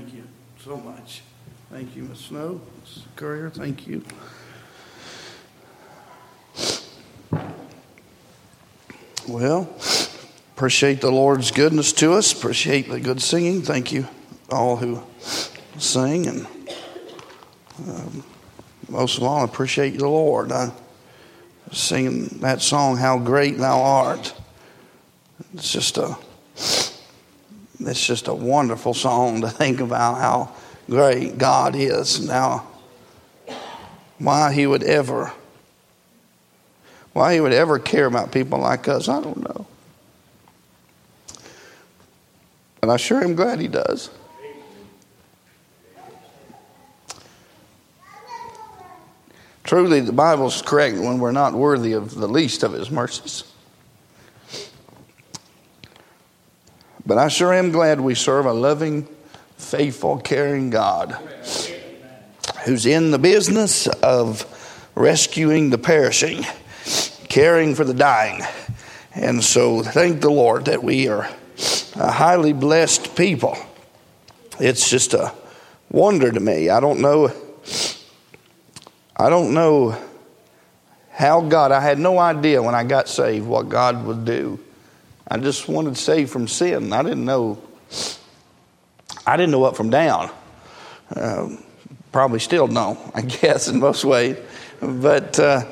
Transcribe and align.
Thank 0.00 0.14
you 0.14 0.24
so 0.64 0.78
much. 0.78 1.20
Thank 1.70 1.94
you, 1.94 2.04
Ms. 2.04 2.18
Snow, 2.20 2.62
Ms. 2.80 3.04
Courier. 3.16 3.50
Thank 3.50 3.86
you. 3.86 4.02
Well, 9.28 9.68
appreciate 10.56 11.02
the 11.02 11.10
Lord's 11.10 11.50
goodness 11.50 11.92
to 11.94 12.14
us. 12.14 12.32
Appreciate 12.32 12.88
the 12.88 12.98
good 12.98 13.20
singing. 13.20 13.60
Thank 13.60 13.92
you, 13.92 14.08
all 14.50 14.76
who 14.76 15.02
sing, 15.76 16.26
and 16.26 16.46
um, 17.86 18.24
most 18.88 19.18
of 19.18 19.24
all, 19.24 19.44
appreciate 19.44 19.98
the 19.98 20.08
Lord. 20.08 20.50
I 20.50 20.72
singing 21.72 22.38
that 22.40 22.62
song, 22.62 22.96
"How 22.96 23.18
Great 23.18 23.58
Thou 23.58 23.82
Art." 23.82 24.32
It's 25.52 25.70
just 25.70 25.98
a, 25.98 26.16
it's 27.88 28.04
just 28.06 28.28
a 28.28 28.34
wonderful 28.34 28.94
song 28.94 29.40
to 29.40 29.48
think 29.48 29.80
about 29.80 30.14
how 30.14 30.54
great 30.88 31.38
God 31.38 31.74
is. 31.74 32.26
Now, 32.26 32.66
why 34.18 34.52
He 34.52 34.66
would 34.66 34.82
ever 34.82 35.32
why 37.12 37.34
he 37.34 37.40
would 37.40 37.52
ever 37.52 37.78
care 37.78 38.06
about 38.06 38.32
people 38.32 38.60
like 38.60 38.88
us, 38.88 39.08
I 39.08 39.20
don't 39.20 39.42
know. 39.42 39.66
And 42.82 42.90
I 42.90 42.96
sure 42.96 43.22
am 43.22 43.34
glad 43.34 43.60
he 43.60 43.68
does. 43.68 44.10
Truly, 49.64 50.00
the 50.00 50.12
Bible's 50.12 50.62
correct 50.62 50.96
when 50.96 51.18
we're 51.18 51.32
not 51.32 51.52
worthy 51.52 51.92
of 51.92 52.14
the 52.14 52.26
least 52.26 52.62
of 52.62 52.72
his 52.72 52.90
mercies. 52.90 53.44
But 57.04 57.18
I 57.18 57.28
sure 57.28 57.52
am 57.52 57.70
glad 57.70 58.00
we 58.00 58.14
serve 58.14 58.46
a 58.46 58.52
loving, 58.52 59.08
faithful, 59.56 60.18
caring 60.18 60.70
God 60.70 61.16
who's 62.64 62.86
in 62.86 63.10
the 63.10 63.18
business 63.18 63.86
of 63.86 64.46
rescuing 64.94 65.70
the 65.70 65.78
perishing 65.78 66.44
caring 67.30 67.76
for 67.76 67.84
the 67.84 67.94
dying. 67.94 68.42
And 69.14 69.42
so 69.42 69.82
thank 69.82 70.20
the 70.20 70.30
Lord 70.30 70.66
that 70.66 70.82
we 70.82 71.08
are 71.08 71.30
a 71.94 72.10
highly 72.10 72.52
blessed 72.52 73.16
people. 73.16 73.56
It's 74.58 74.90
just 74.90 75.14
a 75.14 75.32
wonder 75.90 76.30
to 76.30 76.40
me. 76.40 76.68
I 76.68 76.80
don't 76.80 77.00
know 77.00 77.32
I 79.16 79.28
don't 79.28 79.54
know 79.54 79.96
how 81.10 81.42
God 81.42 81.72
I 81.72 81.80
had 81.80 81.98
no 81.98 82.18
idea 82.18 82.62
when 82.62 82.74
I 82.74 82.84
got 82.84 83.08
saved 83.08 83.46
what 83.46 83.68
God 83.68 84.04
would 84.06 84.24
do. 84.24 84.58
I 85.30 85.38
just 85.38 85.68
wanted 85.68 85.96
saved 85.96 86.30
from 86.30 86.48
sin. 86.48 86.92
I 86.92 87.02
didn't 87.02 87.24
know 87.24 87.62
I 89.26 89.36
didn't 89.36 89.52
know 89.52 89.64
up 89.64 89.76
from 89.76 89.90
down. 89.90 90.30
Uh, 91.14 91.50
probably 92.12 92.40
still 92.40 92.66
don't, 92.66 92.98
I 93.14 93.20
guess, 93.40 93.68
in 93.68 93.78
most 93.78 94.04
ways. 94.04 94.36
But 94.80 95.38
uh, 95.38 95.64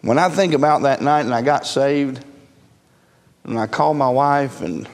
when 0.00 0.18
I 0.18 0.28
think 0.30 0.54
about 0.54 0.82
that 0.82 1.00
night 1.00 1.20
and 1.20 1.34
I 1.34 1.42
got 1.42 1.66
saved, 1.66 2.24
and 3.44 3.58
I 3.58 3.66
called 3.66 3.96
my 3.96 4.08
wife, 4.08 4.62
and 4.62 4.88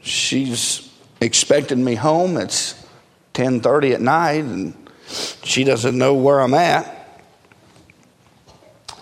she's 0.00 0.88
expecting 1.20 1.84
me 1.84 1.94
home. 1.94 2.36
It's 2.36 2.74
10:30 3.34 3.94
at 3.94 4.00
night, 4.00 4.44
and 4.44 4.74
she 5.42 5.64
doesn't 5.64 5.98
know 5.98 6.14
where 6.14 6.40
I'm 6.40 6.54
at. 6.54 6.94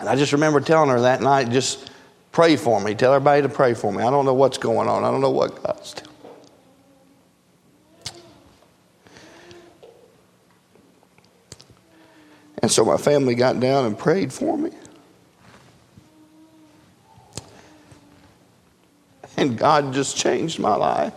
And 0.01 0.09
I 0.09 0.17
just 0.17 0.33
remember 0.33 0.61
telling 0.61 0.91
her 0.91 1.03
that 1.03 1.21
night, 1.21 1.51
just 1.51 1.91
pray 2.37 2.55
for 2.55 2.79
me. 2.83 2.95
Tell 2.95 3.15
everybody 3.15 3.41
to 3.41 3.49
pray 3.49 3.73
for 3.73 3.91
me. 3.91 4.03
I 4.03 4.11
don't 4.11 4.27
know 4.27 4.35
what's 4.35 4.59
going 4.59 4.91
on. 4.91 5.05
I 5.05 5.11
don't 5.11 5.23
know 5.23 5.31
what 5.31 5.63
God's 5.63 5.95
doing. 5.95 6.17
And 12.59 12.71
so 12.71 12.85
my 12.85 12.99
family 12.99 13.35
got 13.35 13.59
down 13.59 13.87
and 13.87 13.99
prayed 13.99 14.35
for 14.35 14.59
me. 14.59 14.71
And 19.39 19.57
God 19.57 19.95
just 19.95 20.19
changed 20.19 20.59
my 20.59 20.77
life. 20.77 21.15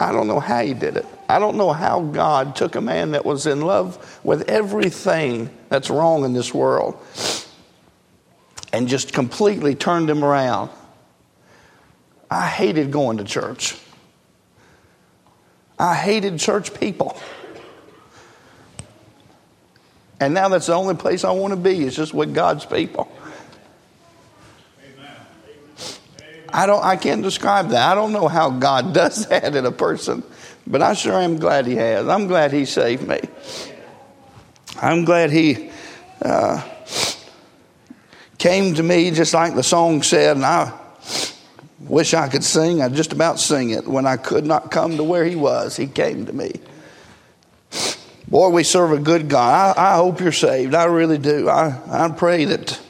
I 0.00 0.10
don't 0.10 0.26
know 0.26 0.40
how 0.40 0.62
he 0.62 0.72
did 0.72 0.96
it. 0.96 1.06
I 1.28 1.38
don't 1.38 1.56
know 1.56 1.72
how 1.72 2.02
God 2.02 2.56
took 2.56 2.74
a 2.74 2.80
man 2.80 3.12
that 3.12 3.24
was 3.24 3.46
in 3.46 3.60
love 3.62 4.20
with 4.24 4.48
everything 4.48 5.50
that's 5.68 5.90
wrong 5.90 6.24
in 6.24 6.32
this 6.32 6.52
world 6.52 6.96
and 8.72 8.88
just 8.88 9.12
completely 9.12 9.74
turned 9.74 10.10
him 10.10 10.24
around. 10.24 10.70
I 12.30 12.46
hated 12.46 12.90
going 12.90 13.18
to 13.18 13.24
church. 13.24 13.76
I 15.78 15.94
hated 15.94 16.38
church 16.38 16.74
people. 16.74 17.18
And 20.20 20.34
now 20.34 20.48
that's 20.48 20.66
the 20.66 20.74
only 20.74 20.94
place 20.94 21.24
I 21.24 21.32
want 21.32 21.52
to 21.52 21.56
be, 21.56 21.82
is 21.82 21.94
just 21.94 22.14
with 22.14 22.34
God's 22.34 22.64
people. 22.64 23.10
I 26.54 26.66
don't 26.66 26.84
I 26.84 26.94
can't 26.94 27.22
describe 27.22 27.70
that. 27.70 27.90
I 27.90 27.96
don't 27.96 28.12
know 28.12 28.28
how 28.28 28.50
God 28.50 28.94
does 28.94 29.26
that 29.26 29.56
in 29.56 29.66
a 29.66 29.72
person, 29.72 30.22
but 30.66 30.82
I 30.82 30.94
sure 30.94 31.20
am 31.20 31.38
glad 31.38 31.66
he 31.66 31.76
has. 31.76 32.08
I'm 32.08 32.26
glad 32.26 32.52
he 32.52 32.64
saved 32.64 33.06
me. 33.06 33.20
I'm 34.80 35.04
glad 35.04 35.30
he 35.30 35.70
uh, 36.22 36.62
came 38.38 38.74
to 38.74 38.82
me 38.82 39.10
just 39.10 39.34
like 39.34 39.54
the 39.54 39.62
song 39.62 40.02
said, 40.02 40.36
and 40.36 40.44
I 40.44 40.72
Wish 41.88 42.14
I 42.14 42.28
could 42.28 42.44
sing. 42.44 42.80
I 42.80 42.88
just 42.88 43.12
about 43.12 43.38
sing 43.38 43.70
it. 43.70 43.86
When 43.86 44.06
I 44.06 44.16
could 44.16 44.46
not 44.46 44.70
come 44.70 44.96
to 44.96 45.04
where 45.04 45.24
he 45.24 45.36
was, 45.36 45.76
he 45.76 45.86
came 45.86 46.24
to 46.26 46.32
me. 46.32 46.52
Boy, 48.26 48.48
we 48.48 48.64
serve 48.64 48.92
a 48.92 48.98
good 48.98 49.28
God. 49.28 49.76
I, 49.76 49.92
I 49.92 49.96
hope 49.96 50.20
you're 50.20 50.32
saved. 50.32 50.74
I 50.74 50.84
really 50.84 51.18
do. 51.18 51.48
I, 51.48 51.78
I 51.90 52.08
pray 52.08 52.46
that 52.46 52.80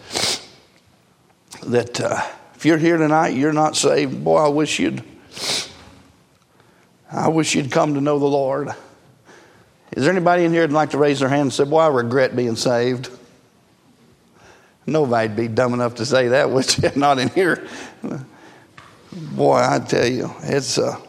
that 1.67 2.01
uh, 2.01 2.23
if 2.55 2.65
you're 2.65 2.79
here 2.79 2.97
tonight, 2.97 3.31
you're 3.31 3.53
not 3.53 3.75
saved. 3.75 4.23
Boy, 4.23 4.45
I 4.45 4.49
wish 4.49 4.79
you'd. 4.79 5.03
I 7.15 7.29
wish 7.29 7.55
you'd 7.55 7.71
come 7.71 7.95
to 7.95 8.01
know 8.01 8.19
the 8.19 8.27
Lord. 8.27 8.71
Is 9.93 10.03
there 10.03 10.11
anybody 10.11 10.45
in 10.45 10.53
here 10.53 10.63
that'd 10.63 10.75
like 10.75 10.91
to 10.91 10.99
raise 10.99 11.21
their 11.21 11.29
hand 11.29 11.43
and 11.43 11.53
say, 11.53 11.65
"Boy, 11.65 11.79
I 11.79 11.87
regret 11.87 12.35
being 12.35 12.57
saved"? 12.57 13.09
Nobody'd 14.87 15.37
be 15.37 15.47
dumb 15.47 15.75
enough 15.75 15.95
to 15.97 16.07
say 16.07 16.29
that, 16.29 16.51
you? 16.83 17.01
Not 17.01 17.19
in 17.21 17.29
here. 17.29 17.67
Boy, 19.13 19.57
I 19.57 19.79
tell 19.79 20.07
you, 20.07 20.35
it's 20.43 20.77
uh, 20.77 21.01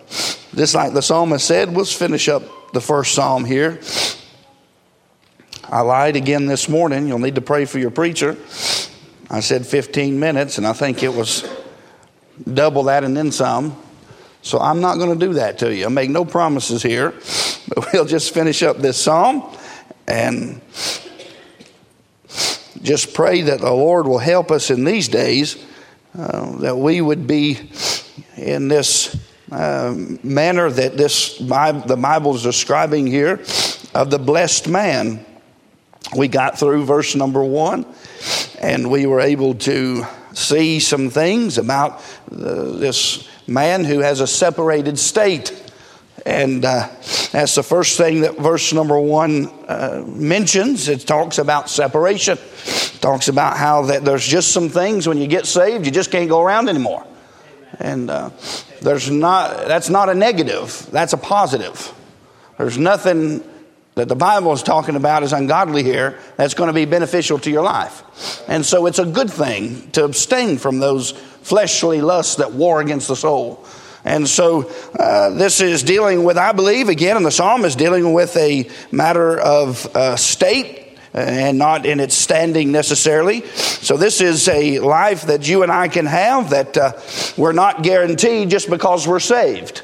just 0.54 0.76
like 0.76 0.94
the 0.94 1.02
psalmist 1.02 1.46
said. 1.46 1.74
Let's 1.74 1.92
finish 1.92 2.30
up 2.30 2.44
the 2.72 2.82
first 2.82 3.16
psalm 3.16 3.44
here. 3.44 3.80
I 5.64 5.82
lied 5.82 6.16
again 6.16 6.46
this 6.46 6.70
morning. 6.70 7.08
You'll 7.08 7.18
need 7.18 7.36
to 7.36 7.42
pray 7.42 7.66
for 7.66 7.80
your 7.80 7.90
preacher. 7.90 8.38
I 9.32 9.40
said 9.40 9.66
15 9.66 10.20
minutes, 10.20 10.60
and 10.60 10.68
I 10.68 10.74
think 10.74 11.02
it 11.02 11.14
was 11.14 11.50
double 12.54 12.84
that 12.84 13.04
and 13.04 13.18
then 13.18 13.32
some. 13.32 13.76
So 14.46 14.60
I'm 14.60 14.80
not 14.80 15.00
going 15.00 15.18
to 15.18 15.26
do 15.26 15.34
that 15.34 15.58
to 15.60 15.74
you. 15.74 15.88
I 15.88 15.90
make 15.90 16.12
no 16.12 16.24
promises 16.24 16.84
here, 16.84 17.16
but 17.68 17.88
we'll 17.94 18.06
just 18.06 18.32
finish 18.32 18.62
up 18.62 18.78
this 18.78 18.96
psalm 18.96 19.44
and 20.08 20.62
just 22.84 23.16
pray 23.16 23.42
that 23.42 23.60
the 23.60 23.72
Lord 23.72 24.06
will 24.06 24.20
help 24.20 24.52
us 24.52 24.70
in 24.70 24.84
these 24.84 25.08
days, 25.08 25.58
uh, 26.16 26.58
that 26.58 26.78
we 26.78 27.02
would 27.02 27.26
be 27.26 27.72
in 28.38 28.68
this 28.68 29.18
uh, 29.52 29.96
manner 30.22 30.70
that 30.70 30.96
this 30.96 31.40
the 31.40 31.98
Bible 32.00 32.36
is 32.36 32.44
describing 32.44 33.08
here 33.08 33.44
of 33.96 34.12
the 34.12 34.20
blessed 34.20 34.68
man. 34.68 35.26
We 36.16 36.28
got 36.28 36.60
through 36.60 36.86
verse 36.86 37.16
number 37.16 37.44
one, 37.44 37.84
and 38.62 38.92
we 38.92 39.08
were 39.08 39.22
able 39.22 39.56
to 39.56 40.06
see 40.34 40.80
some 40.80 41.09
things 41.09 41.58
about 41.58 42.03
uh, 42.32 42.78
this 42.78 43.28
man 43.47 43.84
who 43.84 44.00
has 44.00 44.20
a 44.20 44.28
separated 44.28 44.97
state. 44.97 45.62
And 46.26 46.66
uh, 46.66 46.88
that's 47.32 47.56
the 47.56 47.64
first 47.64 47.97
thing 47.97 48.22
that 48.22 48.38
verse 48.38 48.74
number 48.74 49.00
one 49.00 49.47
uh, 49.68 50.03
mentions. 50.08 50.88
It 50.88 51.02
talks 51.02 51.38
about 51.38 51.70
separation. 51.70 52.38
It 52.38 52.97
talks 53.02 53.28
about 53.28 53.58
how 53.58 53.84
that 53.84 54.03
there's 54.03 54.26
just 54.26 54.52
some 54.52 54.70
things 54.70 55.08
when 55.08 55.18
you 55.18 55.28
get 55.28 55.46
saved, 55.46 55.86
you 55.86 55.92
just 55.92 56.12
can't 56.12 56.30
go 56.30 56.42
around 56.42 56.70
anymore. 56.70 57.06
And 57.80 58.09
uh, 58.09 58.32
there's 58.82 59.12
not, 59.12 59.68
that's 59.68 59.90
not 59.90 60.09
a 60.09 60.16
negative, 60.16 60.88
that's 60.91 61.14
a 61.14 61.18
positive. 61.18 61.94
There's 62.58 62.78
nothing 62.78 63.44
that 63.96 64.09
the 64.09 64.16
Bible 64.16 64.52
is 64.52 64.62
talking 64.62 64.96
about 64.96 65.24
is 65.24 65.34
ungodly 65.34 65.84
here 65.84 66.20
that's 66.36 66.53
going 66.53 66.68
to 66.68 66.74
be 66.74 66.86
beneficial 66.86 67.40
to 67.40 67.50
your 67.50 67.64
life. 67.64 68.44
And 68.47 68.66
so 68.66 68.86
it's 68.86 69.00
a 69.00 69.06
good 69.06 69.32
thing 69.32 69.90
to 69.92 70.03
abstain 70.03 70.58
from 70.58 70.80
those 70.80 71.12
fleshly 71.12 72.02
lusts 72.02 72.36
that 72.36 72.52
war 72.52 72.82
against 72.82 73.08
the 73.08 73.16
soul. 73.16 73.66
And 74.03 74.28
so 74.28 74.72
uh, 75.00 75.32
this 75.32 75.62
is 75.62 75.82
dealing 75.82 76.24
with, 76.24 76.38
I 76.38 76.52
believe, 76.52 76.90
again, 76.90 77.18
and 77.18 77.26
the 77.26 77.32
psalm 77.32 77.66
is 77.66 77.76
dealing 77.76 78.14
with 78.14 78.36
a 78.38 78.70
matter 78.92 79.40
of 79.40 79.86
uh, 79.96 80.16
state 80.16 80.86
and 81.16 81.58
not 81.58 81.86
in 81.86 82.00
its 82.00 82.14
standing 82.14 82.72
necessarily. 82.72 83.46
So, 83.48 83.96
this 83.96 84.20
is 84.20 84.50
a 84.50 84.80
life 84.80 85.24
that 85.24 85.48
you 85.48 85.64
and 85.64 85.72
I 85.72 85.88
can 85.88 86.06
have 86.06 86.50
that 86.50 86.78
uh, 86.78 87.00
we're 87.38 87.53
not 87.53 87.84
guaranteed 87.84 88.50
just 88.50 88.70
because 88.70 89.08
we're 89.08 89.22
saved. 89.22 89.82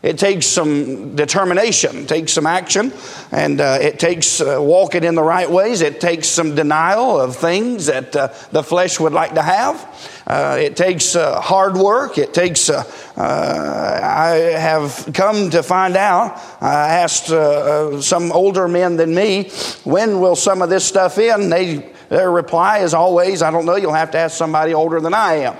It 0.00 0.16
takes 0.16 0.46
some 0.46 1.16
determination, 1.16 2.06
takes 2.06 2.32
some 2.32 2.46
action, 2.46 2.92
and 3.32 3.60
uh, 3.60 3.78
it 3.80 3.98
takes 3.98 4.40
uh, 4.40 4.58
walking 4.60 5.02
in 5.02 5.16
the 5.16 5.22
right 5.22 5.50
ways. 5.50 5.80
It 5.80 6.00
takes 6.00 6.28
some 6.28 6.54
denial 6.54 7.20
of 7.20 7.34
things 7.34 7.86
that 7.86 8.14
uh, 8.14 8.28
the 8.52 8.62
flesh 8.62 9.00
would 9.00 9.12
like 9.12 9.34
to 9.34 9.42
have. 9.42 10.22
Uh, 10.24 10.56
it 10.60 10.76
takes 10.76 11.16
uh, 11.16 11.40
hard 11.40 11.76
work. 11.76 12.16
It 12.16 12.32
takes, 12.32 12.70
uh, 12.70 12.84
I 13.16 14.36
have 14.58 15.10
come 15.14 15.50
to 15.50 15.64
find 15.64 15.96
out, 15.96 16.40
I 16.60 17.00
asked 17.02 17.26
some 17.26 18.30
older 18.30 18.68
men 18.68 18.96
than 18.96 19.12
me, 19.12 19.50
when 19.82 20.20
will 20.20 20.36
some 20.36 20.62
of 20.62 20.70
this 20.70 20.84
stuff 20.84 21.18
end? 21.18 21.50
They, 21.50 21.90
their 22.08 22.30
reply 22.30 22.78
is 22.78 22.94
always, 22.94 23.42
I 23.42 23.50
don't 23.50 23.66
know, 23.66 23.76
you'll 23.76 23.92
have 23.92 24.12
to 24.12 24.18
ask 24.18 24.36
somebody 24.36 24.74
older 24.74 25.00
than 25.00 25.12
I 25.14 25.34
am. 25.34 25.56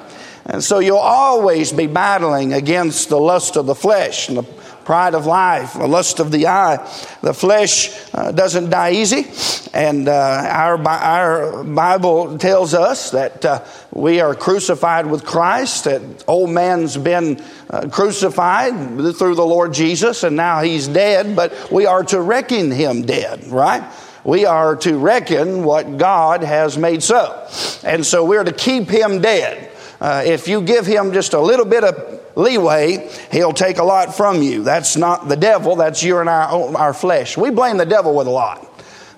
And 0.49 0.65
so 0.65 0.79
you'll 0.79 0.97
always 0.97 1.73
be 1.73 1.87
battling 1.87 2.55
against 2.55 3.11
the 3.11 3.21
lust 3.21 3.57
of 3.57 3.67
the 3.67 3.75
flesh 3.75 4.29
and 4.29 4.39
the 4.39 4.43
pride 4.89 5.15
of 5.15 5.27
life, 5.27 5.75
the 5.75 5.87
lust 5.87 6.19
of 6.19 6.33
the 6.33 6.47
eye. 6.47 6.77
The 7.21 7.35
flesh 7.35 7.91
uh, 8.15 8.33
doesn't 8.33 8.71
die 8.71 8.93
easy. 8.93 9.27
And 9.75 10.09
uh, 10.09 10.13
our, 10.13 10.83
our 10.89 11.63
Bible 11.63 12.39
tells 12.39 12.73
us 12.73 13.11
that 13.11 13.45
uh, 13.45 13.63
we 13.93 14.21
are 14.21 14.35
crucified 14.35 15.05
with 15.05 15.27
Christ, 15.27 15.85
that 15.85 16.01
old 16.27 16.49
man's 16.49 16.97
been 16.97 17.45
uh, 17.69 17.89
crucified 17.91 18.73
through 19.15 19.35
the 19.35 19.45
Lord 19.45 19.75
Jesus, 19.75 20.25
and 20.25 20.37
now 20.37 20.63
he's 20.63 20.89
dead, 20.89 21.37
but 21.37 21.71
we 21.71 21.85
are 21.85 22.05
to 22.05 22.23
reckon 22.23 22.71
him 22.71 23.03
dead, 23.03 23.47
right? 23.49 23.85
We 24.25 24.47
are 24.47 24.77
to 24.77 24.97
reckon 24.97 25.65
what 25.65 25.99
God 25.99 26.43
has 26.43 26.79
made 26.79 27.03
so. 27.03 27.47
And 27.85 28.07
so 28.07 28.25
we're 28.25 28.45
to 28.45 28.53
keep 28.53 28.89
him 28.89 29.21
dead. 29.21 29.68
Uh, 30.01 30.23
if 30.25 30.47
you 30.47 30.61
give 30.61 30.87
him 30.87 31.13
just 31.13 31.35
a 31.35 31.41
little 31.41 31.65
bit 31.65 31.85
of 31.85 32.37
leeway, 32.37 33.11
he'll 33.33 33.53
take 33.53 33.79
a 33.79 33.85
lot 33.85 34.15
from 34.15 34.43
you. 34.43 34.63
That's 34.63 34.97
not 34.97 35.29
the 35.29 35.37
devil, 35.37 35.77
that's 35.77 36.03
you 36.03 36.19
and 36.19 36.29
our, 36.29 36.77
our 36.77 36.95
flesh. 36.95 37.37
We 37.37 37.51
blame 37.51 37.79
the 37.79 37.87
devil 37.87 38.15
with 38.15 38.27
a 38.27 38.31
lot. 38.31 38.65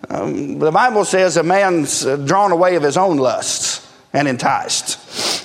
Um, 0.09 0.59
the 0.59 0.71
Bible 0.71 1.05
says 1.05 1.37
a 1.37 1.43
man's 1.43 2.05
drawn 2.25 2.53
away 2.53 2.77
of 2.77 2.83
his 2.83 2.97
own 2.97 3.19
lusts 3.19 3.87
and 4.13 4.27
enticed. 4.27 4.99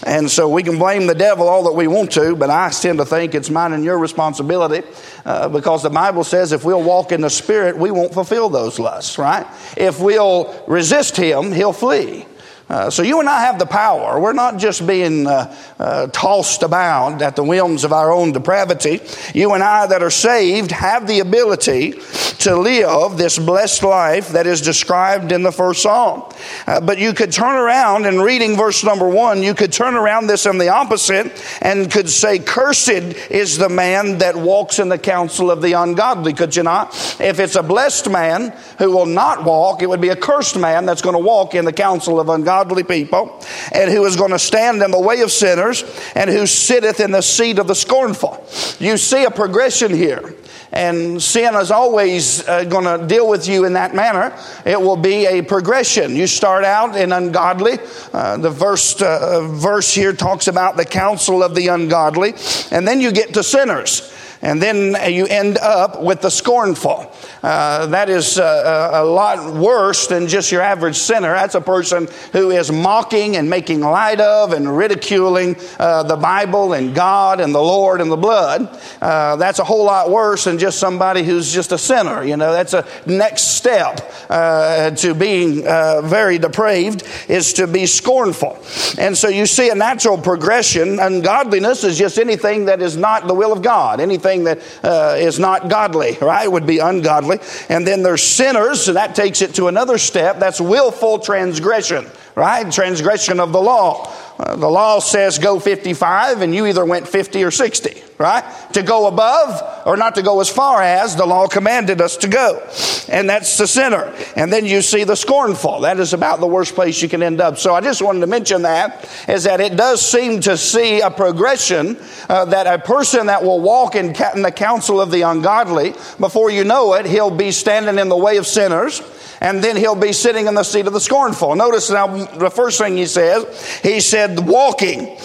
And 0.05 0.29
so 0.29 0.49
we 0.49 0.63
can 0.63 0.77
blame 0.77 1.07
the 1.07 1.15
devil 1.15 1.47
all 1.47 1.63
that 1.63 1.73
we 1.73 1.87
want 1.87 2.11
to, 2.13 2.35
but 2.35 2.49
I 2.49 2.69
tend 2.69 2.99
to 2.99 3.05
think 3.05 3.35
it's 3.35 3.49
mine 3.49 3.73
and 3.73 3.83
your 3.83 3.97
responsibility 3.97 4.87
uh, 5.25 5.49
because 5.49 5.83
the 5.83 5.89
Bible 5.89 6.23
says 6.23 6.51
if 6.51 6.63
we'll 6.63 6.83
walk 6.83 7.11
in 7.11 7.21
the 7.21 7.29
Spirit, 7.29 7.77
we 7.77 7.91
won't 7.91 8.13
fulfill 8.13 8.49
those 8.49 8.79
lusts, 8.79 9.17
right? 9.17 9.45
If 9.77 9.99
we'll 9.99 10.63
resist 10.67 11.17
him, 11.17 11.51
he'll 11.51 11.73
flee. 11.73 12.25
Uh, 12.67 12.89
so 12.89 13.03
you 13.03 13.19
and 13.19 13.29
I 13.29 13.41
have 13.41 13.59
the 13.59 13.65
power. 13.67 14.19
We're 14.19 14.33
not 14.33 14.57
just 14.57 14.87
being 14.87 15.27
uh, 15.27 15.55
uh, 15.77 16.07
tossed 16.07 16.63
about 16.63 17.21
at 17.21 17.35
the 17.35 17.43
whims 17.43 17.83
of 17.83 17.93
our 17.93 18.11
own 18.11 18.31
depravity. 18.31 19.01
You 19.35 19.53
and 19.53 19.61
I 19.61 19.85
that 19.85 20.01
are 20.01 20.09
saved 20.09 20.71
have 20.71 21.05
the 21.05 21.19
ability 21.19 21.91
to 22.39 22.55
live 22.55 23.17
this 23.17 23.37
blessed 23.37 23.83
life 23.83 24.29
that 24.29 24.47
is 24.47 24.61
described 24.61 25.31
in 25.31 25.43
the 25.43 25.51
first 25.51 25.83
psalm. 25.83 26.23
Uh, 26.65 26.81
but 26.81 26.97
you 26.97 27.13
could 27.13 27.31
turn 27.31 27.55
around 27.55 28.07
and 28.07 28.21
reading 28.21 28.57
verse 28.57 28.83
number 28.83 29.07
one, 29.07 29.43
you 29.43 29.53
could 29.53 29.71
turn 29.71 29.93
around 29.93 30.25
this 30.25 30.47
in 30.47 30.57
the 30.57 30.69
opposite 30.69 31.31
and 31.61 31.91
could 31.91 32.09
say, 32.09 32.39
Cursed 32.39 32.89
is 33.29 33.59
the 33.59 33.69
man 33.69 34.17
that 34.19 34.35
walks 34.35 34.79
in 34.79 34.89
the 34.89 34.97
counsel 34.97 35.51
of 35.51 35.61
the 35.61 35.73
ungodly, 35.73 36.33
could 36.33 36.55
you 36.55 36.63
not? 36.63 36.95
If 37.19 37.39
it's 37.39 37.55
a 37.55 37.63
blessed 37.63 38.09
man 38.09 38.57
who 38.79 38.91
will 38.91 39.05
not 39.05 39.43
walk, 39.43 39.83
it 39.83 39.89
would 39.89 40.01
be 40.01 40.09
a 40.09 40.15
cursed 40.15 40.57
man 40.57 40.87
that's 40.87 41.03
going 41.03 41.15
to 41.15 41.19
walk 41.19 41.53
in 41.53 41.65
the 41.65 41.73
counsel 41.73 42.19
of 42.19 42.29
ungodly 42.29 42.54
godly 42.55 42.83
people, 42.83 43.43
and 43.73 43.91
who 43.91 44.05
is 44.05 44.15
going 44.15 44.31
to 44.31 44.39
stand 44.39 44.81
in 44.81 44.91
the 44.91 44.99
way 44.99 45.21
of 45.21 45.31
sinners, 45.31 45.83
and 46.15 46.29
who 46.29 46.45
sitteth 46.45 47.01
in 47.01 47.11
the 47.11 47.21
seat 47.21 47.59
of 47.59 47.67
the 47.67 47.75
scornful. 47.75 48.45
You 48.79 48.97
see 48.97 49.25
a 49.25 49.31
progression 49.31 49.93
here. 49.93 50.33
And 50.71 51.21
sin 51.21 51.55
is 51.55 51.71
always 51.71 52.45
uh, 52.47 52.65
going 52.65 52.85
to 52.85 53.07
deal 53.07 53.29
with 53.29 53.47
you 53.47 53.65
in 53.65 53.73
that 53.73 53.93
manner. 53.93 54.37
It 54.65 54.79
will 54.79 54.97
be 54.97 55.25
a 55.25 55.41
progression. 55.41 56.15
You 56.15 56.27
start 56.27 56.65
out 56.65 56.97
in 56.97 57.11
ungodly. 57.11 57.77
Uh, 58.11 58.37
the 58.37 58.51
first 58.51 59.01
uh, 59.01 59.47
verse 59.47 59.93
here 59.93 60.11
talks 60.11 60.47
about 60.47 60.75
the 60.75 60.85
counsel 60.85 61.43
of 61.43 61.55
the 61.55 61.67
ungodly. 61.69 62.33
And 62.71 62.85
then 62.85 62.99
you 62.99 63.11
get 63.11 63.33
to 63.35 63.43
sinners 63.43 64.11
and 64.45 64.61
then 64.61 64.95
you 65.11 65.25
end 65.25 65.57
up 65.57 65.99
with 65.99 66.21
the 66.21 66.29
scornful. 66.29 67.11
Uh, 67.41 67.87
that 67.87 68.09
is 68.09 68.37
uh, 68.37 68.91
a 68.93 69.03
lot 69.03 69.55
worse 69.55 70.05
than 70.05 70.27
just 70.27 70.51
your 70.51 70.61
average 70.61 70.97
sinner. 70.97 71.33
That's 71.33 71.55
a 71.55 71.61
person 71.61 72.07
who 72.31 72.51
is 72.51 72.71
mocking 72.71 73.37
and 73.37 73.49
making 73.49 73.81
light 73.81 74.19
of 74.19 74.53
and 74.53 74.77
ridiculing 74.77 75.55
uh, 75.79 76.03
the 76.03 76.15
Bible 76.15 76.73
and 76.73 76.93
God 76.93 77.39
and 77.39 77.55
the 77.55 77.61
Lord 77.61 78.01
and 78.01 78.11
the 78.11 78.17
blood. 78.17 78.79
Uh, 79.01 79.35
that's 79.37 79.57
a 79.57 79.63
whole 79.63 79.83
lot 79.83 80.11
worse 80.11 80.43
than 80.43 80.59
just 80.59 80.77
somebody 80.77 81.23
who's 81.23 81.51
just 81.51 81.71
a 81.71 81.77
sinner. 81.77 82.23
You 82.23 82.37
know, 82.37 82.51
that's 82.51 82.73
a 82.73 82.85
next 83.07 83.55
step 83.57 84.11
uh, 84.29 84.91
to 84.91 85.15
being 85.15 85.65
uh, 85.65 86.01
very 86.03 86.37
depraved 86.37 87.03
is 87.27 87.53
to 87.53 87.65
be 87.65 87.87
scornful. 87.87 88.59
And 88.99 89.17
so 89.17 89.27
you 89.27 89.47
see 89.47 89.71
a 89.71 89.75
natural 89.75 90.19
progression. 90.19 90.99
Ungodliness 90.99 91.83
is 91.83 91.97
just 91.97 92.19
anything 92.19 92.65
that 92.65 92.79
is 92.79 92.95
not 92.95 93.25
the 93.27 93.33
will 93.33 93.51
of 93.51 93.63
God, 93.63 93.99
anything 93.99 94.34
anything 94.35 94.43
that 94.45 94.85
uh, 94.85 95.15
is 95.17 95.39
not 95.39 95.69
godly, 95.69 96.17
right? 96.21 96.47
Would 96.47 96.65
be 96.65 96.79
ungodly. 96.79 97.39
And 97.69 97.85
then 97.85 98.03
there's 98.03 98.23
sinners, 98.23 98.87
and 98.87 98.97
that 98.97 99.15
takes 99.15 99.41
it 99.41 99.55
to 99.55 99.67
another 99.67 99.97
step. 99.97 100.39
That's 100.39 100.59
willful 100.61 101.19
transgression, 101.19 102.05
right? 102.35 102.69
Transgression 102.71 103.39
of 103.39 103.51
the 103.51 103.61
law. 103.61 104.13
Uh, 104.37 104.57
the 104.57 104.67
law 104.67 104.99
says 104.99 105.39
go 105.39 105.59
55, 105.59 106.41
and 106.41 106.53
you 106.53 106.65
either 106.65 106.83
went 106.83 107.07
50 107.07 107.41
or 107.45 107.51
60, 107.51 108.03
right? 108.17 108.43
To 108.73 108.83
go 108.83 109.07
above 109.07 109.87
or 109.87 109.95
not 109.95 110.15
to 110.15 110.21
go 110.21 110.41
as 110.41 110.49
far 110.49 110.81
as 110.81 111.15
the 111.15 111.25
law 111.25 111.47
commanded 111.47 112.01
us 112.01 112.17
to 112.17 112.27
go. 112.27 112.61
And 113.07 113.29
that's 113.29 113.57
the 113.57 113.65
sinner. 113.65 114.13
And 114.35 114.51
then 114.51 114.65
you 114.65 114.81
see 114.81 115.05
the 115.05 115.15
scornful. 115.15 115.81
That 115.81 116.01
is 116.01 116.11
about 116.11 116.41
the 116.41 116.47
worst 116.47 116.75
place 116.75 117.01
you 117.01 117.07
can 117.07 117.23
end 117.23 117.39
up. 117.39 117.57
So 117.57 117.73
I 117.73 117.79
just 117.79 118.01
wanted 118.01 118.19
to 118.21 118.27
mention 118.27 118.63
that 118.63 119.09
is 119.29 119.45
that 119.45 119.61
it 119.61 119.77
does 119.77 120.01
seem 120.01 120.41
to 120.41 120.57
see 120.57 120.99
a 120.99 121.09
progression 121.09 121.97
uh, 122.27 122.43
that 122.45 122.67
a 122.67 122.83
person 122.83 123.27
that 123.27 123.41
will 123.41 123.61
walk 123.61 123.95
in, 123.95 124.07
in 124.35 124.41
the 124.41 124.51
counsel 124.53 124.99
of 124.99 125.11
the 125.11 125.21
ungodly, 125.21 125.91
before 126.19 126.49
you 126.49 126.65
know 126.65 126.93
it, 126.95 127.05
he'll 127.05 127.31
be 127.31 127.51
standing 127.51 127.99
in 127.99 128.09
the 128.09 128.17
way 128.17 128.35
of 128.35 128.45
sinners 128.45 129.01
and 129.45 129.63
then 129.63 129.75
he'll 129.75 129.93
be 129.93 130.11
sitting 130.11 130.47
in 130.47 130.55
the 130.55 130.63
seat 130.63 130.87
of 130.87 130.93
the 130.93 130.99
scornful. 130.99 131.55
Notice 131.55 131.91
now 131.91 132.07
the 132.07 132.49
first 132.49 132.79
thing 132.79 132.97
he 132.97 133.05
says, 133.05 133.79
he 133.83 133.99
said 133.99 134.39
walking. 134.39 135.19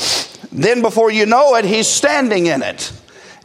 Then 0.52 0.82
before 0.82 1.10
you 1.10 1.24
know 1.24 1.54
it, 1.54 1.64
he's 1.64 1.88
standing 1.88 2.44
in 2.44 2.60
it. 2.62 2.92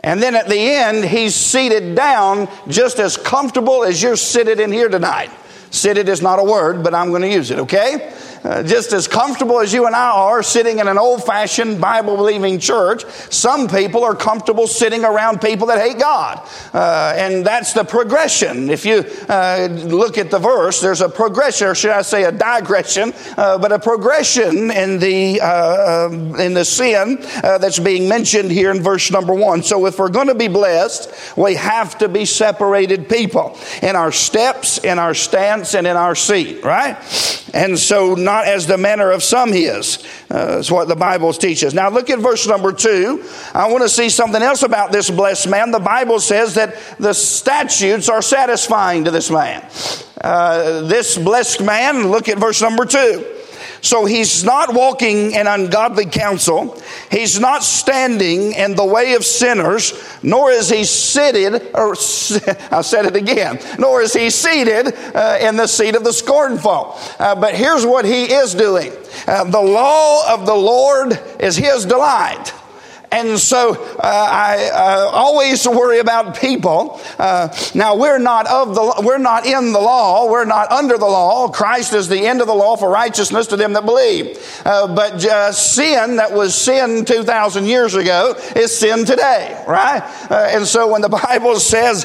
And 0.03 0.21
then 0.21 0.35
at 0.35 0.49
the 0.49 0.59
end, 0.59 1.05
he's 1.05 1.33
seated 1.33 1.95
down 1.95 2.49
just 2.67 2.99
as 2.99 3.15
comfortable 3.15 3.85
as 3.85 4.03
you're 4.03 4.17
seated 4.17 4.59
in 4.59 4.69
here 4.69 4.89
tonight. 4.89 5.31
Seated 5.71 6.09
is 6.09 6.21
not 6.21 6.39
a 6.39 6.43
word, 6.43 6.83
but 6.83 6.93
I'm 6.93 7.07
going 7.07 7.21
to 7.21 7.31
use 7.31 7.51
it, 7.51 7.59
okay? 7.59 8.13
Uh, 8.45 8.61
just 8.61 8.93
as 8.93 9.07
comfortable 9.07 9.59
as 9.59 9.73
you 9.73 9.87
and 9.87 9.95
I 9.95 10.11
are 10.11 10.43
sitting 10.43 10.77
in 10.77 10.87
an 10.87 10.99
old 10.99 11.23
fashioned 11.23 11.81
Bible 11.81 12.15
believing 12.15 12.59
church, 12.59 13.03
some 13.31 13.67
people 13.67 14.03
are 14.03 14.13
comfortable 14.13 14.67
sitting 14.67 15.03
around 15.03 15.41
people 15.41 15.65
that 15.67 15.79
hate 15.81 15.97
God. 15.97 16.47
Uh, 16.71 17.15
and 17.17 17.43
that's 17.43 17.73
the 17.73 17.83
progression. 17.83 18.69
If 18.69 18.85
you 18.85 19.03
uh, 19.27 19.67
look 19.71 20.19
at 20.19 20.29
the 20.29 20.37
verse, 20.37 20.79
there's 20.79 21.01
a 21.01 21.09
progression, 21.09 21.69
or 21.69 21.75
should 21.75 21.89
I 21.89 22.03
say 22.03 22.25
a 22.25 22.31
digression, 22.31 23.13
uh, 23.35 23.57
but 23.57 23.71
a 23.71 23.79
progression 23.79 24.69
in 24.69 24.99
the, 24.99 25.41
uh, 25.41 26.05
um, 26.05 26.39
in 26.39 26.53
the 26.53 26.65
sin 26.65 27.17
that's 27.41 27.79
being 27.79 28.07
mentioned 28.07 28.51
here 28.51 28.69
in 28.69 28.83
verse 28.83 29.09
number 29.09 29.33
one. 29.33 29.63
So 29.63 29.87
if 29.87 29.97
we're 29.97 30.09
going 30.09 30.27
to 30.27 30.35
be 30.35 30.49
blessed, 30.49 31.35
we 31.35 31.55
have 31.55 31.97
to 31.97 32.07
be 32.07 32.25
separated 32.25 33.09
people 33.09 33.57
in 33.81 33.95
our 33.95 34.11
steps, 34.11 34.77
in 34.77 34.99
our 34.99 35.15
stance, 35.15 35.73
and 35.73 35.87
in 35.87 35.97
our 35.97 36.13
seat, 36.13 36.63
right? 36.63 36.95
And 37.55 37.79
so 37.79 38.15
not 38.15 38.34
not 38.35 38.47
as 38.47 38.67
the 38.67 38.77
manner 38.77 39.11
of 39.11 39.23
some 39.23 39.53
he 39.53 39.65
is. 39.65 40.05
Uh, 40.29 40.55
that's 40.55 40.69
what 40.69 40.87
the 40.89 40.95
Bible 40.95 41.31
teaches. 41.31 41.73
Now 41.73 41.89
look 41.89 42.09
at 42.09 42.19
verse 42.19 42.45
number 42.47 42.73
two. 42.73 43.23
I 43.53 43.71
want 43.71 43.83
to 43.83 43.89
see 43.89 44.09
something 44.09 44.41
else 44.41 44.63
about 44.63 44.91
this 44.91 45.09
blessed 45.09 45.47
man. 45.47 45.71
The 45.71 45.79
Bible 45.79 46.19
says 46.19 46.55
that 46.55 46.75
the 46.99 47.13
statutes 47.13 48.09
are 48.09 48.21
satisfying 48.21 49.05
to 49.05 49.11
this 49.11 49.31
man. 49.31 49.65
Uh, 50.19 50.81
this 50.81 51.17
blessed 51.17 51.61
man, 51.61 52.07
look 52.09 52.27
at 52.27 52.37
verse 52.37 52.61
number 52.61 52.85
two. 52.85 53.34
So 53.85 54.05
he's 54.05 54.43
not 54.43 54.73
walking 54.73 55.33
in 55.33 55.45
ungodly 55.45 56.07
counsel. 56.07 56.81
He's 57.11 57.39
not 57.39 57.63
standing 57.63 58.53
in 58.53 58.75
the 58.75 58.83
way 58.83 59.13
of 59.13 59.23
sinners, 59.23 59.93
nor 60.23 60.49
is 60.49 60.69
he 60.69 60.85
seated, 60.85 61.69
or 61.75 61.91
I 62.71 62.81
said 62.81 63.05
it 63.05 63.15
again, 63.15 63.59
nor 63.77 64.01
is 64.01 64.11
he 64.11 64.31
seated 64.31 64.95
uh, 65.13 65.37
in 65.39 65.55
the 65.55 65.67
seat 65.67 65.95
of 65.95 66.03
the 66.03 66.13
scornful. 66.13 66.97
Uh, 67.19 67.35
but 67.35 67.53
here's 67.53 67.85
what 67.85 68.05
he 68.05 68.23
is 68.23 68.55
doing. 68.55 68.91
Uh, 69.27 69.43
the 69.43 69.61
law 69.61 70.33
of 70.33 70.47
the 70.47 70.55
Lord 70.55 71.21
is 71.39 71.55
his 71.55 71.85
delight 71.85 72.54
And 73.15 73.39
so 73.39 73.75
uh, 73.75 73.99
I 74.01 74.69
uh, 74.73 75.09
always 75.13 75.65
worry 75.65 75.99
about 75.99 76.37
people. 76.37 76.99
Uh, 77.17 77.47
now 77.73 77.95
we're 77.95 78.17
not 78.17 78.45
of 78.45 78.75
the, 78.75 79.03
we're 79.05 79.17
not 79.17 79.45
in 79.45 79.71
the 79.71 79.79
law. 79.79 80.29
We're 80.29 80.43
not 80.43 80.69
under 80.69 80.97
the 80.97 81.05
law. 81.05 81.47
Christ 81.47 81.93
is 81.93 82.09
the 82.09 82.27
end 82.27 82.41
of 82.41 82.47
the 82.47 82.53
law 82.53 82.75
for 82.75 82.89
righteousness 82.89 83.47
to 83.47 83.55
them 83.55 83.71
that 83.71 83.85
believe. 83.85 84.37
Uh, 84.65 84.93
but 84.93 85.23
uh, 85.23 85.53
sin 85.53 86.17
that 86.17 86.33
was 86.33 86.53
sin 86.53 87.05
2,000 87.05 87.63
years 87.63 87.95
ago 87.95 88.35
is 88.53 88.77
sin 88.77 89.05
today, 89.05 89.63
right? 89.65 90.01
Uh, 90.29 90.49
and 90.51 90.67
so 90.67 90.91
when 90.91 91.01
the 91.01 91.07
Bible 91.25 91.55
says, 91.55 92.03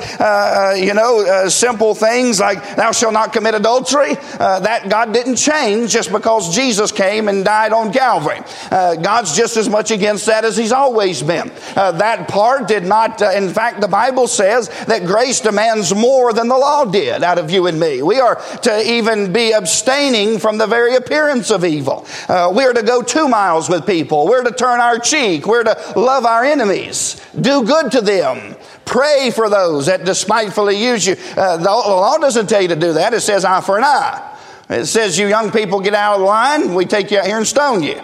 you 0.80 0.94
know, 0.94 1.48
simple 1.48 1.92
things 1.92 2.38
like 2.38 2.76
thou 2.76 2.92
shalt 2.92 3.14
not 3.14 3.32
commit 3.32 3.56
adultery, 3.56 4.14
that 4.38 4.88
God 4.88 5.12
didn't 5.12 5.36
change 5.36 5.90
just 5.90 6.12
because 6.12 6.54
Jesus 6.54 6.92
came 6.92 7.26
and 7.26 7.44
died 7.44 7.72
on 7.72 7.92
Calvary. 7.92 8.38
God's 8.70 9.36
just 9.36 9.56
as 9.56 9.68
much 9.68 9.90
against 9.90 10.26
that 10.26 10.44
as 10.44 10.56
he's 10.56 10.70
always 10.70 11.00
been. 11.23 11.50
Uh, 11.75 11.92
that 11.92 12.28
part 12.28 12.69
did 12.69 12.85
not, 12.85 13.23
uh, 13.23 13.30
in 13.30 13.49
fact, 13.49 13.80
the 13.80 13.88
Bible 13.88 14.28
says 14.28 14.69
that 14.87 15.07
grace 15.07 15.40
demands 15.40 15.95
more 15.95 16.33
than 16.33 16.49
the 16.49 16.57
law 16.57 16.85
did 16.85 17.23
out 17.23 17.38
of 17.38 17.50
you 17.50 17.66
and 17.66 17.80
me. 17.80 18.02
We 18.02 18.21
are 18.21 18.37
to 18.62 18.83
even 18.83 19.33
be 19.33 19.52
abstaining 19.52 20.38
from 20.38 20.59
the 20.59 20.66
very 20.66 20.95
appearance 20.97 21.50
of 21.50 21.64
evil. 21.64 22.07
Uh, 22.28 22.52
we're 22.54 22.73
to 22.73 22.83
go 22.83 23.02
two 23.02 23.28
miles 23.28 23.69
with 23.69 23.87
people. 23.87 24.26
We're 24.26 24.45
to 24.45 24.52
turn 24.52 24.80
our 24.80 24.99
cheek. 24.99 25.47
We're 25.47 25.64
to 25.64 25.92
love 25.97 26.26
our 26.26 26.45
enemies, 26.45 27.21
do 27.40 27.64
good 27.64 27.92
to 27.92 28.00
them. 28.00 28.57
Pray 28.85 29.30
for 29.30 29.49
those 29.49 29.87
that 29.87 30.04
despitefully 30.04 30.76
use 30.83 31.07
you. 31.07 31.14
Uh, 31.37 31.57
the, 31.57 31.62
the 31.62 31.69
law 31.69 32.19
doesn't 32.19 32.49
tell 32.49 32.61
you 32.61 32.69
to 32.69 32.76
do 32.76 32.95
that. 32.95 33.14
It 33.14 33.21
says 33.21 33.45
eye 33.45 33.61
for 33.61 33.78
an 33.78 33.85
eye. 33.85 34.37
It 34.69 34.87
says, 34.87 35.19
you 35.19 35.26
young 35.26 35.50
people 35.50 35.80
get 35.80 35.95
out 35.95 36.21
of 36.21 36.26
line, 36.26 36.75
we 36.75 36.85
take 36.85 37.11
you 37.11 37.19
out 37.19 37.26
here 37.26 37.38
and 37.38 37.47
stone 37.47 37.83
you. 37.83 38.00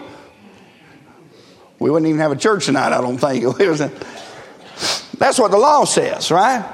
We 1.79 1.91
wouldn't 1.91 2.09
even 2.09 2.21
have 2.21 2.33
a 2.33 2.37
church 2.37 2.67
tonight, 2.67 2.93
I 2.93 3.01
don't 3.01 3.19
think. 3.19 3.45
That's 5.19 5.39
what 5.39 5.51
the 5.51 5.59
law 5.59 5.85
says, 5.85 6.31
right? 6.31 6.65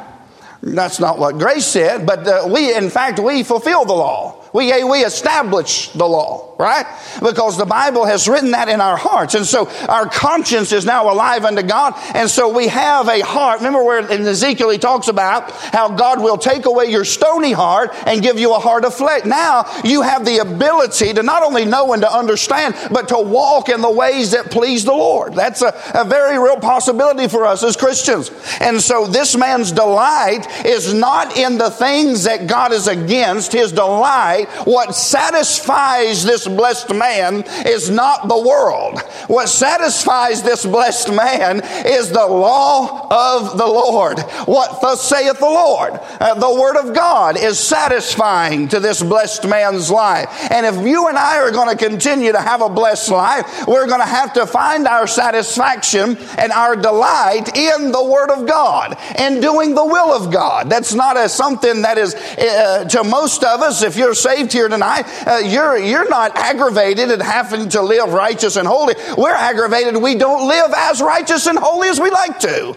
That's 0.63 1.01
not 1.01 1.19
what 1.19 1.39
grace 1.39 1.67
said, 1.67 2.07
but 2.07 2.27
uh, 2.27 2.49
we, 2.49 2.75
in 2.75 2.89
fact, 2.89 3.19
we 3.19 3.43
fulfill 3.43 3.85
the 3.85 3.95
law. 3.95 4.42
We, 4.53 4.71
eh, 4.71 4.85
we 4.85 4.99
establish 4.99 5.89
the 5.93 6.05
law, 6.05 6.55
right? 6.59 6.85
Because 7.23 7.57
the 7.57 7.65
Bible 7.65 8.05
has 8.05 8.29
written 8.29 8.51
that 8.51 8.69
in 8.69 8.83
our 8.83 8.99
hearts. 8.99 9.35
And 9.35 9.47
so 9.47 9.71
our 9.89 10.07
conscience 10.07 10.73
is 10.73 10.85
now 10.85 11.11
alive 11.11 11.47
unto 11.47 11.63
God. 11.63 11.95
And 12.15 12.29
so 12.29 12.53
we 12.55 12.69
have 12.69 13.09
a 13.09 13.21
heart. 13.21 13.61
Remember 13.61 13.83
where 13.83 14.07
in 14.11 14.27
Ezekiel 14.27 14.69
he 14.69 14.77
talks 14.77 15.09
about 15.09 15.51
how 15.51 15.89
God 15.89 16.21
will 16.21 16.37
take 16.37 16.67
away 16.67 16.87
your 16.87 17.07
stony 17.07 17.53
heart 17.53 17.93
and 18.07 18.21
give 18.21 18.39
you 18.39 18.55
a 18.55 18.59
heart 18.59 18.85
of 18.85 18.95
flesh. 18.95 19.25
Now 19.25 19.65
you 19.85 20.03
have 20.03 20.27
the 20.27 20.39
ability 20.39 21.15
to 21.15 21.23
not 21.23 21.43
only 21.43 21.65
know 21.65 21.95
and 21.95 22.03
to 22.03 22.13
understand, 22.13 22.75
but 22.91 23.09
to 23.09 23.19
walk 23.19 23.71
in 23.71 23.81
the 23.81 23.91
ways 23.91 24.33
that 24.33 24.51
please 24.51 24.85
the 24.85 24.93
Lord. 24.93 25.35
That's 25.35 25.63
a, 25.63 25.75
a 25.95 26.05
very 26.05 26.39
real 26.39 26.59
possibility 26.59 27.27
for 27.27 27.47
us 27.47 27.63
as 27.63 27.75
Christians. 27.75 28.31
And 28.61 28.81
so 28.83 29.07
this 29.07 29.35
man's 29.35 29.73
delight 29.73 30.47
is 30.67 30.93
not 30.93 31.39
in 31.39 31.57
the 31.57 31.71
things 31.71 32.25
that 32.25 32.47
God 32.47 32.73
is 32.73 32.87
against. 32.87 33.53
His 33.53 33.73
delight 33.73 34.42
what 34.65 34.95
satisfies 34.95 36.25
this 36.25 36.47
blessed 36.47 36.95
man 36.95 37.45
is 37.67 37.91
not 37.91 38.29
the 38.29 38.39
world. 38.39 39.01
What 39.27 39.49
satisfies 39.49 40.43
this 40.43 40.65
blessed 40.65 41.13
man 41.13 41.61
is 41.87 42.11
the 42.11 42.27
law 42.27 43.09
of 43.11 43.59
the 43.59 43.67
Lord. 43.67 44.21
What 44.47 44.81
thus 44.81 45.03
saith 45.03 45.39
the 45.39 45.47
Lord? 45.47 45.93
Uh, 46.21 46.35
the 46.35 46.61
word 46.61 46.77
of 46.77 46.95
God 46.95 47.39
is 47.39 47.59
satisfying 47.59 48.69
to 48.69 48.81
this 48.81 49.03
blessed 49.03 49.47
man's 49.47 49.91
life. 49.91 50.29
And 50.51 50.67
if 50.67 50.87
you 50.87 51.09
and 51.09 51.19
I 51.19 51.39
are 51.39 51.51
going 51.51 51.77
to 51.77 51.77
continue 51.77 52.33
to 52.33 52.41
have 52.41 52.63
a 52.63 52.69
blessed 52.69 53.11
life, 53.11 53.67
we're 53.67 53.87
going 53.87 54.01
to 54.01 54.07
have 54.07 54.33
to 54.35 54.47
find 54.47 54.87
our 54.87 55.07
satisfaction 55.07 56.17
and 56.39 56.53
our 56.53 56.77
delight 56.77 57.57
in 57.57 57.93
the 57.93 58.05
word 58.05 58.31
of 58.31 58.47
God 58.47 58.97
and 59.17 59.41
doing 59.41 59.75
the 59.75 59.85
will 59.85 60.13
of 60.13 60.33
God. 60.33 60.69
That's 60.69 60.95
not 60.95 61.17
a, 61.17 61.29
something 61.29 61.83
that 61.83 61.99
is 61.99 62.15
uh, 62.15 62.85
to 62.91 63.05
most 63.05 63.45
of 63.45 63.61
us, 63.61 63.83
if 63.83 63.97
you're 63.97 64.15
saved, 64.15 64.32
saved 64.35 64.53
here 64.53 64.69
tonight, 64.69 65.05
uh, 65.27 65.39
you're, 65.39 65.79
you're 65.79 66.09
not 66.09 66.37
aggravated 66.37 67.11
at 67.11 67.21
having 67.21 67.69
to 67.71 67.83
live 67.83 68.13
righteous 68.13 68.57
and 68.57 68.67
holy. 68.67 68.95
We're 69.17 69.35
aggravated 69.35 69.97
we 69.97 70.15
don't 70.15 70.49
live 70.49 70.73
as 70.77 71.01
righteous 71.01 71.47
and 71.47 71.59
holy 71.59 71.89
as 71.89 72.01
we 72.01 72.11
like 72.11 72.39
to. 72.41 72.77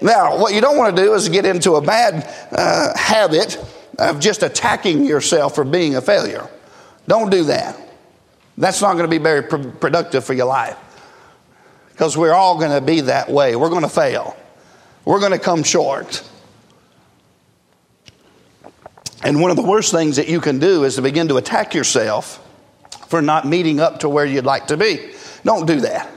Now, 0.00 0.38
what 0.38 0.54
you 0.54 0.60
don't 0.60 0.76
want 0.76 0.96
to 0.96 1.02
do 1.02 1.14
is 1.14 1.28
get 1.28 1.44
into 1.44 1.72
a 1.72 1.80
bad 1.80 2.24
uh, 2.52 2.96
habit 2.96 3.58
of 3.98 4.20
just 4.20 4.44
attacking 4.44 5.04
yourself 5.04 5.56
for 5.56 5.64
being 5.64 5.96
a 5.96 6.00
failure. 6.00 6.48
Don't 7.08 7.30
do 7.30 7.44
that. 7.44 7.76
That's 8.56 8.80
not 8.80 8.92
going 8.92 9.04
to 9.04 9.10
be 9.10 9.18
very 9.18 9.42
pr- 9.42 9.56
productive 9.56 10.24
for 10.24 10.34
your 10.34 10.46
life. 10.46 10.76
Because 11.90 12.16
we're 12.16 12.32
all 12.32 12.58
going 12.58 12.70
to 12.70 12.80
be 12.80 13.00
that 13.02 13.28
way. 13.28 13.56
We're 13.56 13.70
going 13.70 13.82
to 13.82 13.88
fail. 13.88 14.36
We're 15.04 15.18
going 15.18 15.32
to 15.32 15.38
come 15.38 15.64
short. 15.64 16.22
And 19.22 19.40
one 19.40 19.50
of 19.50 19.56
the 19.56 19.62
worst 19.62 19.92
things 19.92 20.16
that 20.16 20.28
you 20.28 20.40
can 20.40 20.58
do 20.58 20.84
is 20.84 20.96
to 20.96 21.02
begin 21.02 21.28
to 21.28 21.36
attack 21.36 21.74
yourself 21.74 22.44
for 23.08 23.20
not 23.20 23.46
meeting 23.46 23.80
up 23.80 24.00
to 24.00 24.08
where 24.08 24.24
you'd 24.24 24.44
like 24.44 24.68
to 24.68 24.76
be. 24.76 25.10
Don't 25.44 25.66
do 25.66 25.80
that. 25.80 26.10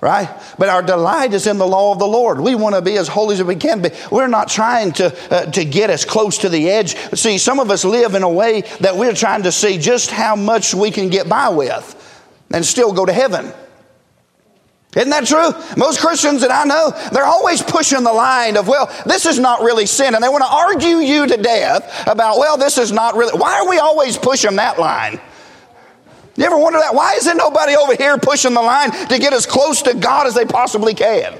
Right? 0.00 0.30
But 0.58 0.70
our 0.70 0.80
delight 0.80 1.34
is 1.34 1.46
in 1.46 1.58
the 1.58 1.66
law 1.66 1.92
of 1.92 1.98
the 1.98 2.06
Lord. 2.06 2.40
We 2.40 2.54
want 2.54 2.74
to 2.74 2.80
be 2.80 2.96
as 2.96 3.06
holy 3.06 3.34
as 3.34 3.42
we 3.42 3.56
can 3.56 3.82
be. 3.82 3.90
We're 4.10 4.28
not 4.28 4.48
trying 4.48 4.92
to, 4.92 5.14
uh, 5.30 5.50
to 5.50 5.64
get 5.66 5.90
as 5.90 6.06
close 6.06 6.38
to 6.38 6.48
the 6.48 6.70
edge. 6.70 6.96
See, 7.14 7.36
some 7.36 7.60
of 7.60 7.70
us 7.70 7.84
live 7.84 8.14
in 8.14 8.22
a 8.22 8.28
way 8.28 8.62
that 8.80 8.96
we're 8.96 9.14
trying 9.14 9.42
to 9.42 9.52
see 9.52 9.76
just 9.76 10.10
how 10.10 10.36
much 10.36 10.72
we 10.72 10.90
can 10.90 11.10
get 11.10 11.28
by 11.28 11.50
with 11.50 11.96
and 12.50 12.64
still 12.64 12.94
go 12.94 13.04
to 13.04 13.12
heaven. 13.12 13.52
Isn't 14.96 15.10
that 15.10 15.26
true? 15.26 15.52
Most 15.76 16.00
Christians 16.00 16.40
that 16.40 16.50
I 16.50 16.64
know, 16.64 16.90
they're 17.12 17.24
always 17.24 17.62
pushing 17.62 18.02
the 18.02 18.12
line 18.12 18.56
of, 18.56 18.66
well, 18.66 18.92
this 19.06 19.24
is 19.24 19.38
not 19.38 19.60
really 19.60 19.86
sin. 19.86 20.16
And 20.16 20.24
they 20.24 20.28
want 20.28 20.42
to 20.42 20.50
argue 20.50 20.96
you 20.96 21.28
to 21.28 21.36
death 21.36 22.08
about, 22.08 22.38
well, 22.38 22.56
this 22.56 22.76
is 22.76 22.90
not 22.90 23.14
really. 23.14 23.38
Why 23.38 23.60
are 23.60 23.68
we 23.68 23.78
always 23.78 24.18
pushing 24.18 24.56
that 24.56 24.80
line? 24.80 25.20
You 26.36 26.44
ever 26.44 26.58
wonder 26.58 26.80
that? 26.80 26.94
Why 26.94 27.14
isn't 27.14 27.36
nobody 27.36 27.76
over 27.76 27.94
here 27.94 28.18
pushing 28.18 28.54
the 28.54 28.62
line 28.62 28.90
to 28.90 29.18
get 29.18 29.32
as 29.32 29.46
close 29.46 29.82
to 29.82 29.94
God 29.94 30.26
as 30.26 30.34
they 30.34 30.44
possibly 30.44 30.94
can? 30.94 31.38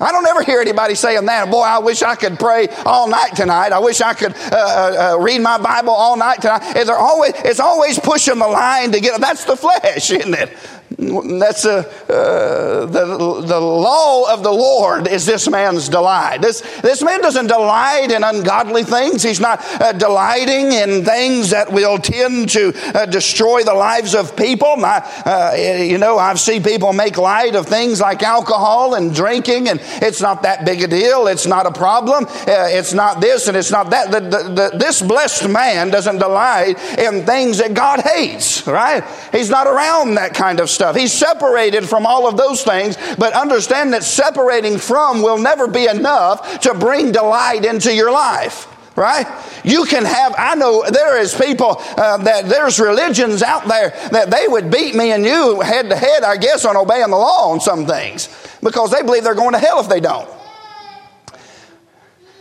I 0.00 0.10
don't 0.10 0.26
ever 0.26 0.42
hear 0.42 0.60
anybody 0.60 0.94
saying 0.94 1.24
that. 1.26 1.50
Boy, 1.50 1.62
I 1.62 1.78
wish 1.78 2.02
I 2.02 2.14
could 2.14 2.38
pray 2.38 2.68
all 2.84 3.08
night 3.08 3.36
tonight. 3.36 3.72
I 3.72 3.78
wish 3.78 4.00
I 4.00 4.12
could 4.14 4.34
uh, 4.34 4.52
uh, 4.52 5.14
uh 5.16 5.20
read 5.20 5.40
my 5.40 5.56
Bible 5.58 5.92
all 5.92 6.16
night 6.16 6.42
tonight. 6.42 6.62
It's 6.76 6.90
always, 6.90 7.32
it's 7.36 7.60
always 7.60 7.98
pushing 7.98 8.38
the 8.38 8.48
line 8.48 8.90
to 8.92 9.00
get. 9.00 9.20
That's 9.20 9.44
the 9.44 9.56
flesh, 9.56 10.10
isn't 10.10 10.34
it? 10.34 10.50
That's 10.98 11.64
a, 11.64 11.78
uh, 11.78 12.86
the, 12.86 13.42
the 13.46 13.60
law 13.60 14.32
of 14.32 14.42
the 14.42 14.52
Lord 14.52 15.08
is 15.08 15.26
this 15.26 15.48
man's 15.48 15.88
delight. 15.88 16.40
This, 16.40 16.60
this 16.82 17.02
man 17.02 17.20
doesn't 17.20 17.48
delight 17.48 18.12
in 18.12 18.22
ungodly 18.22 18.84
things. 18.84 19.22
He's 19.22 19.40
not 19.40 19.60
uh, 19.80 19.92
delighting 19.92 20.72
in 20.72 21.04
things 21.04 21.50
that 21.50 21.72
will 21.72 21.98
tend 21.98 22.50
to 22.50 22.72
uh, 22.94 23.06
destroy 23.06 23.62
the 23.64 23.74
lives 23.74 24.14
of 24.14 24.36
people. 24.36 24.68
I, 24.84 24.98
uh, 25.26 25.82
you 25.82 25.98
know, 25.98 26.18
I've 26.18 26.38
seen 26.38 26.62
people 26.62 26.92
make 26.92 27.18
light 27.18 27.56
of 27.56 27.66
things 27.66 28.00
like 28.00 28.22
alcohol 28.22 28.94
and 28.94 29.12
drinking, 29.14 29.68
and 29.68 29.80
it's 30.02 30.20
not 30.20 30.42
that 30.42 30.64
big 30.64 30.82
a 30.82 30.86
deal. 30.86 31.26
It's 31.26 31.46
not 31.46 31.66
a 31.66 31.72
problem. 31.72 32.24
Uh, 32.24 32.68
it's 32.70 32.92
not 32.92 33.20
this 33.20 33.48
and 33.48 33.56
it's 33.56 33.70
not 33.70 33.90
that. 33.90 34.10
The, 34.10 34.20
the, 34.20 34.70
the, 34.70 34.78
this 34.78 35.02
blessed 35.02 35.48
man 35.48 35.90
doesn't 35.90 36.18
delight 36.18 36.78
in 36.98 37.26
things 37.26 37.58
that 37.58 37.74
God 37.74 38.00
hates, 38.00 38.66
right? 38.66 39.02
He's 39.32 39.50
not 39.50 39.66
around 39.66 40.14
that 40.14 40.34
kind 40.34 40.60
of 40.60 40.70
stuff 40.70 40.83
He's 40.92 41.12
separated 41.12 41.88
from 41.88 42.06
all 42.06 42.28
of 42.28 42.36
those 42.36 42.62
things, 42.62 42.96
but 43.16 43.32
understand 43.32 43.92
that 43.92 44.04
separating 44.04 44.78
from 44.78 45.22
will 45.22 45.38
never 45.38 45.66
be 45.66 45.86
enough 45.86 46.60
to 46.60 46.74
bring 46.74 47.12
delight 47.12 47.64
into 47.64 47.94
your 47.94 48.10
life 48.10 48.68
right? 48.96 49.26
You 49.64 49.84
can 49.84 50.04
have, 50.04 50.34
I 50.38 50.54
know 50.54 50.84
there 50.88 51.20
is 51.20 51.34
people 51.34 51.76
uh, 51.96 52.18
that 52.18 52.46
there's 52.46 52.78
religions 52.78 53.42
out 53.42 53.66
there 53.66 53.90
that 54.10 54.30
they 54.30 54.46
would 54.46 54.70
beat 54.70 54.94
me 54.94 55.12
and 55.12 55.24
you 55.24 55.60
head 55.60 55.90
to 55.90 55.96
head, 55.96 56.22
I 56.22 56.36
guess, 56.36 56.64
on 56.64 56.76
obeying 56.76 57.10
the 57.10 57.16
law 57.16 57.50
on 57.50 57.60
some 57.60 57.86
things 57.86 58.28
because 58.62 58.90
they 58.90 59.02
believe 59.02 59.24
they're 59.24 59.34
going 59.34 59.52
to 59.52 59.58
hell 59.58 59.80
if 59.80 59.88
they 59.88 60.00
don't. 60.00 60.28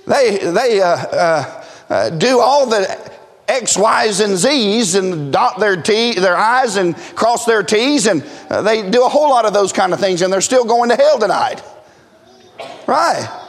They, 0.05 0.37
they 0.37 0.81
uh, 0.81 0.87
uh, 0.87 1.63
uh 1.89 2.09
do 2.11 2.39
all 2.39 2.65
the 2.67 3.12
X, 3.47 3.77
Y's, 3.77 4.19
and 4.21 4.37
Z's 4.37 4.95
and 4.95 5.33
dot 5.33 5.59
their 5.59 5.81
T, 5.81 6.13
their 6.13 6.35
I's 6.35 6.77
and 6.77 6.95
cross 6.95 7.45
their 7.45 7.63
T's, 7.63 8.07
and 8.07 8.23
uh, 8.49 8.61
they 8.61 8.89
do 8.89 9.05
a 9.05 9.09
whole 9.09 9.29
lot 9.29 9.45
of 9.45 9.53
those 9.53 9.73
kind 9.73 9.93
of 9.93 9.99
things, 9.99 10.21
and 10.21 10.31
they're 10.31 10.41
still 10.41 10.65
going 10.65 10.89
to 10.89 10.95
hell 10.95 11.19
tonight. 11.19 11.61
Right. 12.87 13.41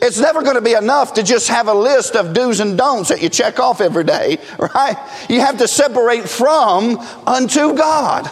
It's 0.00 0.20
never 0.20 0.42
going 0.42 0.54
to 0.54 0.62
be 0.62 0.74
enough 0.74 1.14
to 1.14 1.22
just 1.22 1.48
have 1.48 1.66
a 1.66 1.74
list 1.74 2.14
of 2.14 2.32
do's 2.32 2.60
and 2.60 2.78
don'ts 2.78 3.08
that 3.08 3.20
you 3.20 3.28
check 3.28 3.58
off 3.58 3.80
every 3.80 4.04
day, 4.04 4.38
right? 4.58 4.96
You 5.28 5.40
have 5.40 5.58
to 5.58 5.68
separate 5.68 6.28
from 6.28 6.98
unto 7.26 7.74
God. 7.74 8.30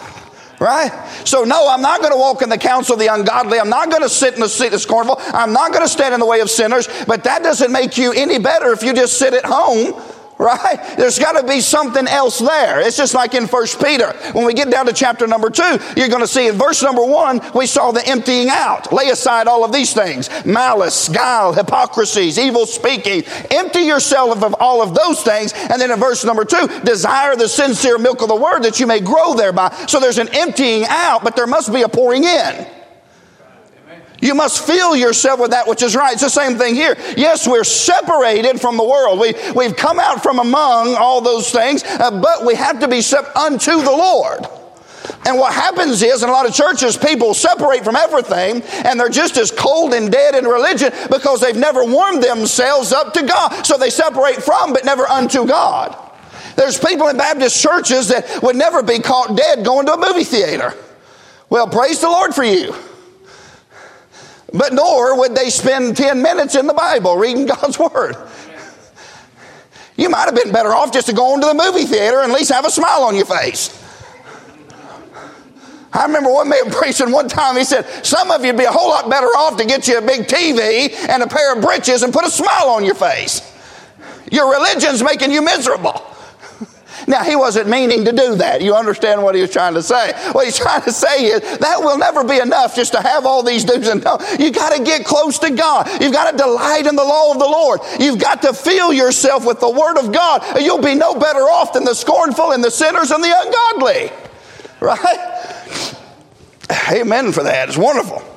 Right? 0.59 0.91
So, 1.23 1.43
no, 1.43 1.69
I'm 1.69 1.83
not 1.83 1.99
going 1.99 2.11
to 2.11 2.17
walk 2.17 2.41
in 2.41 2.49
the 2.49 2.57
counsel 2.57 2.93
of 2.93 2.99
the 2.99 3.13
ungodly. 3.13 3.59
I'm 3.59 3.69
not 3.69 3.91
going 3.91 4.01
to 4.01 4.09
sit 4.09 4.33
in 4.33 4.39
the 4.39 4.49
seat 4.49 4.73
of 4.73 4.81
scornful. 4.81 5.17
I'm 5.19 5.53
not 5.53 5.71
going 5.71 5.83
to 5.83 5.87
stand 5.87 6.15
in 6.15 6.19
the 6.19 6.25
way 6.25 6.39
of 6.39 6.49
sinners. 6.49 6.89
But 7.05 7.25
that 7.25 7.43
doesn't 7.43 7.71
make 7.71 7.95
you 7.95 8.11
any 8.11 8.39
better 8.39 8.71
if 8.71 8.81
you 8.81 8.93
just 8.93 9.19
sit 9.19 9.35
at 9.35 9.45
home 9.45 9.93
right? 10.37 10.95
There's 10.97 11.19
got 11.19 11.39
to 11.39 11.47
be 11.47 11.61
something 11.61 12.07
else 12.07 12.39
there. 12.39 12.79
It's 12.79 12.97
just 12.97 13.13
like 13.13 13.33
in 13.33 13.47
First 13.47 13.83
Peter. 13.83 14.11
When 14.33 14.45
we 14.45 14.53
get 14.53 14.69
down 14.69 14.85
to 14.85 14.93
chapter 14.93 15.27
number 15.27 15.49
two, 15.49 15.79
you're 15.95 16.09
going 16.09 16.21
to 16.21 16.27
see 16.27 16.47
in 16.47 16.55
verse 16.55 16.83
number 16.83 17.03
one, 17.03 17.41
we 17.53 17.65
saw 17.65 17.91
the 17.91 18.05
emptying 18.07 18.49
out. 18.49 18.91
Lay 18.93 19.09
aside 19.09 19.47
all 19.47 19.63
of 19.63 19.71
these 19.71 19.93
things 19.93 20.29
malice, 20.45 21.09
guile, 21.09 21.53
hypocrisies, 21.53 22.37
evil 22.37 22.65
speaking. 22.65 23.23
Empty 23.51 23.81
yourself 23.81 24.43
of 24.43 24.55
all 24.59 24.81
of 24.81 24.93
those 24.93 25.21
things. 25.23 25.53
And 25.53 25.81
then 25.81 25.91
in 25.91 25.99
verse 25.99 26.23
number 26.23 26.45
two, 26.45 26.67
desire 26.83 27.35
the 27.35 27.47
sincere 27.47 27.97
milk 27.97 28.21
of 28.21 28.27
the 28.27 28.35
word 28.35 28.63
that 28.63 28.79
you 28.79 28.87
may 28.87 28.99
grow 28.99 29.33
thereby. 29.33 29.75
So 29.87 29.99
there's 29.99 30.17
an 30.17 30.29
emptying 30.33 30.85
out, 30.87 31.23
but 31.23 31.35
there 31.35 31.47
must 31.47 31.73
be 31.73 31.81
a 31.81 31.89
pouring 31.89 32.23
in. 32.23 32.76
You 34.19 34.33
must 34.33 34.65
fill 34.65 34.95
yourself 34.95 35.39
with 35.39 35.51
that 35.51 35.67
which 35.67 35.83
is 35.83 35.95
right. 35.95 36.13
It's 36.13 36.23
the 36.23 36.29
same 36.29 36.57
thing 36.57 36.75
here. 36.75 36.95
Yes, 37.15 37.47
we're 37.47 37.63
separated 37.63 38.59
from 38.59 38.77
the 38.77 38.83
world. 38.83 39.19
We, 39.19 39.35
we've 39.55 39.75
come 39.75 39.99
out 39.99 40.23
from 40.23 40.39
among 40.39 40.95
all 40.95 41.21
those 41.21 41.51
things, 41.51 41.83
uh, 41.83 42.19
but 42.19 42.45
we 42.45 42.55
have 42.55 42.79
to 42.79 42.87
be 42.87 43.01
sep- 43.01 43.35
unto 43.35 43.81
the 43.81 43.91
Lord. 43.91 44.47
And 45.25 45.37
what 45.37 45.53
happens 45.53 46.01
is, 46.01 46.23
in 46.23 46.29
a 46.29 46.31
lot 46.31 46.47
of 46.47 46.53
churches, 46.53 46.97
people 46.97 47.33
separate 47.33 47.83
from 47.83 47.95
everything 47.95 48.61
and 48.85 48.99
they're 48.99 49.09
just 49.09 49.37
as 49.37 49.51
cold 49.51 49.93
and 49.93 50.11
dead 50.11 50.35
in 50.35 50.45
religion 50.45 50.91
because 51.09 51.41
they've 51.41 51.55
never 51.55 51.83
warmed 51.85 52.23
themselves 52.23 52.91
up 52.91 53.13
to 53.13 53.23
God. 53.23 53.65
So 53.65 53.77
they 53.77 53.89
separate 53.89 54.41
from, 54.41 54.73
but 54.73 54.85
never 54.85 55.05
unto 55.05 55.45
God. 55.45 55.95
There's 56.55 56.79
people 56.79 57.07
in 57.09 57.17
Baptist 57.17 57.61
churches 57.61 58.07
that 58.07 58.41
would 58.41 58.55
never 58.55 58.81
be 58.81 58.99
caught 58.99 59.37
dead 59.37 59.63
going 59.63 59.85
to 59.85 59.93
a 59.93 59.97
movie 59.97 60.23
theater. 60.23 60.73
Well, 61.49 61.67
praise 61.67 62.01
the 62.01 62.09
Lord 62.09 62.33
for 62.33 62.43
you. 62.43 62.73
But 64.57 64.73
nor 64.73 65.19
would 65.19 65.35
they 65.35 65.51
spend 65.51 65.95
10 65.95 66.21
minutes 66.21 66.55
in 66.55 66.65
the 66.65 66.73
Bible 66.73 67.15
reading 67.15 67.45
God's 67.45 67.77
Word. 67.77 68.15
You 69.95 70.09
might 70.09 70.25
have 70.25 70.35
been 70.35 70.51
better 70.51 70.73
off 70.73 70.91
just 70.91 71.07
to 71.07 71.13
go 71.13 71.35
into 71.35 71.47
the 71.47 71.53
movie 71.53 71.85
theater 71.85 72.21
and 72.21 72.31
at 72.31 72.37
least 72.37 72.51
have 72.51 72.65
a 72.65 72.71
smile 72.71 73.03
on 73.03 73.15
your 73.15 73.25
face. 73.25 73.83
I 75.93 76.05
remember 76.05 76.31
one 76.31 76.49
man 76.49 76.65
preaching 76.71 77.11
one 77.11 77.27
time, 77.27 77.55
he 77.55 77.63
said, 77.63 77.85
Some 78.05 78.31
of 78.31 78.43
you'd 78.43 78.57
be 78.57 78.65
a 78.65 78.71
whole 78.71 78.89
lot 78.89 79.09
better 79.09 79.27
off 79.27 79.57
to 79.57 79.65
get 79.65 79.87
you 79.87 79.97
a 79.97 80.01
big 80.01 80.27
TV 80.27 80.91
and 81.07 81.23
a 81.23 81.27
pair 81.27 81.55
of 81.55 81.63
breeches 81.63 82.03
and 82.03 82.11
put 82.11 82.25
a 82.25 82.29
smile 82.29 82.69
on 82.69 82.83
your 82.83 82.95
face. 82.95 83.41
Your 84.31 84.51
religion's 84.51 85.03
making 85.03 85.31
you 85.31 85.41
miserable. 85.41 86.03
Now, 87.07 87.23
he 87.23 87.37
wasn't 87.37 87.69
meaning 87.69 88.03
to 88.03 88.11
do 88.11 88.35
that. 88.35 88.61
You 88.61 88.75
understand 88.75 89.23
what 89.23 89.33
he 89.33 89.39
was 89.39 89.49
trying 89.49 89.75
to 89.75 89.81
say? 89.81 90.11
What 90.33 90.43
he's 90.43 90.57
trying 90.57 90.81
to 90.81 90.91
say 90.91 91.27
is 91.27 91.57
that 91.59 91.79
will 91.79 91.97
never 91.97 92.21
be 92.25 92.37
enough 92.37 92.75
just 92.75 92.91
to 92.91 93.01
have 93.01 93.25
all 93.25 93.43
these 93.43 93.63
do's 93.63 93.87
and 93.87 94.01
don'ts. 94.01 94.37
You 94.37 94.51
got 94.51 94.75
to 94.75 94.83
get 94.83 95.05
close 95.05 95.39
to 95.39 95.49
God. 95.49 95.89
You've 96.01 96.11
got 96.11 96.31
to 96.31 96.37
delight 96.37 96.85
in 96.85 96.97
the 96.97 97.05
law 97.05 97.31
of 97.31 97.39
the 97.39 97.45
Lord. 97.45 97.79
You've 97.97 98.19
got 98.19 98.41
to 98.41 98.53
fill 98.53 98.91
yourself 98.91 99.45
with 99.45 99.61
the 99.61 99.69
word 99.69 99.97
of 99.97 100.11
God. 100.11 100.61
You'll 100.61 100.81
be 100.81 100.95
no 100.95 101.15
better 101.15 101.39
off 101.39 101.71
than 101.71 101.85
the 101.85 101.95
scornful 101.95 102.51
and 102.51 102.61
the 102.61 102.71
sinners 102.71 103.11
and 103.11 103.23
the 103.23 103.33
ungodly. 103.33 104.11
Right? 104.81 105.63
Amen 106.91 107.31
for 107.31 107.43
that. 107.43 107.69
It's 107.69 107.77
wonderful. 107.77 108.36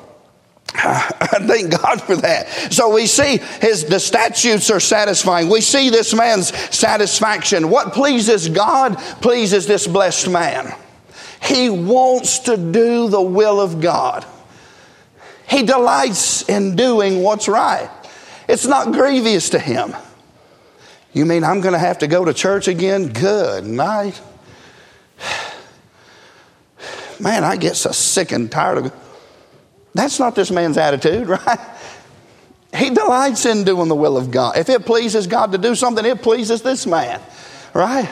I 0.74 1.44
thank 1.46 1.70
God 1.70 2.00
for 2.00 2.16
that. 2.16 2.48
So 2.72 2.94
we 2.94 3.06
see 3.06 3.38
his 3.60 3.84
the 3.84 3.98
statutes 3.98 4.70
are 4.70 4.80
satisfying. 4.80 5.48
We 5.48 5.60
see 5.60 5.90
this 5.90 6.14
man's 6.14 6.56
satisfaction. 6.74 7.70
What 7.70 7.92
pleases 7.92 8.48
God 8.48 8.96
pleases 9.20 9.66
this 9.66 9.86
blessed 9.86 10.30
man. 10.30 10.74
He 11.42 11.70
wants 11.70 12.40
to 12.40 12.56
do 12.56 13.08
the 13.08 13.20
will 13.20 13.60
of 13.60 13.80
God. 13.80 14.24
He 15.48 15.64
delights 15.64 16.48
in 16.48 16.76
doing 16.76 17.22
what's 17.22 17.48
right. 17.48 17.90
It's 18.48 18.66
not 18.66 18.92
grievous 18.92 19.50
to 19.50 19.58
him. 19.58 19.96
You 21.12 21.26
mean 21.26 21.42
I'm 21.42 21.60
going 21.60 21.72
to 21.72 21.78
have 21.78 21.98
to 21.98 22.06
go 22.06 22.24
to 22.24 22.32
church 22.32 22.68
again? 22.68 23.12
Good 23.12 23.64
night. 23.64 24.20
Man, 27.20 27.42
I 27.42 27.56
get 27.56 27.76
so 27.76 27.90
sick 27.90 28.30
and 28.30 28.50
tired 28.50 28.78
of 28.78 29.09
that's 29.94 30.18
not 30.18 30.34
this 30.34 30.50
man's 30.50 30.76
attitude, 30.76 31.28
right? 31.46 31.58
He 32.74 32.90
delights 32.90 33.46
in 33.46 33.64
doing 33.64 33.88
the 33.88 33.96
will 33.96 34.16
of 34.16 34.30
God. 34.30 34.56
If 34.56 34.68
it 34.68 34.86
pleases 34.86 35.26
God 35.26 35.52
to 35.52 35.58
do 35.58 35.74
something, 35.74 36.04
it 36.04 36.22
pleases 36.22 36.62
this 36.62 36.86
man, 36.86 37.20
right? 37.74 38.10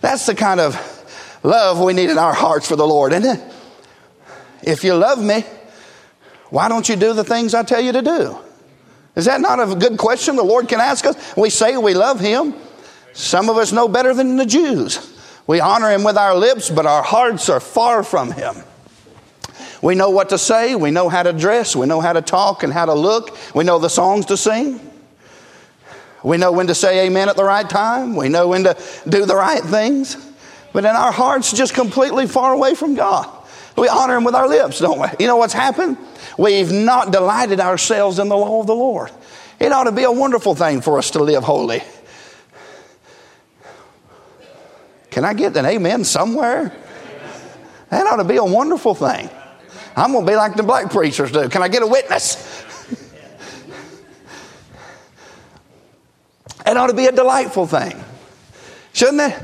That's 0.00 0.26
the 0.26 0.34
kind 0.34 0.60
of 0.60 0.76
love 1.42 1.78
we 1.80 1.92
need 1.92 2.10
in 2.10 2.18
our 2.18 2.32
hearts 2.32 2.66
for 2.66 2.76
the 2.76 2.86
Lord, 2.86 3.12
isn't 3.12 3.38
it? 3.38 3.54
If 4.62 4.84
you 4.84 4.94
love 4.94 5.22
me, 5.22 5.44
why 6.50 6.68
don't 6.68 6.88
you 6.88 6.96
do 6.96 7.12
the 7.12 7.24
things 7.24 7.54
I 7.54 7.62
tell 7.62 7.80
you 7.80 7.92
to 7.92 8.02
do? 8.02 8.38
Is 9.14 9.26
that 9.26 9.40
not 9.40 9.60
a 9.60 9.74
good 9.74 9.98
question 9.98 10.36
the 10.36 10.42
Lord 10.42 10.68
can 10.68 10.80
ask 10.80 11.04
us? 11.04 11.36
We 11.36 11.50
say 11.50 11.76
we 11.76 11.94
love 11.94 12.18
Him. 12.18 12.54
Some 13.12 13.50
of 13.50 13.58
us 13.58 13.72
know 13.72 13.88
better 13.88 14.14
than 14.14 14.36
the 14.36 14.46
Jews. 14.46 15.10
We 15.46 15.60
honor 15.60 15.90
Him 15.90 16.02
with 16.02 16.16
our 16.16 16.34
lips, 16.34 16.70
but 16.70 16.86
our 16.86 17.02
hearts 17.02 17.48
are 17.50 17.60
far 17.60 18.02
from 18.02 18.30
Him. 18.30 18.54
We 19.82 19.96
know 19.96 20.10
what 20.10 20.28
to 20.28 20.38
say, 20.38 20.76
we 20.76 20.92
know 20.92 21.08
how 21.08 21.24
to 21.24 21.32
dress, 21.32 21.74
we 21.74 21.86
know 21.86 22.00
how 22.00 22.12
to 22.12 22.22
talk 22.22 22.62
and 22.62 22.72
how 22.72 22.86
to 22.86 22.94
look, 22.94 23.36
we 23.52 23.64
know 23.64 23.80
the 23.80 23.90
songs 23.90 24.26
to 24.26 24.36
sing. 24.36 24.80
We 26.22 26.36
know 26.36 26.52
when 26.52 26.68
to 26.68 26.74
say 26.74 27.06
amen 27.06 27.28
at 27.28 27.34
the 27.36 27.42
right 27.42 27.68
time, 27.68 28.14
we 28.14 28.28
know 28.28 28.48
when 28.48 28.62
to 28.62 28.76
do 29.08 29.26
the 29.26 29.34
right 29.34 29.62
things. 29.62 30.16
But 30.72 30.84
in 30.84 30.90
our 30.90 31.10
hearts, 31.10 31.52
just 31.52 31.74
completely 31.74 32.28
far 32.28 32.52
away 32.52 32.76
from 32.76 32.94
God. 32.94 33.28
We 33.76 33.88
honor 33.88 34.16
Him 34.16 34.24
with 34.24 34.36
our 34.36 34.48
lips, 34.48 34.78
don't 34.78 35.00
we? 35.00 35.08
You 35.18 35.26
know 35.26 35.36
what's 35.36 35.52
happened? 35.52 35.98
We've 36.38 36.70
not 36.70 37.10
delighted 37.10 37.58
ourselves 37.58 38.20
in 38.20 38.28
the 38.28 38.36
law 38.36 38.60
of 38.60 38.68
the 38.68 38.74
Lord. 38.74 39.10
It 39.58 39.72
ought 39.72 39.84
to 39.84 39.92
be 39.92 40.04
a 40.04 40.12
wonderful 40.12 40.54
thing 40.54 40.80
for 40.80 40.98
us 40.98 41.10
to 41.12 41.22
live 41.22 41.42
holy. 41.42 41.82
Can 45.10 45.24
I 45.24 45.34
get 45.34 45.56
an 45.56 45.66
amen 45.66 46.04
somewhere? 46.04 46.72
That 47.90 48.06
ought 48.06 48.16
to 48.16 48.24
be 48.24 48.36
a 48.36 48.44
wonderful 48.44 48.94
thing. 48.94 49.28
I'm 49.96 50.12
going 50.12 50.24
to 50.24 50.32
be 50.32 50.36
like 50.36 50.54
the 50.54 50.62
black 50.62 50.90
preachers 50.90 51.30
do. 51.30 51.48
Can 51.48 51.62
I 51.62 51.68
get 51.68 51.82
a 51.82 51.86
witness? 51.86 52.36
it 56.66 56.76
ought 56.76 56.86
to 56.86 56.94
be 56.94 57.06
a 57.06 57.12
delightful 57.12 57.66
thing, 57.66 58.02
shouldn't 58.92 59.20
it? 59.20 59.42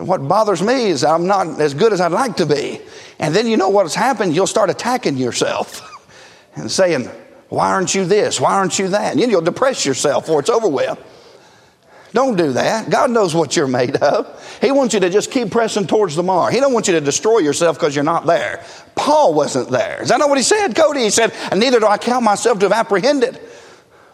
What 0.00 0.28
bothers 0.28 0.62
me 0.62 0.86
is 0.86 1.02
I'm 1.02 1.26
not 1.26 1.60
as 1.60 1.74
good 1.74 1.92
as 1.92 2.00
I'd 2.00 2.12
like 2.12 2.36
to 2.36 2.46
be. 2.46 2.80
And 3.18 3.34
then 3.34 3.46
you 3.46 3.56
know 3.56 3.68
what's 3.68 3.94
happened? 3.94 4.34
You'll 4.34 4.46
start 4.46 4.70
attacking 4.70 5.16
yourself 5.16 5.82
and 6.54 6.70
saying, 6.70 7.10
Why 7.48 7.72
aren't 7.72 7.94
you 7.94 8.04
this? 8.04 8.40
Why 8.40 8.54
aren't 8.54 8.78
you 8.78 8.88
that? 8.88 9.12
And 9.12 9.20
then 9.20 9.30
you'll 9.30 9.40
depress 9.40 9.84
yourself 9.84 10.24
before 10.24 10.40
it's 10.40 10.50
over 10.50 10.68
with. 10.68 10.98
Don't 12.12 12.36
do 12.36 12.52
that. 12.52 12.88
God 12.88 13.10
knows 13.10 13.34
what 13.34 13.56
you're 13.56 13.66
made 13.66 13.96
of. 13.96 14.58
He 14.60 14.70
wants 14.70 14.94
you 14.94 15.00
to 15.00 15.10
just 15.10 15.30
keep 15.30 15.50
pressing 15.50 15.86
towards 15.86 16.16
the 16.16 16.22
mark. 16.22 16.52
He 16.52 16.60
don't 16.60 16.72
want 16.72 16.86
you 16.86 16.94
to 16.94 17.00
destroy 17.00 17.38
yourself 17.38 17.78
because 17.78 17.94
you're 17.94 18.04
not 18.04 18.26
there. 18.26 18.64
Paul 18.94 19.34
wasn't 19.34 19.70
there. 19.70 20.02
Is 20.02 20.08
that 20.08 20.18
not 20.18 20.28
what 20.28 20.38
he 20.38 20.44
said, 20.44 20.74
Cody? 20.74 21.00
He 21.00 21.10
said, 21.10 21.32
and 21.50 21.60
neither 21.60 21.80
do 21.80 21.86
I 21.86 21.98
count 21.98 22.24
myself 22.24 22.58
to 22.60 22.66
have 22.66 22.72
apprehended, 22.72 23.40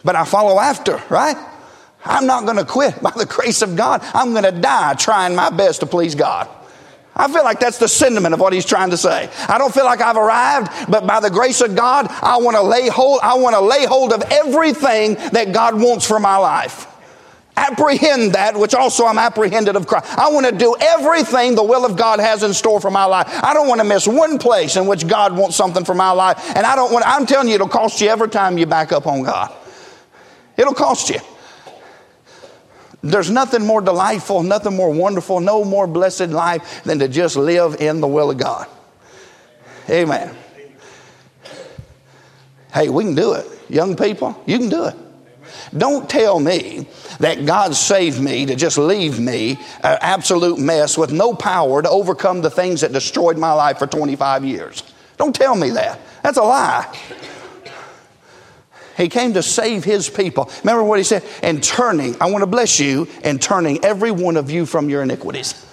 but 0.03 0.15
I 0.15 0.25
follow 0.25 0.59
after, 0.59 1.01
right? 1.09 1.37
I'm 2.03 2.25
not 2.25 2.43
going 2.43 2.57
to 2.57 2.65
quit 2.65 3.01
by 3.01 3.11
the 3.11 3.25
grace 3.25 3.61
of 3.61 3.75
God. 3.75 4.01
I'm 4.13 4.31
going 4.31 4.43
to 4.43 4.51
die 4.51 4.95
trying 4.95 5.35
my 5.35 5.49
best 5.49 5.79
to 5.79 5.85
please 5.85 6.15
God. 6.15 6.49
I 7.15 7.31
feel 7.31 7.43
like 7.43 7.59
that's 7.59 7.77
the 7.77 7.87
sentiment 7.87 8.33
of 8.33 8.39
what 8.39 8.53
he's 8.53 8.65
trying 8.65 8.89
to 8.89 8.97
say. 8.97 9.29
I 9.47 9.59
don't 9.59 9.73
feel 9.73 9.85
like 9.85 10.01
I've 10.01 10.17
arrived, 10.17 10.89
but 10.89 11.05
by 11.05 11.19
the 11.19 11.29
grace 11.29 11.61
of 11.61 11.75
God, 11.75 12.07
I 12.09 12.37
want 12.37 12.57
to 12.57 12.63
lay 12.63 12.89
hold, 12.89 13.19
I 13.21 13.35
want 13.35 13.55
to 13.55 13.61
lay 13.61 13.85
hold 13.85 14.11
of 14.13 14.23
everything 14.31 15.13
that 15.31 15.53
God 15.53 15.79
wants 15.79 16.07
for 16.07 16.19
my 16.19 16.37
life 16.37 16.87
apprehend 17.55 18.33
that 18.33 18.57
which 18.57 18.73
also 18.73 19.05
I'm 19.05 19.17
apprehended 19.17 19.75
of 19.75 19.87
Christ. 19.87 20.17
I 20.17 20.31
want 20.31 20.45
to 20.45 20.51
do 20.51 20.75
everything 20.79 21.55
the 21.55 21.63
will 21.63 21.85
of 21.85 21.97
God 21.97 22.19
has 22.19 22.43
in 22.43 22.53
store 22.53 22.79
for 22.79 22.91
my 22.91 23.05
life. 23.05 23.27
I 23.43 23.53
don't 23.53 23.67
want 23.67 23.79
to 23.81 23.85
miss 23.85 24.07
one 24.07 24.39
place 24.39 24.75
in 24.75 24.87
which 24.87 25.07
God 25.07 25.37
wants 25.37 25.55
something 25.55 25.85
for 25.85 25.95
my 25.95 26.11
life. 26.11 26.55
And 26.55 26.65
I 26.65 26.75
don't 26.75 26.91
want, 26.91 27.05
I'm 27.07 27.25
telling 27.25 27.47
you, 27.47 27.55
it'll 27.55 27.67
cost 27.67 28.01
you 28.01 28.09
every 28.09 28.29
time 28.29 28.57
you 28.57 28.65
back 28.65 28.91
up 28.91 29.07
on 29.07 29.23
God. 29.23 29.53
It'll 30.57 30.73
cost 30.73 31.09
you. 31.09 31.19
There's 33.01 33.29
nothing 33.29 33.65
more 33.65 33.81
delightful, 33.81 34.43
nothing 34.43 34.75
more 34.75 34.89
wonderful, 34.89 35.41
no 35.41 35.65
more 35.65 35.87
blessed 35.87 36.29
life 36.29 36.83
than 36.83 36.99
to 36.99 37.09
just 37.09 37.35
live 37.35 37.81
in 37.81 37.99
the 37.99 38.07
will 38.07 38.31
of 38.31 38.37
God. 38.37 38.67
Amen. 39.89 40.33
Hey, 42.73 42.87
we 42.87 43.03
can 43.03 43.13
do 43.13 43.33
it. 43.33 43.45
Young 43.69 43.97
people, 43.97 44.41
you 44.45 44.57
can 44.57 44.69
do 44.69 44.85
it. 44.85 44.95
Don't 45.75 46.09
tell 46.09 46.39
me 46.39 46.87
that 47.19 47.45
God 47.45 47.75
saved 47.75 48.21
me 48.21 48.45
to 48.45 48.55
just 48.55 48.77
leave 48.77 49.19
me 49.19 49.59
an 49.83 49.97
absolute 50.01 50.59
mess 50.59 50.97
with 50.97 51.11
no 51.11 51.33
power 51.33 51.81
to 51.81 51.89
overcome 51.89 52.41
the 52.41 52.49
things 52.49 52.81
that 52.81 52.91
destroyed 52.91 53.37
my 53.37 53.53
life 53.53 53.79
for 53.79 53.87
25 53.87 54.45
years. 54.45 54.83
Don't 55.17 55.35
tell 55.35 55.55
me 55.55 55.69
that. 55.71 55.99
That's 56.23 56.37
a 56.37 56.43
lie. 56.43 56.95
He 58.97 59.09
came 59.09 59.33
to 59.33 59.41
save 59.41 59.83
his 59.83 60.09
people. 60.09 60.51
Remember 60.63 60.83
what 60.83 60.99
he 60.99 61.03
said? 61.03 61.23
And 61.41 61.63
turning, 61.63 62.15
I 62.21 62.29
want 62.29 62.43
to 62.43 62.47
bless 62.47 62.79
you, 62.79 63.07
and 63.23 63.41
turning 63.41 63.83
every 63.83 64.11
one 64.11 64.37
of 64.37 64.51
you 64.51 64.65
from 64.65 64.89
your 64.89 65.01
iniquities. 65.01 65.65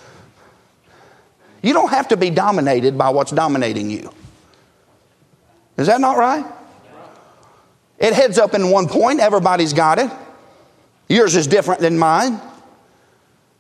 You 1.63 1.75
don't 1.75 1.91
have 1.91 2.09
to 2.09 2.17
be 2.17 2.31
dominated 2.31 2.97
by 2.97 3.11
what's 3.11 3.31
dominating 3.31 3.91
you. 3.91 4.11
Is 5.77 5.87
that 5.87 6.01
not 6.01 6.17
right? 6.17 6.47
It 8.01 8.15
heads 8.15 8.39
up 8.39 8.55
in 8.55 8.71
one 8.71 8.89
point, 8.89 9.21
everybody's 9.21 9.75
got 9.75 9.99
it. 9.99 10.11
Yours 11.09 11.37
is 11.37 11.47
different 11.47 11.81
than 11.81 11.99
mine. 11.99 12.41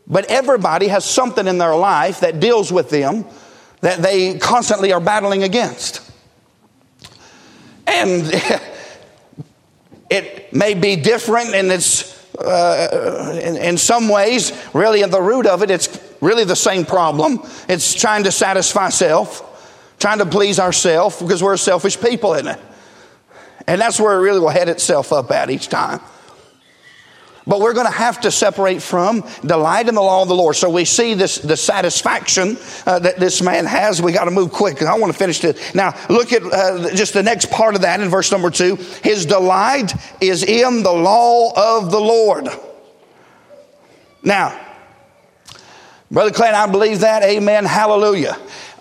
But 0.06 0.24
everybody 0.26 0.88
has 0.88 1.04
something 1.04 1.46
in 1.46 1.58
their 1.58 1.76
life 1.76 2.20
that 2.20 2.40
deals 2.40 2.72
with 2.72 2.90
them 2.90 3.26
that 3.80 4.02
they 4.02 4.38
constantly 4.38 4.92
are 4.92 5.00
battling 5.00 5.42
against. 5.42 6.10
And 7.86 8.32
it 10.10 10.52
may 10.52 10.74
be 10.74 10.96
different 10.96 11.54
and 11.54 11.70
it's 11.70 12.18
uh, 12.38 13.38
in, 13.42 13.56
in, 13.56 13.76
some 13.76 14.08
ways, 14.08 14.52
really 14.72 15.02
at 15.02 15.10
the 15.10 15.20
root 15.20 15.46
of 15.46 15.62
it, 15.62 15.70
it's 15.70 16.00
really 16.22 16.44
the 16.44 16.56
same 16.56 16.86
problem. 16.86 17.40
It's 17.68 17.92
trying 17.92 18.24
to 18.24 18.32
satisfy 18.32 18.88
self, 18.88 19.94
trying 19.98 20.18
to 20.18 20.26
please 20.26 20.58
ourselves 20.58 21.20
because 21.20 21.42
we're 21.42 21.58
selfish 21.58 22.00
people, 22.00 22.32
isn't 22.34 22.48
it? 22.48 22.60
And 23.70 23.80
that's 23.80 24.00
where 24.00 24.18
it 24.18 24.22
really 24.22 24.40
will 24.40 24.48
head 24.48 24.68
itself 24.68 25.12
up 25.12 25.30
at 25.30 25.48
each 25.48 25.68
time. 25.68 26.00
But 27.46 27.60
we're 27.60 27.72
going 27.72 27.86
to 27.86 27.92
have 27.92 28.20
to 28.22 28.32
separate 28.32 28.82
from 28.82 29.24
delight 29.46 29.88
in 29.88 29.94
the 29.94 30.00
law 30.00 30.22
of 30.22 30.28
the 30.28 30.34
Lord. 30.34 30.56
So 30.56 30.68
we 30.68 30.84
see 30.84 31.14
this 31.14 31.36
the 31.38 31.56
satisfaction 31.56 32.58
uh, 32.84 32.98
that 32.98 33.20
this 33.20 33.40
man 33.40 33.66
has. 33.66 34.02
We 34.02 34.10
got 34.10 34.24
to 34.24 34.32
move 34.32 34.50
quick. 34.50 34.82
I 34.82 34.98
want 34.98 35.12
to 35.12 35.18
finish 35.18 35.44
it 35.44 35.56
now. 35.72 35.94
Look 36.08 36.32
at 36.32 36.42
uh, 36.42 36.92
just 36.96 37.14
the 37.14 37.22
next 37.22 37.52
part 37.52 37.76
of 37.76 37.82
that 37.82 38.00
in 38.00 38.08
verse 38.08 38.32
number 38.32 38.50
two. 38.50 38.74
His 39.04 39.24
delight 39.24 39.94
is 40.20 40.42
in 40.42 40.82
the 40.82 40.92
law 40.92 41.52
of 41.78 41.92
the 41.92 42.00
Lord. 42.00 42.48
Now, 44.24 44.60
Brother 46.10 46.32
Clayton, 46.32 46.56
I 46.56 46.66
believe 46.66 47.00
that. 47.00 47.22
Amen. 47.22 47.66
Hallelujah. 47.66 48.36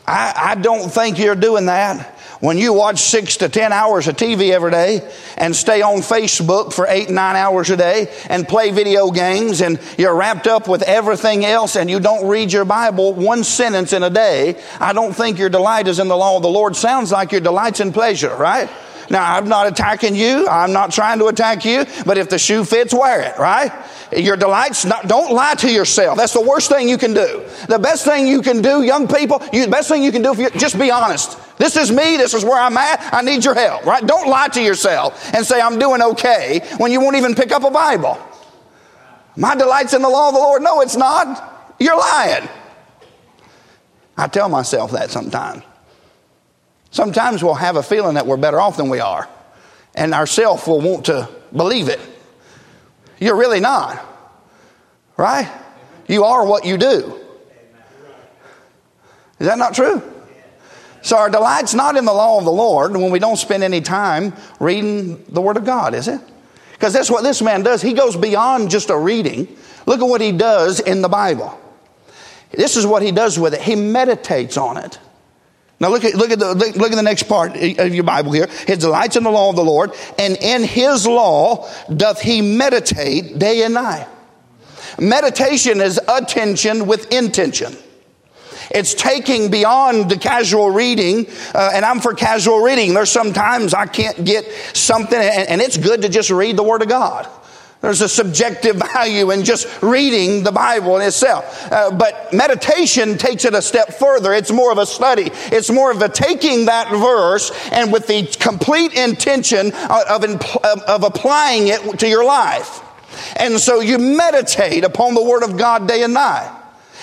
I, 0.08 0.34
I 0.36 0.56
don't 0.56 0.89
think 0.89 1.19
you're 1.19 1.36
doing 1.36 1.67
that 1.67 2.15
when 2.39 2.58
you 2.58 2.73
watch 2.73 2.99
six 2.99 3.38
to 3.38 3.49
ten 3.49 3.73
hours 3.73 4.08
of 4.08 4.15
TV 4.15 4.52
every 4.52 4.71
day 4.71 5.10
and 5.38 5.56
stay 5.56 5.82
on 5.82 5.99
Facebook 5.99 6.73
for 6.73 6.88
eight, 6.88 7.10
nine 7.10 7.36
hours 7.36 7.69
a 7.69 7.78
day 7.78 8.12
and 8.30 8.47
play 8.47 8.71
video 8.71 9.12
games 9.12 9.62
and 9.62 9.80
you're 9.97 10.15
wrapped 10.15 10.47
up 10.47 10.67
with 10.67 10.82
everything 10.84 11.45
else 11.45 11.75
and 11.75 11.89
you 11.89 11.99
don't 11.99 12.28
read 12.28 12.54
your 12.54 12.65
Bible 12.65 13.13
one 13.13 13.43
sentence 13.43 13.91
in 13.93 14.04
a 14.04 14.10
day, 14.10 14.62
I 14.80 14.93
don't 14.93 15.13
think 15.13 15.38
your 15.38 15.49
delight 15.49 15.88
is 15.88 15.99
in 15.99 16.08
the 16.08 16.17
law 16.17 16.38
of 16.38 16.43
the 16.43 16.49
Lord. 16.49 16.75
Sounds 16.75 17.12
like 17.12 17.32
your 17.32 17.41
delight's 17.41 17.80
in 17.82 17.91
pleasure, 17.91 18.36
right? 18.36 18.69
Now, 19.10 19.36
I'm 19.36 19.48
not 19.48 19.67
attacking 19.67 20.15
you. 20.15 20.48
I'm 20.48 20.72
not 20.72 20.91
trying 20.91 21.19
to 21.19 21.28
attack 21.28 21.65
you, 21.65 21.86
but 22.06 22.17
if 22.17 22.30
the 22.30 22.38
shoe 22.38 22.63
fits, 22.63 22.93
wear 22.93 23.22
it, 23.22 23.38
right? 23.38 23.72
Your 24.15 24.38
delight's 24.38 24.86
not, 24.86 25.08
don't 25.08 25.34
lie 25.34 25.56
to 25.56 25.72
yourself. 25.72 26.17
That's 26.17 26.34
the 26.34 26.41
worst 26.41 26.69
thing 26.69 26.88
you 26.88 26.98
can 26.98 27.13
do. 27.13 27.43
The 27.67 27.80
best 27.80 28.06
thing 28.06 28.28
you 28.28 28.41
can 28.41 28.62
do, 28.62 28.84
young 28.84 29.08
people, 29.08 29.41
you, 29.52 29.65
the 29.65 29.72
best 29.72 29.89
thing 29.89 30.04
you 30.04 30.12
can 30.12 30.22
do, 30.22 30.34
for 30.34 30.41
you, 30.41 30.50
just 30.52 30.78
be 30.78 30.91
honest. 30.91 31.38
This 31.58 31.76
is 31.76 31.91
me. 31.91 32.17
This 32.17 32.34
is 32.34 32.43
where 32.43 32.60
I'm 32.60 32.78
at. 32.78 33.13
I 33.13 33.22
need 33.22 33.43
your 33.43 33.56
help, 33.56 33.86
right? 33.86 34.06
Don't 34.06 34.30
lie 34.30 34.48
to 34.50 34.62
yourself 34.62 35.34
and 35.34 35.45
say 35.45 35.60
I'm 35.60 35.78
doing 35.78 36.02
okay 36.02 36.62
when 36.78 36.91
you 36.91 37.02
won't 37.02 37.17
even 37.17 37.36
pick 37.36 37.52
up 37.52 37.63
a 37.63 37.72
Bible. 37.72 38.17
My 39.36 39.56
delight's 39.56 39.93
in 39.93 40.02
the 40.02 40.10
law 40.10 40.30
of 40.30 40.34
the 40.34 40.39
Lord. 40.39 40.62
No, 40.62 40.82
it's 40.82 40.95
not. 40.95 41.76
You're 41.80 41.98
lying. 41.98 42.48
I 44.17 44.28
tell 44.28 44.50
myself 44.50 44.91
that 44.91 45.12
sometimes. 45.12 45.63
Sometimes 46.91 47.43
we'll 47.43 47.54
have 47.54 47.75
a 47.75 47.84
feeling 47.84 48.15
that 48.15 48.25
we're 48.25 48.38
better 48.38 48.60
off 48.60 48.78
than 48.78 48.89
we 48.89 48.99
are, 48.99 49.28
and 49.95 50.13
ourself 50.13 50.67
will 50.67 50.82
want 50.82 51.06
to 51.06 51.30
believe 51.56 51.89
it. 51.89 51.99
You're 53.19 53.36
really 53.36 53.60
not, 53.60 54.04
right? 55.17 55.52
You 56.08 56.23
are 56.23 56.45
what 56.45 56.65
you 56.65 56.78
do. 56.78 57.19
Is 59.39 59.47
that 59.47 59.58
not 59.58 59.73
true? 59.73 60.02
So 61.02 61.17
our 61.17 61.30
delight's 61.30 61.73
not 61.73 61.95
in 61.95 62.06
the 62.06 62.13
law 62.13 62.39
of 62.39 62.45
the 62.45 62.52
Lord 62.52 62.91
when 62.91 63.12
we 63.12 63.19
don't 63.19 63.38
spend 63.38 63.63
any 63.63 63.82
time 63.82 64.34
reading 64.60 65.23
the 65.30 65.41
Word 65.41 65.58
of 65.58 65.65
God, 65.65 65.93
is 65.93 66.08
it? 66.08 66.19
Because 66.73 66.93
that's 66.93 67.10
what 67.10 67.23
this 67.23 67.41
man 67.41 67.63
does. 67.63 67.82
He 67.82 67.93
goes 67.93 68.15
beyond 68.15 68.69
just 68.69 68.89
a 68.89 68.97
reading. 68.97 69.56
Look 69.86 70.02
at 70.02 70.06
what 70.06 70.21
he 70.21 70.32
does 70.32 70.80
in 70.80 71.02
the 71.02 71.10
Bible. 71.10 71.60
This 72.52 72.78
is 72.78 72.86
what 72.86 73.02
he 73.02 73.12
does 73.12 73.38
with 73.38 73.54
it. 73.54 73.62
He 73.62 73.75
meditates 73.75 74.58
on 74.58 74.78
it. 74.78 74.97
Now 75.79 75.89
look 75.89 76.03
at, 76.03 76.15
look 76.15 76.31
at 76.31 76.39
the, 76.39 76.53
look, 76.53 76.91
at 76.91 76.95
the 76.95 77.01
next 77.01 77.23
part 77.23 77.55
of 77.55 77.95
your 77.95 78.03
Bible 78.03 78.33
here. 78.33 78.47
His 78.67 78.79
delights 78.79 79.15
in 79.15 79.23
the 79.23 79.31
law 79.31 79.49
of 79.49 79.55
the 79.55 79.63
Lord, 79.63 79.91
and 80.17 80.35
in 80.37 80.63
his 80.63 81.07
law 81.07 81.69
doth 81.95 82.19
he 82.21 82.41
meditate 82.41 83.39
day 83.39 83.63
and 83.63 83.73
night. 83.73 84.07
Meditation 84.99 85.79
is 85.79 85.99
attention 86.07 86.85
with 86.85 87.11
intention. 87.13 87.75
It's 88.71 88.93
taking 88.93 89.49
beyond 89.49 90.11
the 90.11 90.17
casual 90.17 90.69
reading, 90.69 91.27
uh, 91.55 91.71
and 91.73 91.85
I'm 91.85 92.01
for 92.01 92.13
casual 92.13 92.59
reading. 92.59 92.93
There's 92.93 93.09
sometimes 93.09 93.73
I 93.73 93.85
can't 93.85 94.23
get 94.23 94.45
something, 94.73 95.17
and, 95.17 95.49
and 95.49 95.61
it's 95.61 95.77
good 95.77 96.01
to 96.01 96.09
just 96.09 96.29
read 96.29 96.57
the 96.57 96.63
Word 96.63 96.81
of 96.81 96.89
God. 96.89 97.27
There's 97.81 98.01
a 98.01 98.09
subjective 98.09 98.75
value 98.93 99.31
in 99.31 99.45
just 99.45 99.81
reading 99.81 100.43
the 100.43 100.51
Bible 100.51 100.97
in 100.97 101.07
itself. 101.07 101.71
Uh, 101.71 101.91
but 101.91 102.33
meditation 102.33 103.17
takes 103.17 103.45
it 103.45 103.53
a 103.53 103.61
step 103.61 103.93
further. 103.93 104.33
It's 104.33 104.51
more 104.51 104.71
of 104.71 104.77
a 104.77 104.85
study. 104.85 105.29
It's 105.45 105.69
more 105.69 105.89
of 105.89 106.01
a 106.01 106.09
taking 106.09 106.65
that 106.65 106.89
verse 106.89 107.51
and 107.71 107.91
with 107.91 108.07
the 108.07 108.25
complete 108.39 108.93
intention 108.93 109.67
of, 109.89 110.23
of, 110.23 110.81
of 110.81 111.03
applying 111.03 111.69
it 111.69 111.99
to 111.99 112.07
your 112.07 112.25
life. 112.25 112.81
And 113.37 113.57
so 113.59 113.79
you 113.79 113.97
meditate 113.97 114.83
upon 114.83 115.15
the 115.15 115.23
Word 115.23 115.43
of 115.43 115.57
God 115.57 115.87
day 115.87 116.03
and 116.03 116.13
night. 116.13 116.55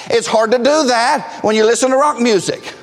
It's 0.08 0.26
hard 0.26 0.52
to 0.52 0.58
do 0.58 0.64
that 0.64 1.40
when 1.42 1.56
you 1.56 1.64
listen 1.64 1.90
to 1.90 1.96
rock 1.96 2.20
music, 2.20 2.74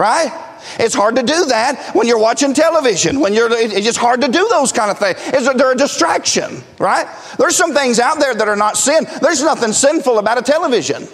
right? 0.00 0.32
It's 0.78 0.94
hard 0.94 1.16
to 1.16 1.22
do 1.22 1.44
that 1.46 1.94
when 1.94 2.06
you're 2.06 2.18
watching 2.18 2.54
television, 2.54 3.20
when 3.20 3.34
you're, 3.34 3.52
it's 3.52 3.84
just 3.84 3.98
hard 3.98 4.22
to 4.22 4.28
do 4.28 4.48
those 4.48 4.72
kind 4.72 4.90
of 4.90 4.98
things. 4.98 5.18
It's, 5.26 5.54
they're 5.54 5.72
a 5.72 5.76
distraction, 5.76 6.62
right? 6.78 7.06
There's 7.38 7.54
some 7.54 7.74
things 7.74 8.00
out 8.00 8.18
there 8.18 8.34
that 8.34 8.48
are 8.48 8.56
not 8.56 8.78
sin. 8.78 9.06
There's 9.20 9.42
nothing 9.42 9.72
sinful 9.72 10.18
about 10.18 10.38
a 10.38 10.42
television. 10.42 11.06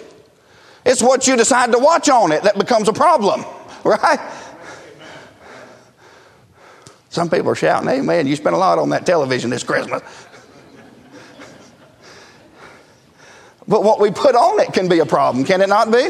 It's 0.85 1.01
what 1.01 1.27
you 1.27 1.35
decide 1.35 1.73
to 1.73 1.79
watch 1.79 2.07
on 2.07 2.31
it 2.31 2.43
that 2.43 2.57
becomes 2.57 2.87
a 2.87 2.93
problem, 2.93 3.43
right? 3.83 4.19
Some 7.09 7.29
people 7.29 7.49
are 7.49 7.55
shouting, 7.55 7.89
hey, 7.89 7.99
Amen. 7.99 8.25
You 8.25 8.37
spent 8.37 8.55
a 8.55 8.59
lot 8.59 8.79
on 8.79 8.89
that 8.89 9.05
television 9.05 9.49
this 9.49 9.63
Christmas. 9.63 10.01
But 13.67 13.83
what 13.83 13.99
we 13.99 14.11
put 14.11 14.33
on 14.33 14.61
it 14.61 14.71
can 14.71 14.87
be 14.87 14.99
a 14.99 15.05
problem, 15.05 15.43
can 15.43 15.61
it 15.61 15.67
not 15.67 15.91
be? 15.91 16.09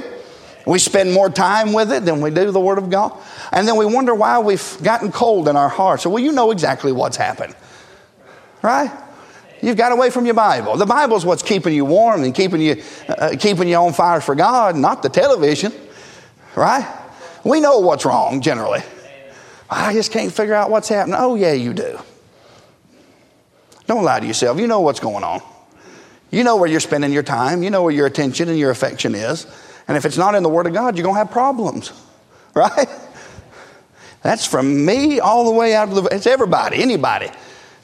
We 0.68 0.80
spend 0.80 1.14
more 1.14 1.30
time 1.30 1.72
with 1.72 1.94
it 1.94 2.04
than 2.04 2.20
we 2.20 2.30
do 2.30 2.52
the 2.52 2.60
Word 2.60 2.78
of 2.78 2.90
God. 2.90 3.18
And 3.54 3.66
then 3.66 3.78
we 3.78 3.86
wonder 3.86 4.14
why 4.14 4.40
we've 4.40 4.78
gotten 4.84 5.14
cold 5.14 5.48
in 5.48 5.56
our 5.56 5.70
hearts. 5.70 6.06
Well, 6.06 6.22
you 6.22 6.34
know 6.34 6.52
exactly 6.52 6.92
what's 6.92 7.16
happened, 7.16 7.56
right? 8.62 8.92
You've 9.62 9.78
got 9.78 9.94
away 9.94 10.10
from 10.10 10.26
your 10.26 10.36
Bible. 10.36 10.76
The 10.76 10.86
Bible's 10.86 11.26
what's 11.26 11.42
keeping 11.42 11.74
you 11.74 11.86
warm 11.86 12.24
and 12.24 12.36
keeping 12.36 12.60
you, 12.60 12.84
uh, 13.08 13.36
keeping 13.40 13.70
you 13.70 13.76
on 13.76 13.94
fire 13.94 14.20
for 14.20 14.36
God, 14.36 14.76
not 14.76 15.02
the 15.02 15.10
television, 15.10 15.72
right? 16.54 16.86
We 17.46 17.62
know 17.62 17.80
what's 17.80 18.04
wrong 18.04 18.42
generally. 18.42 18.82
I 19.70 19.94
just 19.94 20.12
can't 20.12 20.34
figure 20.34 20.54
out 20.54 20.70
what's 20.70 20.90
happening. 20.90 21.16
Oh, 21.18 21.36
yeah, 21.36 21.54
you 21.54 21.74
do. 21.74 21.98
Don't 23.86 24.04
lie 24.04 24.20
to 24.20 24.28
yourself. 24.28 24.60
You 24.60 24.68
know 24.68 24.82
what's 24.82 25.00
going 25.00 25.24
on. 25.24 25.42
You 26.30 26.44
know 26.44 26.58
where 26.58 26.70
you're 26.70 26.82
spending 26.82 27.14
your 27.14 27.24
time. 27.24 27.64
You 27.64 27.70
know 27.70 27.84
where 27.84 27.94
your 27.94 28.06
attention 28.06 28.50
and 28.50 28.60
your 28.60 28.70
affection 28.70 29.16
is. 29.16 29.48
And 29.88 29.96
if 29.96 30.06
it's 30.06 30.18
not 30.18 30.36
in 30.36 30.44
the 30.44 30.50
Word 30.50 30.68
of 30.68 30.74
God, 30.74 30.98
you're 30.98 31.04
going 31.04 31.16
to 31.16 31.20
have 31.20 31.32
problems, 31.32 31.92
right? 32.54 32.90
That's 34.22 34.46
from 34.46 34.86
me 34.86 35.20
all 35.20 35.46
the 35.46 35.52
way 35.52 35.76
out 35.76 35.90
of 35.90 35.96
the, 35.96 36.04
it's 36.16 36.28
everybody, 36.28 36.82
anybody. 36.82 37.30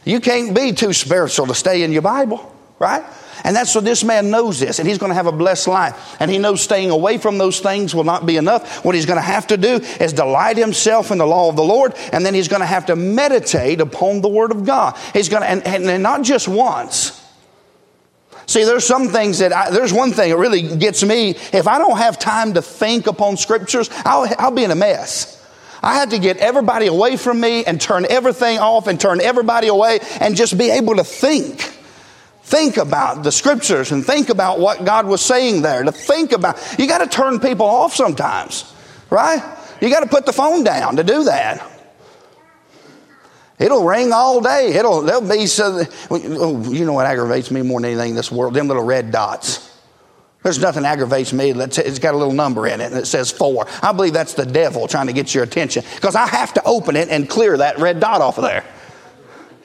You 0.04 0.20
can't 0.20 0.54
be 0.54 0.74
too 0.74 0.92
spiritual 0.92 1.48
to 1.48 1.56
stay 1.56 1.84
in 1.84 1.92
your 1.94 2.02
Bible, 2.02 2.54
right? 2.80 3.04
And 3.46 3.56
that's 3.56 3.74
what 3.74 3.86
this 3.86 4.04
man 4.04 4.30
knows 4.30 4.60
this, 4.60 4.80
and 4.80 4.88
he's 4.88 4.98
going 4.98 5.12
to 5.12 5.16
have 5.16 5.28
a 5.28 5.32
blessed 5.32 5.68
life. 5.68 6.18
And 6.20 6.30
he 6.30 6.38
knows 6.38 6.62
staying 6.62 6.90
away 6.90 7.18
from 7.18 7.38
those 7.38 7.60
things 7.60 7.96
will 7.96 8.04
not 8.04 8.26
be 8.26 8.38
enough. 8.38 8.84
What 8.84 8.96
he's 8.96 9.06
going 9.06 9.18
to 9.18 9.22
have 9.22 9.48
to 9.48 9.58
do 9.58 9.76
is 10.00 10.14
delight 10.14 10.58
himself 10.58 11.12
in 11.12 11.18
the 11.18 11.26
law 11.26 11.50
of 11.50 11.56
the 11.56 11.64
Lord, 11.64 11.94
and 12.12 12.26
then 12.26 12.34
he's 12.34 12.48
going 12.48 12.62
to 12.62 12.66
have 12.66 12.88
to 12.88 12.96
meditate 12.96 13.80
upon 13.80 14.22
the 14.22 14.30
Word 14.30 14.52
of 14.52 14.66
God. 14.66 14.98
He's 15.14 15.30
going 15.30 15.44
to, 15.44 15.50
and, 15.50 15.66
and 15.66 16.04
not 16.04 16.24
just 16.24 16.48
once. 16.48 17.23
See, 18.46 18.64
there's 18.64 18.86
some 18.86 19.08
things 19.08 19.40
that 19.40 19.54
I, 19.54 19.70
there's 19.70 19.94
one 19.94 20.12
thing 20.12 20.30
that 20.32 20.38
really 20.38 20.76
gets 20.78 21.04
me. 21.04 21.32
If 21.32 21.68
I 21.68 21.78
don't 21.78 21.98
have 21.98 22.20
time 22.20 22.54
to 22.56 22.62
think 22.62 23.08
upon 23.08 23.38
scriptures, 23.38 23.90
I'll, 24.06 24.28
I'll 24.38 24.52
be 24.52 24.64
in 24.64 24.72
a 24.72 24.76
mess. 24.76 25.42
I 25.82 25.96
had 25.96 26.12
to 26.12 26.20
get 26.20 26.38
everybody 26.38 26.88
away 26.88 27.18
from 27.18 27.42
me 27.42 27.66
and 27.66 27.80
turn 27.80 28.06
everything 28.10 28.60
off 28.60 28.88
and 28.88 29.00
turn 29.00 29.20
everybody 29.20 29.68
away 29.68 30.00
and 30.20 30.36
just 30.36 30.58
be 30.58 30.70
able 30.70 30.96
to 30.96 31.04
think. 31.04 31.60
Think 32.44 32.78
about 32.78 33.24
the 33.24 33.32
scriptures 33.32 33.92
and 33.92 34.06
think 34.06 34.30
about 34.30 34.60
what 34.60 34.86
God 34.86 35.08
was 35.08 35.22
saying 35.22 35.62
there. 35.62 35.84
To 35.84 35.92
think 35.92 36.32
about, 36.32 36.58
you 36.78 36.88
got 36.88 37.00
to 37.00 37.08
turn 37.08 37.40
people 37.40 37.66
off 37.66 37.94
sometimes, 37.94 38.72
right? 39.10 39.42
You 39.82 39.90
got 39.90 40.02
to 40.02 40.10
put 40.10 40.26
the 40.26 40.34
phone 40.34 40.64
down 40.64 40.98
to 40.98 41.04
do 41.04 41.26
that. 41.26 41.73
It'll 43.60 43.86
ring 43.86 44.12
all 44.12 44.42
day. 44.42 44.74
It'll, 44.74 45.02
there'll 45.02 45.22
be 45.22 45.46
so, 45.46 45.84
oh, 46.10 46.72
you 46.72 46.86
know 46.86 46.94
what 46.94 47.06
aggravates 47.06 47.52
me 47.52 47.62
more 47.62 47.80
than 47.80 47.92
anything 47.92 48.12
in 48.12 48.16
this 48.16 48.32
world? 48.32 48.54
Them 48.54 48.68
little 48.68 48.84
red 48.84 49.12
dots. 49.12 49.70
There's 50.44 50.60
nothing 50.60 50.84
aggravates 50.84 51.32
me. 51.32 51.52
It's 51.52 52.00
got 52.00 52.14
a 52.14 52.18
little 52.18 52.34
number 52.34 52.68
in 52.68 52.82
it 52.82 52.92
and 52.92 52.96
it 52.96 53.06
says 53.08 53.32
four. 53.32 53.66
I 53.82 53.94
believe 53.94 54.14
that's 54.14 54.34
the 54.34 54.46
devil 54.46 54.88
trying 54.88 55.08
to 55.08 55.14
get 55.14 55.34
your 55.34 55.44
attention 55.44 55.84
because 55.96 56.16
I 56.16 56.28
have 56.28 56.54
to 56.56 56.64
open 56.66 56.98
it 56.98 57.10
and 57.10 57.30
clear 57.30 57.58
that 57.58 57.78
red 57.80 58.00
dot 58.02 58.22
off 58.22 58.38
of 58.38 58.44
there. 58.44 58.66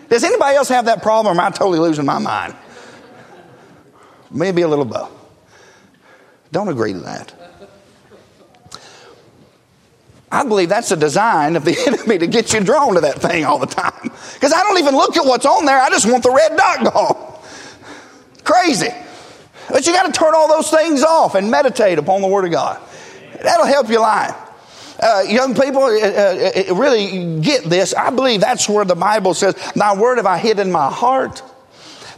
Does 0.09 0.23
anybody 0.23 0.57
else 0.57 0.69
have 0.69 0.85
that 0.85 1.03
problem 1.03 1.37
or 1.37 1.41
am 1.41 1.45
I 1.45 1.51
totally 1.51 1.81
losing 1.81 2.05
my 2.05 2.19
mind? 2.19 2.55
maybe 4.31 4.63
a 4.63 4.69
little 4.69 4.85
bow. 4.85 5.11
Don't 6.53 6.69
agree 6.69 6.93
to 6.93 7.01
that. 7.01 7.35
I 10.31 10.45
believe 10.45 10.69
that's 10.69 10.91
a 10.91 10.97
design 10.97 11.57
of 11.57 11.65
the 11.65 11.77
enemy 11.87 12.19
to 12.19 12.27
get 12.27 12.53
you 12.53 12.61
drawn 12.61 12.95
to 12.95 13.01
that 13.01 13.21
thing 13.21 13.45
all 13.45 13.59
the 13.59 13.67
time. 13.67 14.11
Because 14.35 14.53
I 14.53 14.63
don't 14.63 14.79
even 14.79 14.95
look 14.95 15.17
at 15.17 15.25
what's 15.25 15.47
on 15.47 15.65
there, 15.65 15.81
I 15.81 15.89
just 15.91 16.11
want 16.11 16.23
the 16.23 16.31
red 16.31 16.57
dot 16.57 16.93
gone. 16.93 17.41
Crazy. 18.45 18.91
But 19.69 19.87
you 19.87 19.93
got 19.93 20.07
to 20.07 20.13
turn 20.13 20.35
all 20.35 20.49
those 20.49 20.71
things 20.71 21.03
off 21.03 21.35
and 21.35 21.51
meditate 21.51 21.99
upon 21.99 22.23
the 22.23 22.29
Word 22.29 22.47
of 22.47 22.51
God. 22.51 22.81
That'll 23.43 23.67
help 23.67 23.89
your 23.89 24.01
life. 24.01 24.35
Uh, 25.01 25.23
young 25.29 25.55
people, 25.55 25.83
uh, 25.83 26.01
uh, 26.01 26.51
uh, 26.71 26.75
really 26.75 27.41
get 27.41 27.65
this. 27.65 27.95
I 27.95 28.11
believe 28.11 28.41
that's 28.41 28.69
where 28.69 28.85
the 28.85 28.97
Bible 28.97 29.33
says, 29.33 29.55
"Thy 29.77 29.95
word 29.95 30.17
have 30.17 30.27
I 30.27 30.39
hid 30.39 30.59
in 30.59 30.73
my 30.73 30.91
heart." 30.91 31.41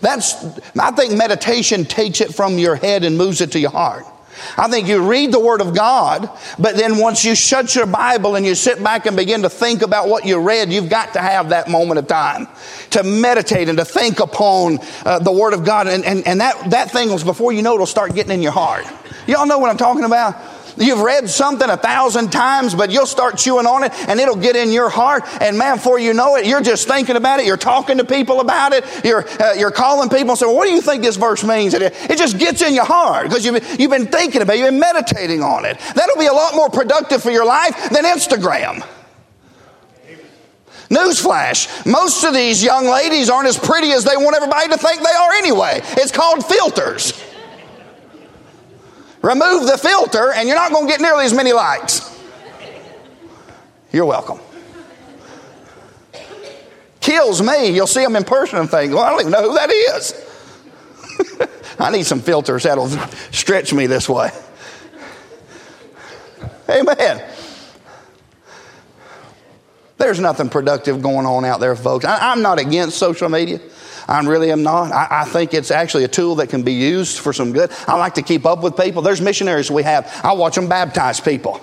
That's. 0.01 0.35
I 0.79 0.91
think 0.93 1.13
meditation 1.13 1.85
takes 1.85 2.23
it 2.23 2.35
from 2.35 2.59
your 2.59 2.77
head 2.77 3.05
and 3.05 3.19
moves 3.19 3.43
it 3.43 3.53
to 3.53 3.59
your 3.59 3.71
heart. 3.71 4.07
I 4.57 4.69
think 4.69 4.89
you 4.89 5.09
read 5.09 5.33
the 5.33 5.41
Word 5.41 5.61
of 5.61 5.75
God, 5.75 6.31
but 6.59 6.77
then 6.77 6.99
once 6.99 7.25
you 7.25 7.35
shut 7.35 7.75
your 7.75 7.87
Bible 7.87 8.37
and 8.37 8.47
you 8.47 8.55
sit 8.55 8.83
back 8.83 9.07
and 9.07 9.17
begin 9.17 9.43
to 9.43 9.51
think 9.51 9.83
about 9.83 10.09
what 10.09 10.25
you 10.25 10.39
read, 10.41 10.73
you've 10.73 10.89
got 10.89 11.13
to 11.15 11.21
have 11.21 11.51
that 11.51 11.69
moment 11.69 11.99
of 11.99 12.07
time 12.07 12.49
to 12.91 13.03
meditate 13.03 13.69
and 13.69 13.79
to 13.79 13.85
think 13.85 14.21
upon 14.21 14.79
uh, 15.05 15.19
the 15.19 15.33
Word 15.33 15.53
of 15.53 15.65
God. 15.65 15.89
And, 15.89 16.05
and, 16.05 16.27
and 16.27 16.41
that, 16.41 16.71
that 16.71 16.91
thing 16.91 17.11
was 17.11 17.25
before 17.25 17.53
you 17.53 17.63
know 17.63 17.75
it'll 17.75 17.87
start 17.87 18.15
getting 18.15 18.33
in 18.33 18.43
your 18.43 18.53
heart. 18.53 18.87
Y'all 19.27 19.47
know 19.47 19.59
what 19.59 19.71
I'm 19.71 19.77
talking 19.77 20.05
about? 20.05 20.35
You've 20.77 21.01
read 21.01 21.29
something 21.29 21.69
a 21.69 21.77
thousand 21.77 22.33
times, 22.33 22.75
but 22.75 22.91
you'll 22.91 23.07
start 23.07 23.39
chewing 23.39 23.67
on 23.67 23.85
it 23.85 23.93
and 24.09 24.21
it'll 24.21 24.37
get 24.37 24.57
in 24.57 24.71
your 24.71 24.89
heart. 24.89 25.25
And 25.41 25.59
man, 25.59 25.77
before 25.77 25.99
you 25.99 26.15
know 26.15 26.37
it, 26.37 26.47
you're 26.47 26.61
just 26.61 26.89
thinking 26.89 27.17
about 27.17 27.41
it. 27.41 27.47
You're 27.47 27.57
talking 27.57 27.99
to 27.99 28.05
people 28.05 28.41
about 28.41 28.73
it. 28.73 28.85
You're, 29.05 29.27
uh, 29.41 29.55
you're 29.55 29.71
calling 29.71 30.09
people 30.09 30.31
and 30.31 30.39
saying, 30.39 30.51
well, 30.51 30.57
what 30.57 30.67
do 30.67 30.73
you 30.73 30.81
think 30.81 31.03
this 31.03 31.17
verse 31.17 31.45
means? 31.45 31.75
It, 31.75 31.83
it 31.83 32.19
just 32.19 32.39
gets 32.39 32.63
in 32.63 32.75
your 32.75 32.85
heart 32.85 33.29
because 33.29 33.45
you've, 33.45 33.81
you've 33.81 33.91
been 33.91 34.07
thinking 34.07 34.43
about 34.43 34.57
it. 34.57 34.61
You've 34.61 34.71
been 34.71 34.81
meditating 34.81 35.43
on 35.43 35.65
it. 35.65 35.79
That'll 35.95 36.19
be 36.19 36.27
a 36.27 36.33
lot 36.33 36.55
more 36.55 36.69
productive 36.69 37.23
for 37.23 37.31
your 37.31 37.47
life 37.47 37.91
than 37.91 38.05
Instagram. 38.05 38.87
Newsflash, 40.91 41.87
most 41.87 42.25
of 42.25 42.35
these 42.35 42.65
young 42.65 42.87
ladies 42.87 43.31
aren't 43.31 43.47
as 43.47 43.57
pretty 43.57 43.93
as 43.93 44.05
they 44.05 44.17
want 44.17 44.35
everybody 44.35 44.69
to 44.69 44.77
think 44.77 45.01
they 45.01 45.13
are 45.13 45.33
anyway. 45.35 45.81
It's 45.97 46.11
called 46.11 46.45
filters. 46.45 47.13
Remove 49.23 49.67
the 49.67 49.77
filter, 49.77 50.33
and 50.33 50.49
you're 50.49 50.57
not 50.57 50.73
going 50.73 50.87
to 50.87 50.91
get 50.91 51.01
nearly 51.01 51.25
as 51.25 51.35
many 51.35 51.53
likes. 51.53 52.19
You're 53.93 54.07
welcome. 54.07 54.39
Kills 57.01 57.43
me. 57.43 57.71
You'll 57.75 57.87
see 57.87 58.03
them 58.03 58.17
in 58.17 58.25
person 58.25 58.59
and 58.59 58.71
think, 58.71 58.93
well, 58.93 59.03
I 59.03 59.11
don't 59.11 59.21
even 59.21 59.33
know 59.33 59.51
who 59.51 59.55
that 59.55 59.71
is. 59.71 60.27
I 61.79 61.91
need 61.91 62.05
some 62.05 62.21
filters 62.21 62.63
that'll 62.63 62.89
stretch 63.31 63.73
me 63.73 63.87
this 63.87 64.09
way. 64.09 64.31
Amen. 66.69 67.23
There's 69.99 70.21
nothing 70.21 70.49
productive 70.49 71.03
going 71.03 71.27
on 71.27 71.45
out 71.45 71.61
there, 71.61 71.77
folks. 71.77 72.05
I, 72.05 72.33
am 72.33 72.41
not 72.41 72.59
against 72.59 72.97
social 72.97 73.29
media. 73.29 73.61
I 74.09 74.21
really 74.21 74.51
am 74.51 74.63
not. 74.63 74.93
I, 74.93 75.23
I, 75.23 75.25
think 75.25 75.55
it's 75.55 75.71
actually 75.71 76.05
a 76.05 76.09
tool 76.09 76.37
that 76.37 76.49
can 76.49 76.63
be 76.63 76.73
used 76.73 77.19
for 77.19 77.33
some 77.33 77.53
good. 77.53 77.71
I 77.87 77.97
like 77.97 78.15
to 78.15 78.23
keep 78.23 78.47
up 78.47 78.63
with 78.63 78.77
people. 78.77 79.03
There's 79.03 79.21
missionaries 79.21 79.71
we 79.71 79.83
have. 79.83 80.21
I 80.25 80.33
watch 80.33 80.55
them 80.55 80.69
baptize 80.69 81.21
people. 81.21 81.61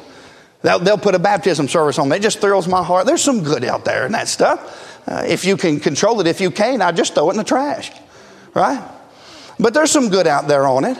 They'll, 0.61 0.79
they'll 0.79 0.97
put 0.97 1.15
a 1.15 1.19
baptism 1.19 1.67
service 1.67 1.99
on. 1.99 2.11
It 2.11 2.21
just 2.21 2.39
thrills 2.39 2.67
my 2.67 2.83
heart. 2.83 3.05
There's 3.05 3.21
some 3.21 3.43
good 3.43 3.63
out 3.63 3.85
there 3.85 4.05
in 4.05 4.11
that 4.13 4.27
stuff. 4.27 5.03
Uh, 5.07 5.23
if 5.27 5.45
you 5.45 5.55
can 5.55 5.79
control 5.79 6.19
it, 6.19 6.27
if 6.27 6.41
you 6.41 6.51
can't, 6.51 6.81
I 6.81 6.91
just 6.91 7.13
throw 7.13 7.29
it 7.29 7.33
in 7.33 7.37
the 7.37 7.43
trash. 7.43 7.91
Right? 8.53 8.83
But 9.59 9.73
there's 9.73 9.91
some 9.91 10.09
good 10.09 10.27
out 10.27 10.47
there 10.47 10.67
on 10.67 10.85
it. 10.85 10.97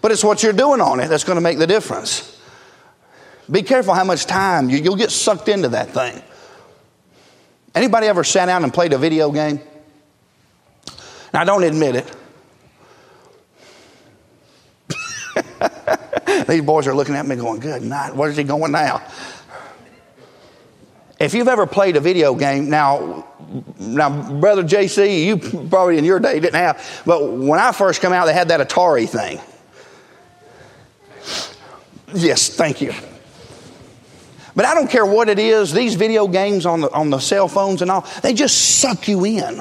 But 0.00 0.12
it's 0.12 0.22
what 0.22 0.42
you're 0.42 0.52
doing 0.52 0.80
on 0.80 1.00
it 1.00 1.08
that's 1.08 1.24
going 1.24 1.36
to 1.36 1.40
make 1.40 1.58
the 1.58 1.66
difference. 1.66 2.36
Be 3.50 3.62
careful 3.62 3.94
how 3.94 4.04
much 4.04 4.26
time 4.26 4.68
you, 4.68 4.78
you'll 4.78 4.96
get 4.96 5.10
sucked 5.10 5.48
into 5.48 5.70
that 5.70 5.90
thing. 5.90 6.22
Anybody 7.74 8.06
ever 8.06 8.24
sat 8.24 8.46
down 8.46 8.64
and 8.64 8.72
played 8.72 8.92
a 8.92 8.98
video 8.98 9.30
game? 9.30 9.60
Now, 11.32 11.44
don't 11.44 11.62
admit 11.62 11.96
it. 11.96 12.16
These 16.48 16.62
boys 16.62 16.86
are 16.86 16.94
looking 16.94 17.14
at 17.14 17.26
me 17.26 17.36
going, 17.36 17.60
Good 17.60 17.82
night. 17.82 18.14
Where's 18.14 18.36
he 18.36 18.44
going 18.44 18.72
now? 18.72 19.02
If 21.18 21.34
you've 21.34 21.48
ever 21.48 21.66
played 21.66 21.96
a 21.96 22.00
video 22.00 22.34
game, 22.34 22.70
now, 22.70 23.26
now, 23.78 24.38
brother 24.38 24.62
JC, 24.62 25.24
you 25.26 25.36
probably 25.68 25.98
in 25.98 26.04
your 26.04 26.20
day 26.20 26.38
didn't 26.38 26.54
have, 26.54 27.02
but 27.04 27.32
when 27.32 27.58
I 27.58 27.72
first 27.72 28.00
came 28.00 28.12
out, 28.12 28.26
they 28.26 28.32
had 28.32 28.48
that 28.48 28.66
Atari 28.66 29.08
thing. 29.08 29.40
Yes, 32.14 32.48
thank 32.48 32.80
you. 32.80 32.92
But 34.54 34.64
I 34.64 34.74
don't 34.74 34.88
care 34.88 35.04
what 35.04 35.28
it 35.28 35.40
is, 35.40 35.72
these 35.72 35.96
video 35.96 36.28
games 36.28 36.66
on 36.66 36.82
the, 36.82 36.92
on 36.92 37.10
the 37.10 37.18
cell 37.18 37.48
phones 37.48 37.82
and 37.82 37.90
all, 37.90 38.06
they 38.22 38.32
just 38.32 38.78
suck 38.78 39.08
you 39.08 39.24
in. 39.24 39.60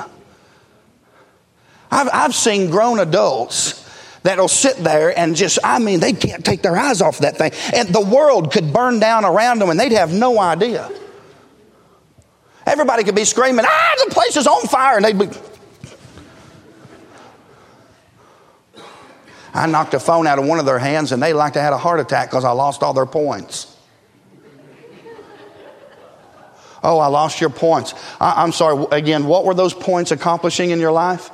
I've, 1.91 2.10
I've 2.12 2.36
seen 2.36 2.69
grown 2.69 3.00
adults 3.00 3.86
that'll 4.23 4.47
sit 4.47 4.78
there 4.78 5.17
and 5.17 5.36
just, 5.36 5.60
I 5.63 5.80
mean, 5.80 6.00
they 6.00 6.13
can't 6.13 6.43
take 6.43 6.62
their 6.62 6.76
eyes 6.76 7.02
off 7.02 7.19
that 7.19 7.38
thing. 7.38 7.52
And 7.73 7.89
the 7.89 8.02
world 8.02 8.52
could 8.52 8.73
burn 8.73 9.00
down 9.00 9.23
around 9.23 9.60
them 9.60 9.69
and 9.69 9.80
they'd 9.80 9.93
have 9.93 10.13
no 10.13 10.39
idea. 10.39 10.91
Everybody 12.65 13.04
could 13.06 13.15
be 13.15 13.23
screaming, 13.23 13.65
ah, 13.67 13.95
the 14.06 14.13
place 14.13 14.36
is 14.36 14.45
on 14.45 14.67
fire. 14.67 14.97
And 14.97 15.06
they'd 15.06 15.17
be. 15.17 15.30
I 19.54 19.65
knocked 19.65 19.93
a 19.93 20.00
phone 20.00 20.28
out 20.28 20.38
of 20.38 20.45
one 20.45 20.60
of 20.60 20.65
their 20.65 20.78
hands 20.78 21.13
and 21.13 21.23
they 21.23 21.34
like 21.34 21.54
to 21.54 21.62
had 21.62 21.73
a 21.73 21.78
heart 21.78 22.00
attack 22.00 22.30
because 22.30 22.43
I 22.43 22.52
lost 22.52 22.84
all 22.84 22.93
their 22.93 23.06
points. 23.06 23.73
Oh, 26.84 27.00
I 27.00 27.08
lost 27.08 27.41
your 27.41 27.50
points. 27.50 27.93
I, 28.19 28.43
am 28.43 28.52
sorry. 28.52 28.86
Again, 28.91 29.26
what 29.26 29.45
were 29.45 29.54
those 29.54 29.73
points 29.73 30.12
accomplishing 30.12 30.69
in 30.69 30.80
your 30.80 30.91
life? 30.91 31.32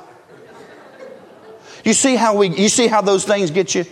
You 1.84 1.92
see 1.92 2.16
how 2.16 2.36
we, 2.36 2.48
you 2.48 2.68
see 2.68 2.86
how 2.86 3.02
those 3.02 3.24
things 3.24 3.50
get 3.50 3.74
you? 3.74 3.84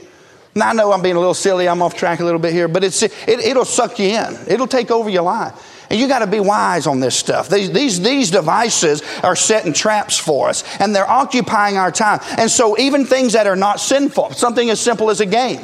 Now 0.54 0.70
I 0.70 0.72
know 0.72 0.92
I'm 0.92 1.02
being 1.02 1.16
a 1.16 1.18
little 1.18 1.34
silly. 1.34 1.68
I'm 1.68 1.80
off 1.82 1.94
track 1.94 2.20
a 2.20 2.24
little 2.24 2.40
bit 2.40 2.52
here, 2.52 2.68
but 2.68 2.84
it's, 2.84 3.02
it, 3.02 3.12
it'll 3.28 3.64
suck 3.64 3.98
you 3.98 4.08
in. 4.08 4.36
It'll 4.48 4.66
take 4.66 4.90
over 4.90 5.08
your 5.08 5.22
life. 5.22 5.86
And 5.90 6.00
you 6.00 6.08
got 6.08 6.20
to 6.20 6.26
be 6.26 6.40
wise 6.40 6.86
on 6.86 7.00
this 7.00 7.14
stuff. 7.14 7.50
These, 7.50 7.70
these, 7.70 8.00
these 8.00 8.30
devices 8.30 9.02
are 9.22 9.36
setting 9.36 9.74
traps 9.74 10.18
for 10.18 10.48
us 10.48 10.64
and 10.80 10.94
they're 10.94 11.08
occupying 11.08 11.76
our 11.76 11.90
time. 11.90 12.20
And 12.38 12.50
so 12.50 12.78
even 12.78 13.04
things 13.04 13.34
that 13.34 13.46
are 13.46 13.56
not 13.56 13.78
sinful, 13.78 14.32
something 14.32 14.70
as 14.70 14.80
simple 14.80 15.10
as 15.10 15.20
a 15.20 15.26
game, 15.26 15.60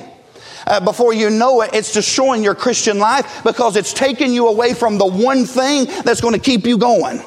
uh, 0.67 0.81
before 0.81 1.15
you 1.15 1.31
know 1.31 1.63
it, 1.63 1.71
it's 1.73 1.95
destroying 1.95 2.45
your 2.45 2.55
Christian 2.55 2.99
life 2.99 3.43
because 3.43 3.77
it's 3.77 3.95
taking 3.95 4.35
you 4.35 4.49
away 4.49 4.75
from 4.75 4.99
the 4.99 5.07
one 5.07 5.47
thing 5.47 5.87
that's 6.05 6.21
going 6.21 6.35
to 6.35 6.41
keep 6.41 6.67
you 6.67 6.77
going. 6.77 7.23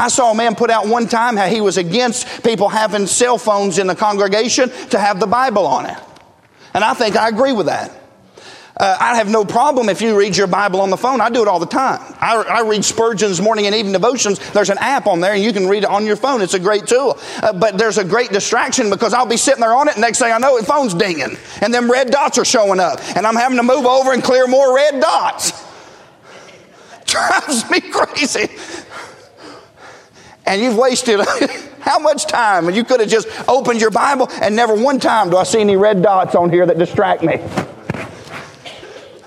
I 0.00 0.08
saw 0.08 0.30
a 0.30 0.34
man 0.34 0.54
put 0.54 0.70
out 0.70 0.88
one 0.88 1.06
time 1.06 1.36
how 1.36 1.46
he 1.46 1.60
was 1.60 1.76
against 1.76 2.42
people 2.42 2.70
having 2.70 3.06
cell 3.06 3.36
phones 3.36 3.76
in 3.76 3.86
the 3.86 3.94
congregation 3.94 4.70
to 4.88 4.98
have 4.98 5.20
the 5.20 5.26
Bible 5.26 5.66
on 5.66 5.84
it. 5.84 5.98
And 6.72 6.82
I 6.82 6.94
think 6.94 7.16
I 7.16 7.28
agree 7.28 7.52
with 7.52 7.66
that. 7.66 7.92
Uh, 8.78 8.96
I 8.98 9.16
have 9.16 9.28
no 9.28 9.44
problem 9.44 9.90
if 9.90 10.00
you 10.00 10.18
read 10.18 10.38
your 10.38 10.46
Bible 10.46 10.80
on 10.80 10.88
the 10.88 10.96
phone. 10.96 11.20
I 11.20 11.28
do 11.28 11.42
it 11.42 11.48
all 11.48 11.58
the 11.58 11.66
time. 11.66 12.00
I, 12.18 12.36
I, 12.36 12.62
read 12.62 12.82
Spurgeon's 12.82 13.42
morning 13.42 13.66
and 13.66 13.74
evening 13.74 13.92
devotions. 13.92 14.38
There's 14.52 14.70
an 14.70 14.78
app 14.78 15.06
on 15.06 15.20
there 15.20 15.34
and 15.34 15.44
you 15.44 15.52
can 15.52 15.68
read 15.68 15.82
it 15.82 15.90
on 15.90 16.06
your 16.06 16.16
phone. 16.16 16.40
It's 16.40 16.54
a 16.54 16.58
great 16.58 16.86
tool. 16.86 17.18
Uh, 17.42 17.52
but 17.52 17.76
there's 17.76 17.98
a 17.98 18.04
great 18.04 18.30
distraction 18.30 18.88
because 18.88 19.12
I'll 19.12 19.26
be 19.26 19.36
sitting 19.36 19.60
there 19.60 19.74
on 19.74 19.88
it 19.88 19.96
and 19.96 20.00
next 20.00 20.18
thing 20.18 20.32
I 20.32 20.38
know, 20.38 20.58
the 20.58 20.64
phone's 20.64 20.94
dinging 20.94 21.36
and 21.60 21.74
them 21.74 21.90
red 21.90 22.10
dots 22.10 22.38
are 22.38 22.44
showing 22.46 22.80
up 22.80 23.00
and 23.16 23.26
I'm 23.26 23.36
having 23.36 23.58
to 23.58 23.62
move 23.62 23.84
over 23.84 24.14
and 24.14 24.24
clear 24.24 24.46
more 24.46 24.74
red 24.74 24.98
dots. 24.98 25.52
Drives 27.04 27.68
me 27.70 27.82
crazy 27.82 28.48
and 30.46 30.60
you've 30.60 30.76
wasted 30.76 31.20
how 31.80 31.98
much 31.98 32.26
time? 32.26 32.66
And 32.66 32.76
you 32.76 32.84
could 32.84 33.00
have 33.00 33.08
just 33.08 33.28
opened 33.48 33.80
your 33.80 33.90
Bible 33.90 34.28
and 34.40 34.54
never 34.56 34.74
one 34.74 35.00
time 35.00 35.30
do 35.30 35.36
I 35.36 35.44
see 35.44 35.60
any 35.60 35.76
red 35.76 36.02
dots 36.02 36.34
on 36.34 36.50
here 36.50 36.66
that 36.66 36.78
distract 36.78 37.22
me. 37.22 37.40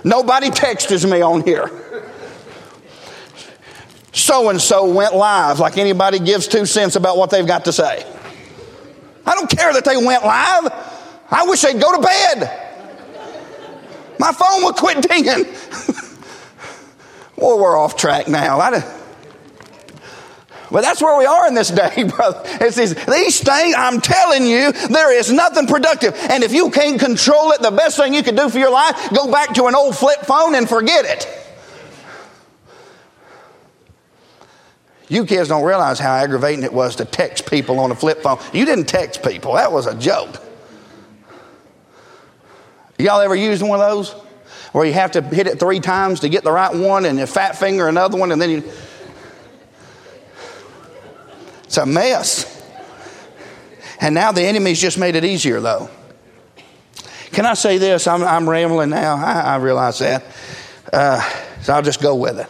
Nobody 0.04 0.50
texts 0.50 1.06
me 1.06 1.22
on 1.22 1.44
here. 1.44 1.70
So 4.12 4.50
and 4.50 4.62
so 4.62 4.92
went 4.94 5.16
live, 5.16 5.60
like 5.60 5.78
anybody 5.78 6.20
gives 6.20 6.48
two 6.48 6.66
cents 6.66 6.96
about 6.96 7.18
what 7.18 7.30
they've 7.30 7.48
got 7.48 7.66
to 7.66 7.74
say. 7.74 8.06
I 9.26 9.36
don't 9.36 9.50
care 9.50 9.74
that 9.74 9.86
they 9.86 9.98
went 9.98 10.24
live. 10.24 10.72
I 11.32 11.46
wish 11.48 11.62
they'd 11.62 11.82
go 11.82 11.96
to 11.96 12.02
bed. 12.02 12.60
My 14.20 14.32
phone 14.32 14.64
would 14.66 14.76
quit 14.76 15.02
dinging. 15.02 15.46
well, 17.36 17.60
we're 17.60 17.78
off 17.78 17.96
track 17.96 18.28
now. 18.28 18.60
I, 18.60 19.03
but 20.74 20.82
that's 20.82 21.04
where 21.04 21.16
we 21.20 21.28
are 21.28 21.48
in 21.48 21.54
this 21.54 21.70
day, 21.70 22.04
brother. 22.16 22.42
It's 22.60 22.76
these, 22.76 22.96
these 23.06 23.40
things, 23.40 23.76
I'm 23.78 24.02
telling 24.02 24.48
you, 24.48 24.72
there 24.72 25.16
is 25.16 25.32
nothing 25.32 25.68
productive. 25.68 26.16
And 26.32 26.44
if 26.44 26.52
you 26.52 26.72
can't 26.72 27.00
control 27.00 27.52
it, 27.52 27.62
the 27.62 27.70
best 27.70 27.96
thing 27.96 28.16
you 28.16 28.24
can 28.24 28.36
do 28.36 28.50
for 28.50 28.58
your 28.58 28.72
life, 28.72 29.12
go 29.12 29.32
back 29.32 29.54
to 29.54 29.68
an 29.68 29.76
old 29.76 29.96
flip 29.96 30.22
phone 30.22 30.56
and 30.56 30.68
forget 30.68 31.06
it. 31.06 31.28
You 35.10 35.28
kids 35.28 35.48
don't 35.48 35.64
realize 35.64 36.00
how 36.00 36.16
aggravating 36.16 36.64
it 36.64 36.74
was 36.74 36.96
to 36.96 37.06
text 37.06 37.48
people 37.48 37.80
on 37.80 37.92
a 37.92 37.96
flip 37.96 38.24
phone. 38.24 38.40
You 38.52 38.66
didn't 38.66 38.86
text 38.86 39.22
people, 39.22 39.54
that 39.54 39.72
was 39.72 39.86
a 39.86 39.94
joke. 39.94 40.42
Y'all 42.98 43.22
ever 43.22 43.36
used 43.36 43.62
one 43.62 43.80
of 43.80 43.88
those? 43.92 44.12
Where 44.72 44.86
you 44.86 44.94
have 44.94 45.12
to 45.12 45.22
hit 45.22 45.46
it 45.46 45.60
three 45.60 45.82
times 45.82 46.22
to 46.22 46.30
get 46.30 46.44
the 46.44 46.52
right 46.52 46.76
one 46.76 47.06
and 47.06 47.20
your 47.20 47.28
fat 47.28 47.60
finger 47.60 47.88
another 47.88 48.18
one 48.18 48.32
and 48.32 48.42
then 48.42 48.50
you. 48.50 48.64
It's 51.74 51.80
a 51.80 51.88
mess. 51.88 52.64
And 54.00 54.14
now 54.14 54.32
the 54.32 54.44
enemy's 54.44 54.80
just 54.80 55.00
made 55.00 55.16
it 55.16 55.26
easier, 55.26 55.60
though. 55.60 55.90
Can 57.32 57.48
I 57.48 57.56
say 57.56 57.80
this? 57.80 58.06
I'm, 58.06 58.22
I'm 58.22 58.48
rambling 58.48 58.92
now. 58.92 59.16
I, 59.16 59.42
I 59.42 59.56
realize 59.56 59.98
that. 59.98 60.24
Uh, 60.94 61.28
so 61.64 61.74
I'll 61.74 61.82
just 61.82 62.00
go 62.00 62.14
with 62.14 62.38
it. 62.38 62.48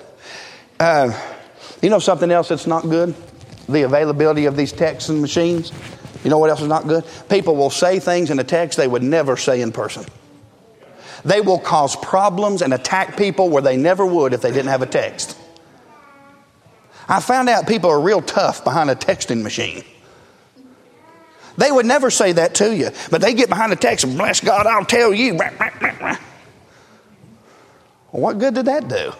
Uh, 0.77 1.17
you 1.81 1.89
know 1.89 1.99
something 1.99 2.31
else 2.31 2.49
that's 2.49 2.67
not 2.67 2.83
good? 2.83 3.15
The 3.69 3.83
availability 3.83 4.43
of 4.43 4.57
these 4.57 4.73
texts 4.73 5.07
and 5.07 5.21
machines. 5.21 5.71
You 6.25 6.29
know 6.29 6.37
what 6.37 6.49
else 6.49 6.59
is 6.59 6.67
not 6.67 6.85
good? 6.85 7.05
People 7.29 7.55
will 7.55 7.69
say 7.69 8.01
things 8.01 8.29
in 8.29 8.39
a 8.39 8.43
text 8.43 8.77
they 8.77 8.89
would 8.89 9.03
never 9.03 9.37
say 9.37 9.61
in 9.61 9.71
person. 9.71 10.03
They 11.23 11.39
will 11.39 11.59
cause 11.59 11.95
problems 11.95 12.61
and 12.61 12.73
attack 12.73 13.15
people 13.15 13.49
where 13.49 13.61
they 13.61 13.77
never 13.77 14.05
would 14.05 14.33
if 14.33 14.41
they 14.41 14.51
didn't 14.51 14.67
have 14.67 14.81
a 14.81 14.85
text. 14.85 15.37
I 17.07 17.19
found 17.19 17.49
out 17.49 17.67
people 17.67 17.89
are 17.89 17.99
real 17.99 18.21
tough 18.21 18.63
behind 18.63 18.89
a 18.89 18.95
texting 18.95 19.43
machine. 19.43 19.83
They 21.57 21.71
would 21.71 21.85
never 21.85 22.09
say 22.09 22.31
that 22.31 22.55
to 22.55 22.75
you, 22.75 22.89
but 23.11 23.21
they 23.21 23.33
get 23.33 23.49
behind 23.49 23.71
the 23.71 23.75
text 23.75 24.05
and 24.05 24.17
bless 24.17 24.39
God, 24.39 24.65
I'll 24.65 24.85
tell 24.85 25.13
you. 25.13 25.39
What 28.09 28.39
good 28.39 28.55
did 28.55 28.65
that 28.65 28.87
do? 28.87 29.13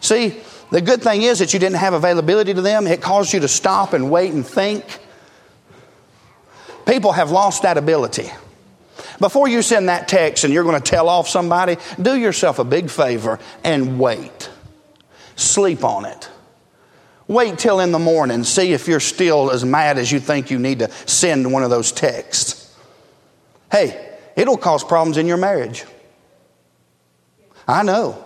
See, 0.00 0.40
the 0.70 0.80
good 0.80 1.02
thing 1.02 1.22
is 1.22 1.40
that 1.40 1.52
you 1.52 1.58
didn't 1.58 1.78
have 1.78 1.94
availability 1.94 2.54
to 2.54 2.62
them. 2.62 2.86
It 2.86 3.00
caused 3.00 3.32
you 3.32 3.40
to 3.40 3.48
stop 3.48 3.92
and 3.92 4.10
wait 4.10 4.32
and 4.32 4.46
think. 4.46 4.84
People 6.86 7.12
have 7.12 7.30
lost 7.30 7.62
that 7.62 7.76
ability. 7.76 8.30
Before 9.18 9.48
you 9.48 9.62
send 9.62 9.88
that 9.88 10.08
text 10.08 10.44
and 10.44 10.52
you're 10.52 10.64
going 10.64 10.80
to 10.80 10.90
tell 10.90 11.08
off 11.08 11.28
somebody, 11.28 11.76
do 12.00 12.16
yourself 12.16 12.58
a 12.58 12.64
big 12.64 12.88
favor 12.88 13.40
and 13.64 13.98
wait. 13.98 14.50
Sleep 15.38 15.84
on 15.84 16.04
it. 16.04 16.28
Wait 17.28 17.58
till 17.58 17.78
in 17.78 17.92
the 17.92 17.98
morning, 17.98 18.42
see 18.42 18.72
if 18.72 18.88
you're 18.88 18.98
still 18.98 19.52
as 19.52 19.64
mad 19.64 19.96
as 19.96 20.10
you 20.10 20.18
think 20.18 20.50
you 20.50 20.58
need 20.58 20.80
to 20.80 20.90
send 21.06 21.52
one 21.52 21.62
of 21.62 21.70
those 21.70 21.92
texts. 21.92 22.76
Hey, 23.70 24.16
it'll 24.34 24.56
cause 24.56 24.82
problems 24.82 25.16
in 25.16 25.28
your 25.28 25.36
marriage. 25.36 25.84
I 27.68 27.84
know. 27.84 28.24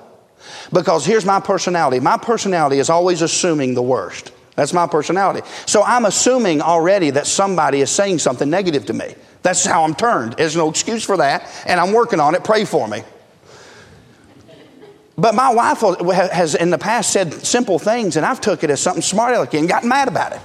Because 0.73 1.05
here's 1.05 1.27
my 1.27 1.39
personality 1.39 2.01
my 2.01 2.17
personality 2.17 2.79
is 2.79 2.89
always 2.89 3.21
assuming 3.21 3.75
the 3.75 3.83
worst. 3.83 4.33
That's 4.55 4.73
my 4.73 4.87
personality. 4.87 5.47
So 5.67 5.83
I'm 5.83 6.07
assuming 6.07 6.63
already 6.63 7.11
that 7.11 7.27
somebody 7.27 7.83
is 7.83 7.91
saying 7.91 8.21
something 8.21 8.49
negative 8.49 8.87
to 8.87 8.95
me. 8.95 9.15
That's 9.43 9.67
how 9.67 9.85
I'm 9.85 9.95
turned. 9.95 10.35
There's 10.35 10.57
no 10.57 10.71
excuse 10.71 11.05
for 11.05 11.19
that, 11.19 11.47
and 11.67 11.79
I'm 11.79 11.93
working 11.93 12.21
on 12.21 12.35
it. 12.35 12.43
Pray 12.43 12.65
for 12.65 12.89
me. 12.89 13.03
But 15.23 15.37
my 15.37 15.55
wife 15.55 15.83
has 16.33 16.57
in 16.57 16.71
the 16.71 16.79
past 16.79 17.13
said 17.13 17.33
simple 17.33 17.79
things, 17.79 18.17
and 18.17 18.27
I've 18.27 18.41
took 18.41 18.65
it 18.65 18.71
as 18.71 18.81
something 18.81 19.03
smart 19.03 19.37
alecky 19.37 19.57
and 19.57 19.69
gotten 19.69 19.89
mad 19.89 20.09
about 20.09 20.33
it. 20.33 20.41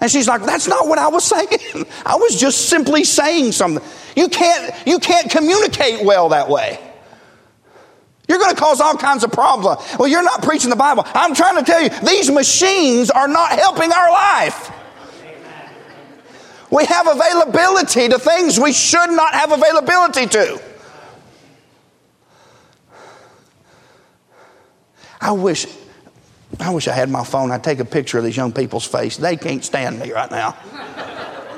And 0.00 0.08
she's 0.08 0.28
like, 0.28 0.44
"That's 0.44 0.68
not 0.68 0.86
what 0.86 0.96
I 0.96 1.08
was 1.08 1.24
saying. 1.34 1.86
I 2.06 2.14
was 2.14 2.38
just 2.38 2.68
simply 2.68 3.02
saying 3.02 3.50
something. 3.50 3.82
You 4.14 4.28
can't 4.28 4.74
you 4.86 5.00
can't 5.00 5.28
communicate 5.28 6.04
well 6.04 6.28
that 6.28 6.48
way. 6.48 6.78
You're 8.28 8.38
going 8.38 8.54
to 8.54 8.60
cause 8.60 8.80
all 8.80 8.96
kinds 8.96 9.24
of 9.24 9.32
problems. 9.32 9.84
Well, 9.98 10.06
you're 10.06 10.22
not 10.22 10.40
preaching 10.40 10.70
the 10.70 10.76
Bible. 10.76 11.02
I'm 11.04 11.34
trying 11.34 11.56
to 11.56 11.64
tell 11.64 11.82
you, 11.82 11.88
these 11.88 12.30
machines 12.30 13.10
are 13.10 13.26
not 13.26 13.50
helping 13.50 13.90
our 13.90 14.12
life. 14.12 14.70
We 16.70 16.84
have 16.84 17.08
availability 17.08 18.08
to 18.08 18.20
things 18.20 18.60
we 18.60 18.72
should 18.72 19.10
not 19.10 19.34
have 19.34 19.50
availability 19.50 20.26
to. 20.28 20.71
I 25.22 25.30
wish, 25.30 25.66
I 26.58 26.70
wish 26.70 26.88
I 26.88 26.92
had 26.92 27.08
my 27.08 27.22
phone. 27.22 27.52
I'd 27.52 27.62
take 27.62 27.78
a 27.78 27.84
picture 27.84 28.18
of 28.18 28.24
these 28.24 28.36
young 28.36 28.52
people's 28.52 28.84
face. 28.84 29.16
They 29.16 29.36
can't 29.36 29.64
stand 29.64 30.00
me 30.00 30.10
right 30.10 30.30
now. 30.30 30.56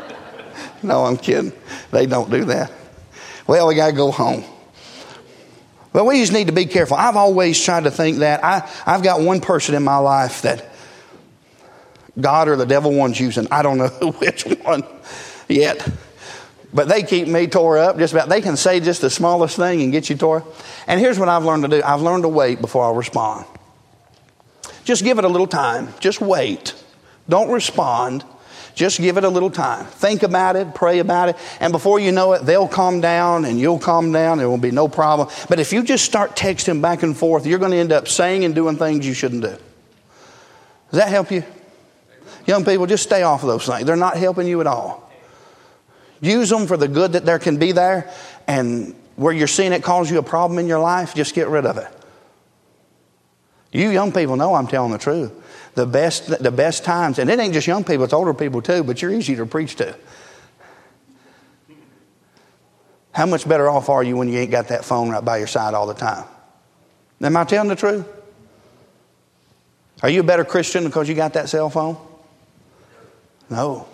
no, 0.83 1.07
I'm 1.07 1.17
kidding. 1.17 1.53
They 1.91 2.05
don't 2.05 2.31
do 2.31 2.45
that. 2.45 2.71
Well, 3.47 3.67
we 3.67 3.75
got 3.75 3.87
to 3.87 3.97
go 3.97 4.11
home. 4.11 4.45
But 5.95 6.05
we 6.05 6.21
just 6.21 6.33
need 6.33 6.49
to 6.49 6.53
be 6.53 6.67
careful. 6.67 6.99
I've 6.99 7.17
always 7.17 7.59
tried 7.63 7.85
to 7.85 7.91
think 7.91 8.19
that. 8.19 8.45
I, 8.45 8.71
I've 8.85 9.03
got 9.03 9.23
one 9.23 9.41
person 9.41 9.75
in 9.75 9.83
my 9.83 9.97
life 9.97 10.43
that 10.43 10.71
God 12.21 12.49
or 12.49 12.57
the 12.57 12.67
devil 12.67 12.93
wants 12.93 13.19
using. 13.19 13.49
I 13.51 13.63
don't 13.63 13.79
know 13.79 13.89
which 14.19 14.43
one 14.43 14.85
yet. 15.49 15.89
But 16.75 16.89
they 16.89 17.05
keep 17.05 17.29
me 17.29 17.47
tore 17.47 17.79
up 17.79 17.99
just 17.99 18.13
about. 18.13 18.29
They 18.29 18.41
can 18.41 18.57
say 18.57 18.81
just 18.81 19.01
the 19.01 19.09
smallest 19.09 19.57
thing 19.57 19.81
and 19.81 19.93
get 19.93 20.11
you 20.11 20.17
tore. 20.17 20.45
And 20.89 20.99
here's 20.99 21.21
what 21.21 21.29
I've 21.29 21.45
learned 21.45 21.63
to 21.63 21.69
do 21.69 21.83
I've 21.83 22.03
learned 22.03 22.25
to 22.25 22.29
wait 22.29 22.61
before 22.61 22.85
I 22.85 22.95
respond. 22.95 23.47
Just 24.85 25.05
give 25.05 25.19
it 25.19 25.25
a 25.25 25.29
little 25.29 25.47
time. 25.47 25.95
Just 26.01 26.21
wait. 26.21 26.75
Don't 27.29 27.51
respond. 27.51 28.25
Just 28.75 28.99
give 28.99 29.17
it 29.17 29.25
a 29.25 29.29
little 29.29 29.51
time. 29.51 29.87
Think 29.87 30.25
about 30.25 30.57
it, 30.57 30.75
pray 30.75 30.99
about 30.99 31.29
it, 31.29 31.37
and 31.61 31.73
before 31.73 32.01
you 32.01 32.11
know 32.11 32.33
it, 32.33 32.45
they'll 32.45 32.67
calm 32.67 33.01
down 33.01 33.45
and 33.45 33.61
you'll 33.61 33.79
calm 33.79 34.11
down. 34.11 34.39
There 34.39 34.51
will 34.51 34.59
be 34.59 34.73
no 34.73 34.89
problem. 34.89 35.29
But 35.49 35.61
if 35.61 35.73
you 35.73 35.85
just 35.85 36.05
start 36.05 36.35
texting 36.35 36.83
back 36.83 37.05
and 37.05 37.17
forth, 37.17 37.47
you're 37.47 37.61
going 37.61 37.71
to 37.71 37.77
end 37.77 37.93
up 37.93 38.09
saying 38.09 38.45
and 38.45 38.53
doing 38.53 38.77
things 38.77 39.07
you 39.07 39.15
shouldn't 39.15 39.43
do. 39.43 39.57
Does 40.91 40.99
that 40.99 41.09
help 41.09 41.31
you? 41.31 41.45
Young 42.47 42.65
people, 42.65 42.87
just 42.87 43.05
stay 43.05 43.23
off 43.23 43.43
of 43.43 43.49
those 43.49 43.65
things. 43.65 43.87
They're 43.87 43.95
not 43.95 44.17
helping 44.17 44.49
you 44.49 44.61
at 44.61 44.67
all. 44.67 45.04
Use 46.25 46.49
them 46.49 46.67
for 46.67 46.79
the 46.79 46.89
good 46.89 47.13
that 47.13 47.27
there 47.27 47.39
can 47.39 47.59
be 47.59 47.73
there, 47.73 48.11
and 48.47 48.95
where 49.17 49.33
you're 49.33 49.47
seeing 49.47 49.73
it 49.73 49.83
cause 49.83 50.11
you 50.11 50.19
a 50.19 50.23
problem 50.23 50.59
in 50.59 50.67
your 50.67 50.79
life, 50.79 51.15
just 51.15 51.35
get 51.35 51.49
rid 51.49 51.67
of 51.67 51.77
it. 51.77 51.89
You 53.73 53.91
young 53.91 54.11
people 54.11 54.37
know 54.37 54.55
I'm 54.55 54.67
telling 54.67 54.93
the 54.93 54.99
truth. 54.99 55.33
The 55.75 55.85
best, 55.85 56.43
the 56.43 56.51
best 56.51 56.83
times, 56.83 57.19
and 57.19 57.29
it 57.29 57.39
ain't 57.39 57.53
just 57.53 57.67
young 57.67 57.85
people, 57.85 58.05
it's 58.05 58.15
older 58.15 58.33
people 58.33 58.63
too, 58.63 58.83
but 58.85 59.03
you're 59.03 59.13
easy 59.13 59.37
to 59.37 59.45
preach 59.45 59.77
to. 59.77 59.95
How 63.13 63.27
much 63.27 63.47
better 63.47 63.69
off 63.69 63.91
are 63.91 64.03
you 64.03 64.17
when 64.17 64.29
you 64.29 64.39
ain't 64.39 64.51
got 64.51 64.69
that 64.69 64.85
phone 64.85 65.11
right 65.11 65.25
by 65.25 65.37
your 65.37 65.47
side 65.47 65.75
all 65.75 65.87
the 65.87 65.95
time? 65.95 66.25
Am 67.21 67.37
I 67.37 67.45
telling 67.45 67.69
the 67.69 67.77
truth? 67.77 68.07
Are 70.03 70.09
you 70.09 70.21
a 70.21 70.25
better 70.25 70.45
Christian 70.45 70.85
because 70.85 71.07
you 71.07 71.15
got 71.15 71.35
that 71.35 71.51
cell 71.51 71.69
phone? 71.69 71.99
No. 73.51 73.89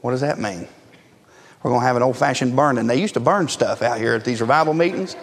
What 0.00 0.12
does 0.12 0.20
that 0.20 0.38
mean? 0.38 0.66
We're 1.62 1.70
going 1.70 1.82
to 1.82 1.86
have 1.86 1.96
an 1.96 2.02
old 2.02 2.16
fashioned 2.16 2.56
burning. 2.56 2.86
They 2.86 3.00
used 3.00 3.14
to 3.14 3.20
burn 3.20 3.48
stuff 3.48 3.82
out 3.82 3.98
here 3.98 4.14
at 4.14 4.24
these 4.24 4.40
revival 4.40 4.72
meetings. 4.72 5.14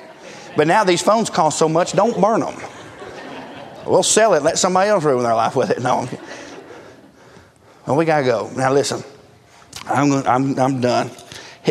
But 0.56 0.68
now 0.68 0.84
these 0.84 1.02
phones 1.02 1.30
cost 1.30 1.58
so 1.58 1.68
much, 1.68 1.94
don't 1.94 2.20
burn 2.20 2.42
them. 2.42 2.56
We'll 3.86 4.04
sell 4.04 4.34
it, 4.34 4.44
let 4.44 4.58
somebody 4.58 4.90
else 4.90 5.04
ruin 5.04 5.24
their 5.24 5.36
life 5.36 5.56
with 5.56 5.70
it. 5.72 5.82
No. 5.82 6.08
Well, 7.86 7.96
we 7.96 8.06
got 8.06 8.20
to 8.20 8.26
go. 8.26 8.52
Now, 8.56 8.74
listen, 8.74 9.04
I'm, 9.86 10.12
I'm, 10.12 10.60
I'm 10.60 10.82
done. 10.82 11.10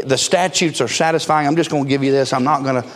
The 0.05 0.17
statutes 0.17 0.81
are 0.81 0.89
satisfying. 0.89 1.47
I'm 1.47 1.57
just 1.57 1.71
going 1.71 1.85
to 1.85 1.89
give 1.89 2.03
you 2.03 2.13
this. 2.13 2.33
I'm 2.33 2.45
not 2.45 2.63
going 2.63 2.83
to 2.83 2.89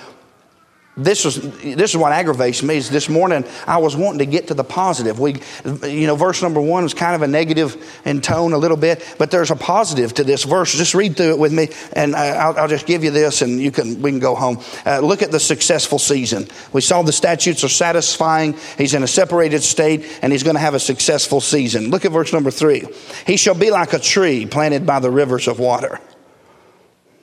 this 1.05 1.25
is 1.25 1.41
this 1.77 1.91
is 1.91 1.97
what 1.97 2.13
aggravates 2.13 2.63
me. 2.63 2.77
Is 2.77 2.91
this 2.91 3.09
morning 3.09 3.45
I 3.67 3.79
was 3.79 3.97
wanting 3.97 4.19
to 4.21 4.27
get 4.27 4.49
to 4.49 4.55
the 4.55 4.65
positive. 4.65 5.19
We, 5.19 5.41
you 5.83 6.07
know, 6.07 6.17
verse 6.17 6.43
number 6.43 6.61
one 6.61 6.83
was 6.83 6.95
kind 6.95 7.15
of 7.15 7.23
a 7.23 7.27
negative 7.27 8.01
in 8.05 8.21
tone 8.21 8.53
a 8.53 8.59
little 8.59 8.77
bit, 8.77 9.17
but 9.19 9.31
there's 9.31 9.51
a 9.51 9.57
positive 9.57 10.15
to 10.15 10.25
this 10.25 10.45
verse. 10.45 10.73
Just 10.73 10.95
read 10.95 11.17
through 11.17 11.31
it 11.31 11.39
with 11.39 11.53
me, 11.53 11.69
and 11.93 12.15
I'll, 12.15 12.59
I'll 12.59 12.69
just 12.69 12.87
give 12.87 13.05
you 13.05 13.11
this, 13.11 13.43
and 13.43 13.61
you 13.61 13.71
can 13.71 14.01
we 14.03 14.11
can 14.11 14.21
go 14.21 14.35
home. 14.35 14.59
Uh, 14.87 15.01
look 15.01 15.23
at 15.23 15.31
the 15.31 15.41
successful 15.41 15.99
season. 15.99 16.49
We 16.73 16.81
saw 16.81 17.03
the 17.03 17.13
statutes 17.13 17.65
are 17.65 17.69
satisfying. 17.69 18.57
He's 18.79 18.95
in 18.95 19.03
a 19.03 19.09
separated 19.09 19.63
state, 19.63 20.07
and 20.23 20.33
he's 20.33 20.43
going 20.43 20.57
to 20.57 20.61
have 20.61 20.75
a 20.75 20.81
successful 20.81 21.41
season. 21.41 21.91
Look 21.91 22.05
at 22.05 22.13
verse 22.13 22.33
number 22.33 22.51
three. 22.51 22.85
He 23.27 23.37
shall 23.37 23.55
be 23.55 23.71
like 23.71 23.93
a 23.93 23.99
tree 23.99 24.47
planted 24.47 24.87
by 24.87 25.01
the 25.01 25.11
rivers 25.11 25.49
of 25.49 25.59
water. 25.59 26.01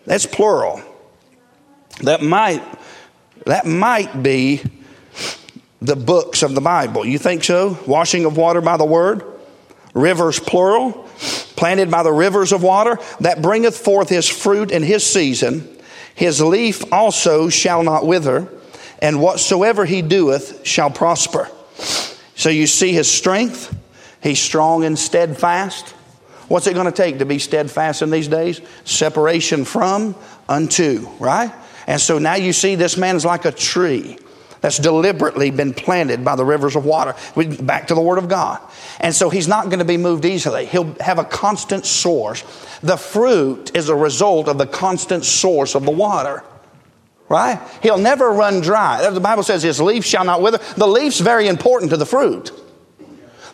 That's 0.06 0.26
plural. 0.26 0.82
That 2.02 2.22
might 2.22 2.64
that 3.46 3.66
might 3.66 4.22
be 4.22 4.62
the 5.82 5.96
books 5.96 6.44
of 6.44 6.56
the 6.56 6.62
Bible. 6.62 7.06
You 7.06 7.18
think 7.18 7.44
so? 7.44 7.78
Washing 7.86 8.26
of 8.26 8.38
water 8.38 8.62
by 8.62 8.78
the 8.78 8.86
word, 8.86 9.24
rivers 9.94 10.40
plural, 10.40 11.08
planted 11.56 11.90
by 11.92 12.04
the 12.04 12.12
rivers 12.12 12.52
of 12.52 12.64
water, 12.64 12.98
that 13.20 13.42
bringeth 13.42 13.78
forth 13.78 14.10
his 14.10 14.28
fruit 14.28 14.72
in 14.72 14.84
his 14.84 15.06
season. 15.06 15.68
His 16.16 16.42
leaf 16.42 16.92
also 16.92 17.50
shall 17.50 17.84
not 17.84 18.06
wither, 18.06 18.50
and 19.00 19.22
whatsoever 19.22 19.86
he 19.86 20.02
doeth 20.02 20.66
shall 20.66 20.90
prosper. 20.90 21.50
So 22.36 22.50
you 22.50 22.68
see 22.68 22.92
his 22.92 23.10
strength. 23.10 23.76
He's 24.22 24.40
strong 24.40 24.84
and 24.84 24.98
steadfast. 24.98 25.90
What's 26.48 26.66
it 26.66 26.74
going 26.74 26.86
to 26.86 26.92
take 26.92 27.20
to 27.20 27.26
be 27.26 27.40
steadfast 27.40 28.02
in 28.02 28.10
these 28.10 28.28
days? 28.28 28.62
Separation 28.84 29.66
from 29.66 30.16
unto, 30.48 31.08
right? 31.20 31.52
And 31.88 32.00
so 32.00 32.20
now 32.20 32.36
you 32.36 32.54
see 32.54 32.76
this 32.76 32.98
man 32.98 33.16
is 33.16 33.26
like 33.26 33.46
a 33.46 33.52
tree. 33.52 34.20
that's 34.60 34.78
deliberately 34.80 35.52
been 35.52 35.74
planted 35.74 36.26
by 36.26 36.36
the 36.36 36.44
rivers 36.44 36.76
of 36.76 36.84
water. 36.84 37.16
Back 37.62 37.88
to 37.88 37.96
the 37.96 38.02
Word 38.02 38.18
of 38.18 38.28
God. 38.28 38.60
And 39.00 39.14
so 39.14 39.30
he's 39.30 39.48
not 39.48 39.66
going 39.66 39.80
to 39.80 39.86
be 39.86 39.98
moved 39.98 40.26
easily. 40.26 40.66
He'll 40.66 40.96
have 41.00 41.20
a 41.20 41.24
constant 41.24 41.86
source. 41.86 42.44
The 42.82 42.98
fruit 42.98 43.72
is 43.76 43.90
a 43.90 43.96
result 43.96 44.48
of 44.48 44.58
the 44.58 44.66
constant 44.66 45.26
source 45.26 45.76
of 45.76 45.86
the 45.86 45.92
water. 45.92 46.44
Right? 47.30 47.60
He'll 47.84 47.98
never 47.98 48.32
run 48.32 48.62
dry. 48.62 49.10
The 49.10 49.20
Bible 49.20 49.44
says 49.44 49.62
his 49.62 49.82
leaf 49.82 50.06
shall 50.06 50.24
not 50.24 50.42
wither. 50.42 50.60
The 50.76 50.88
leaf's 50.88 51.20
very 51.20 51.48
important 51.48 51.92
to 51.92 51.98
the 51.98 52.06
fruit. 52.06 52.52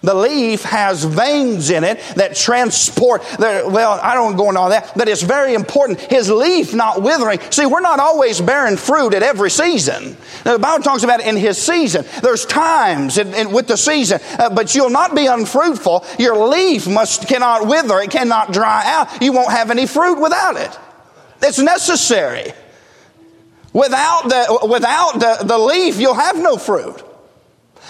The 0.04 0.14
leaf 0.14 0.64
has 0.64 1.06
veins 1.06 1.70
in 1.70 1.86
it 1.86 1.98
that 2.18 2.36
transport, 2.36 3.24
well, 3.40 4.00
I 4.04 4.14
don't 4.16 4.36
go 4.36 4.50
into 4.50 4.60
all 4.60 4.70
that, 4.70 4.92
but 4.98 5.08
it's 5.08 5.22
very 5.22 5.54
important. 5.54 6.02
His 6.02 6.30
leaf 6.30 6.74
not 6.74 7.02
withering. 7.02 7.40
See, 7.52 7.66
we're 7.66 7.80
not 7.80 8.02
always 8.02 8.42
bearing 8.42 8.76
fruit 8.76 9.14
at 9.14 9.24
every 9.24 9.50
season. 9.50 10.18
Now, 10.46 10.54
the 10.54 10.60
Bible 10.60 10.84
talks 10.84 11.04
about 11.04 11.22
in 11.22 11.38
his 11.38 11.58
season. 11.58 12.06
There's 12.22 12.46
times 12.46 13.18
in, 13.18 13.34
in, 13.34 13.54
with 13.54 13.68
the 13.68 13.78
season, 13.78 14.20
uh, 14.38 14.50
but 14.50 14.76
you'll 14.76 14.90
not 14.90 15.16
be 15.16 15.28
unfruitful. 15.28 16.06
Your 16.20 16.50
leaf 16.50 16.86
must, 16.86 17.30
cannot 17.30 17.66
wither. 17.66 18.00
It 18.00 18.12
cannot 18.12 18.52
dry 18.52 18.84
out. 18.86 19.22
You 19.22 19.32
won't 19.32 19.52
have 19.52 19.72
any 19.72 19.88
fruit 19.88 20.20
without 20.20 20.58
it. 20.58 20.78
It's 21.42 21.60
necessary. 21.60 22.52
Without 23.72 24.24
the, 24.24 24.68
without 24.70 25.14
the, 25.14 25.46
the 25.46 25.58
leaf, 25.58 25.98
you'll 25.98 26.14
have 26.14 26.38
no 26.38 26.58
fruit. 26.58 27.02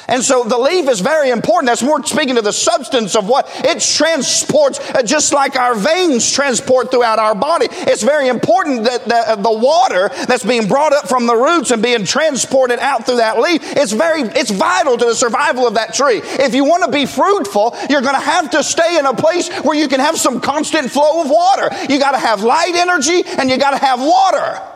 And 0.07 0.23
so 0.23 0.43
the 0.43 0.57
leaf 0.57 0.89
is 0.89 0.99
very 0.99 1.29
important. 1.29 1.67
That's 1.67 1.83
more 1.83 2.03
speaking 2.03 2.35
to 2.35 2.41
the 2.41 2.53
substance 2.53 3.15
of 3.15 3.27
what 3.27 3.49
it 3.63 3.79
transports, 3.81 4.79
uh, 4.91 5.03
just 5.03 5.33
like 5.33 5.55
our 5.55 5.75
veins 5.75 6.31
transport 6.31 6.91
throughout 6.91 7.19
our 7.19 7.35
body. 7.35 7.67
It's 7.71 8.03
very 8.03 8.27
important 8.27 8.83
that 8.83 9.05
the, 9.05 9.15
uh, 9.15 9.35
the, 9.37 9.53
water 9.53 10.09
that's 10.25 10.43
being 10.43 10.67
brought 10.67 10.93
up 10.93 11.07
from 11.07 11.27
the 11.27 11.35
roots 11.35 11.71
and 11.71 11.81
being 11.81 12.05
transported 12.05 12.79
out 12.79 13.05
through 13.05 13.17
that 13.17 13.39
leaf, 13.39 13.61
it's 13.77 13.91
very, 13.91 14.21
it's 14.21 14.51
vital 14.51 14.97
to 14.97 15.05
the 15.05 15.15
survival 15.15 15.67
of 15.67 15.75
that 15.75 15.93
tree. 15.93 16.21
If 16.23 16.55
you 16.55 16.65
want 16.65 16.83
to 16.83 16.91
be 16.91 17.05
fruitful, 17.05 17.77
you're 17.89 18.01
going 18.01 18.15
to 18.15 18.19
have 18.19 18.49
to 18.51 18.63
stay 18.63 18.97
in 18.97 19.05
a 19.05 19.13
place 19.13 19.49
where 19.59 19.77
you 19.77 19.87
can 19.87 19.99
have 19.99 20.17
some 20.17 20.41
constant 20.41 20.91
flow 20.91 21.21
of 21.21 21.29
water. 21.29 21.69
You 21.87 21.99
got 21.99 22.11
to 22.11 22.17
have 22.17 22.43
light 22.43 22.73
energy 22.75 23.23
and 23.25 23.49
you 23.49 23.57
got 23.57 23.71
to 23.71 23.77
have 23.77 23.99
water. 23.99 24.72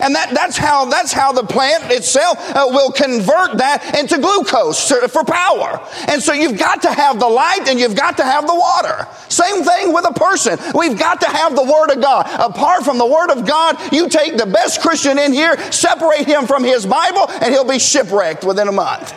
And 0.00 0.14
that, 0.14 0.32
that's, 0.32 0.56
how, 0.56 0.84
that's 0.86 1.12
how 1.12 1.32
the 1.32 1.42
plant 1.42 1.90
itself 1.90 2.38
uh, 2.54 2.66
will 2.68 2.92
convert 2.92 3.58
that 3.58 3.98
into 3.98 4.18
glucose 4.18 4.90
for 4.90 5.24
power. 5.24 5.80
And 6.08 6.22
so 6.22 6.32
you've 6.32 6.58
got 6.58 6.82
to 6.82 6.92
have 6.92 7.18
the 7.18 7.28
light 7.28 7.68
and 7.68 7.80
you've 7.80 7.96
got 7.96 8.16
to 8.18 8.24
have 8.24 8.46
the 8.46 8.54
water. 8.54 9.06
Same 9.28 9.64
thing 9.64 9.92
with 9.92 10.06
a 10.06 10.12
person. 10.12 10.58
We've 10.74 10.98
got 10.98 11.20
to 11.22 11.28
have 11.28 11.56
the 11.56 11.64
Word 11.64 11.90
of 11.90 12.00
God. 12.00 12.26
Apart 12.38 12.84
from 12.84 12.98
the 12.98 13.06
Word 13.06 13.30
of 13.30 13.46
God, 13.46 13.76
you 13.92 14.08
take 14.08 14.36
the 14.36 14.46
best 14.46 14.80
Christian 14.80 15.18
in 15.18 15.32
here, 15.32 15.56
separate 15.72 16.26
him 16.26 16.46
from 16.46 16.64
his 16.64 16.86
Bible, 16.86 17.26
and 17.28 17.52
he'll 17.52 17.68
be 17.68 17.78
shipwrecked 17.78 18.44
within 18.44 18.68
a 18.68 18.72
month. 18.72 19.14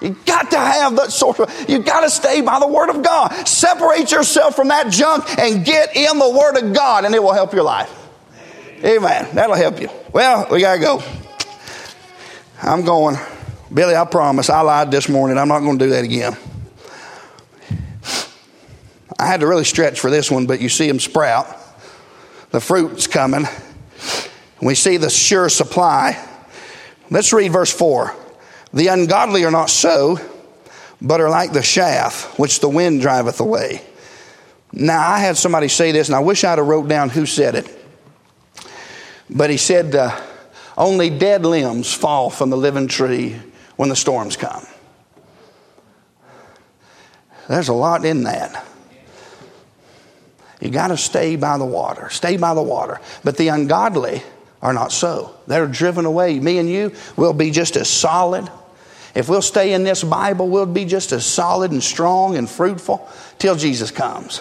You 0.00 0.16
got 0.26 0.50
to 0.50 0.58
have 0.58 0.96
that 0.96 1.12
sort 1.12 1.40
of, 1.40 1.68
you 1.68 1.78
got 1.78 2.02
to 2.02 2.10
stay 2.10 2.42
by 2.42 2.60
the 2.60 2.66
Word 2.66 2.90
of 2.90 3.02
God. 3.02 3.30
Separate 3.48 4.12
yourself 4.12 4.54
from 4.54 4.68
that 4.68 4.92
junk 4.92 5.24
and 5.38 5.64
get 5.64 5.96
in 5.96 6.18
the 6.18 6.28
Word 6.28 6.62
of 6.62 6.74
God, 6.74 7.04
and 7.04 7.14
it 7.14 7.22
will 7.22 7.32
help 7.32 7.54
your 7.54 7.62
life. 7.62 8.03
Amen. 8.84 9.34
That'll 9.34 9.56
help 9.56 9.80
you. 9.80 9.88
Well, 10.12 10.46
we 10.50 10.60
got 10.60 10.74
to 10.74 10.80
go. 10.80 11.02
I'm 12.62 12.84
going. 12.84 13.16
Billy, 13.72 13.96
I 13.96 14.04
promise 14.04 14.50
I 14.50 14.60
lied 14.60 14.90
this 14.90 15.08
morning. 15.08 15.38
I'm 15.38 15.48
not 15.48 15.60
going 15.60 15.78
to 15.78 15.84
do 15.86 15.90
that 15.92 16.04
again. 16.04 16.36
I 19.18 19.26
had 19.26 19.40
to 19.40 19.46
really 19.46 19.64
stretch 19.64 20.00
for 20.00 20.10
this 20.10 20.30
one, 20.30 20.46
but 20.46 20.60
you 20.60 20.68
see 20.68 20.86
them 20.86 21.00
sprout. 21.00 21.46
The 22.50 22.60
fruit's 22.60 23.06
coming. 23.06 23.46
We 24.60 24.74
see 24.74 24.98
the 24.98 25.08
sure 25.08 25.48
supply. 25.48 26.22
Let's 27.10 27.32
read 27.32 27.52
verse 27.52 27.72
4. 27.72 28.14
The 28.74 28.88
ungodly 28.88 29.44
are 29.44 29.50
not 29.50 29.70
so, 29.70 30.18
but 31.00 31.20
are 31.20 31.30
like 31.30 31.52
the 31.52 31.62
chaff 31.62 32.38
which 32.38 32.60
the 32.60 32.68
wind 32.68 33.00
driveth 33.00 33.40
away. 33.40 33.82
Now, 34.72 35.08
I 35.08 35.20
had 35.20 35.36
somebody 35.36 35.68
say 35.68 35.92
this, 35.92 36.08
and 36.08 36.16
I 36.16 36.20
wish 36.20 36.44
I'd 36.44 36.58
have 36.58 36.66
wrote 36.66 36.88
down 36.88 37.08
who 37.08 37.24
said 37.24 37.54
it. 37.54 37.83
But 39.30 39.50
he 39.50 39.56
said, 39.56 39.94
uh, 39.94 40.18
only 40.76 41.10
dead 41.10 41.46
limbs 41.46 41.92
fall 41.92 42.30
from 42.30 42.50
the 42.50 42.56
living 42.56 42.88
tree 42.88 43.36
when 43.76 43.88
the 43.88 43.96
storms 43.96 44.36
come. 44.36 44.66
There's 47.48 47.68
a 47.68 47.74
lot 47.74 48.04
in 48.04 48.24
that. 48.24 48.64
You 50.60 50.70
got 50.70 50.88
to 50.88 50.96
stay 50.96 51.36
by 51.36 51.58
the 51.58 51.64
water. 51.64 52.08
Stay 52.10 52.36
by 52.36 52.54
the 52.54 52.62
water. 52.62 53.00
But 53.22 53.36
the 53.36 53.48
ungodly 53.48 54.22
are 54.62 54.72
not 54.72 54.92
so. 54.92 55.34
They're 55.46 55.66
driven 55.66 56.06
away. 56.06 56.40
Me 56.40 56.58
and 56.58 56.68
you 56.68 56.92
will 57.16 57.34
be 57.34 57.50
just 57.50 57.76
as 57.76 57.88
solid. 57.88 58.50
If 59.14 59.28
we'll 59.28 59.42
stay 59.42 59.74
in 59.74 59.84
this 59.84 60.02
Bible, 60.02 60.48
we'll 60.48 60.64
be 60.66 60.86
just 60.86 61.12
as 61.12 61.26
solid 61.26 61.70
and 61.70 61.82
strong 61.82 62.36
and 62.36 62.48
fruitful 62.48 63.06
till 63.38 63.56
Jesus 63.56 63.90
comes. 63.90 64.40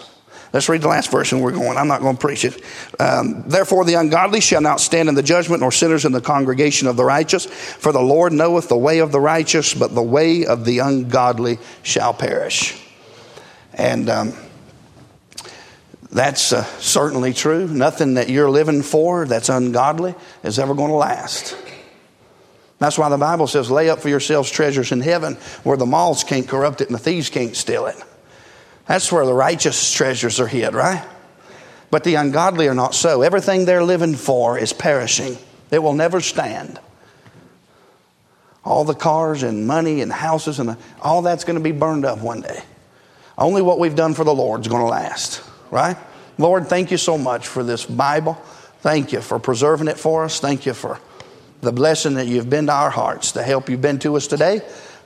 Let's 0.54 0.70
read 0.70 0.84
the 0.84 0.88
last 0.88 1.10
verse 1.10 1.32
and 1.32 1.42
we're 1.42 1.52
going. 1.52 1.78
I'm 1.78 1.88
not 1.88 2.02
going 2.02 2.16
to 2.16 2.22
preach 2.22 2.46
it. 2.46 2.62
Um, 3.00 3.44
Therefore, 3.48 3.86
the 3.86 3.96
ungodly 3.96 4.40
shall 4.40 4.62
not 4.62 4.80
stand 4.80 5.10
in 5.10 5.16
the 5.16 5.24
judgment, 5.24 5.62
nor 5.62 5.72
sinners 5.72 6.06
in 6.06 6.12
the 6.12 6.22
congregation 6.22 6.88
of 6.88 6.96
the 6.96 7.04
righteous. 7.04 7.46
For 7.48 7.92
the 7.92 8.02
Lord 8.02 8.34
knoweth 8.34 8.70
the 8.70 8.78
way 8.78 9.00
of 9.00 9.12
the 9.12 9.20
righteous, 9.20 9.74
but 9.74 9.96
the 9.96 10.04
way 10.04 10.46
of 10.46 10.64
the 10.64 10.80
ungodly 10.80 11.58
shall 11.82 12.14
perish. 12.14 12.80
And 13.74 14.08
um, 14.12 14.34
that's 16.12 16.54
uh, 16.54 16.64
certainly 16.78 17.34
true. 17.34 17.68
Nothing 17.68 18.14
that 18.14 18.30
you're 18.30 18.52
living 18.52 18.84
for 18.84 19.26
that's 19.26 19.50
ungodly 19.50 20.14
is 20.44 20.60
ever 20.60 20.76
going 20.76 20.92
to 20.92 20.98
last. 20.98 21.58
That's 22.78 23.00
why 23.00 23.10
the 23.10 23.18
Bible 23.18 23.48
says, 23.48 23.72
lay 23.72 23.90
up 23.90 24.02
for 24.02 24.10
yourselves 24.10 24.52
treasures 24.52 24.92
in 24.92 25.02
heaven 25.02 25.36
where 25.64 25.78
the 25.78 25.88
moths 25.88 26.24
can't 26.24 26.48
corrupt 26.48 26.82
it 26.82 26.90
and 26.90 26.96
the 26.96 27.00
thieves 27.00 27.32
can't 27.32 27.56
steal 27.56 27.88
it. 27.88 27.96
That's 28.86 29.12
where 29.12 29.26
the 29.26 29.34
righteous 29.34 29.94
treasures 29.94 30.40
are 30.40 30.48
hid, 30.48 30.74
right? 30.74 31.06
But 31.90 32.04
the 32.04 32.16
ungodly 32.16 32.68
are 32.68 32.74
not 32.74 32.96
so. 32.96 33.22
Everything 33.22 33.66
they're 33.66 33.84
living 33.84 34.16
for 34.16 34.58
is 34.58 34.74
perishing, 34.74 35.38
it 35.72 35.80
will 35.80 35.94
never 35.94 36.22
stand. 36.22 36.80
All 38.66 38.86
the 38.86 38.96
cars 38.96 39.44
and 39.44 39.68
money 39.68 40.02
and 40.02 40.12
houses 40.12 40.60
and 40.60 40.70
the, 40.70 40.78
all 41.02 41.22
that's 41.22 41.44
going 41.44 41.58
to 41.58 41.64
be 41.64 41.74
burned 41.74 42.06
up 42.06 42.20
one 42.20 42.42
day. 42.42 42.64
Only 43.38 43.62
what 43.62 43.80
we've 43.80 43.96
done 43.96 44.14
for 44.14 44.24
the 44.24 44.34
Lord 44.34 44.62
is 44.62 44.68
going 44.68 44.84
to 44.84 44.88
last, 44.88 45.44
right? 45.70 45.98
Lord, 46.38 46.68
thank 46.68 46.92
you 46.92 46.98
so 46.98 47.18
much 47.18 47.48
for 47.48 47.64
this 47.64 47.86
Bible. 47.86 48.36
Thank 48.80 49.12
you 49.12 49.22
for 49.22 49.40
preserving 49.40 49.88
it 49.88 49.98
for 49.98 50.24
us. 50.24 50.40
Thank 50.40 50.66
you 50.66 50.74
for 50.74 51.00
the 51.62 51.72
blessing 51.72 52.16
that 52.16 52.28
you've 52.28 52.50
been 52.50 52.68
to 52.68 52.74
our 52.74 52.90
hearts, 52.90 53.32
the 53.32 53.44
help 53.44 53.70
you've 53.70 53.82
been 53.82 54.00
to 54.00 54.16
us 54.18 54.28
today. 54.28 54.62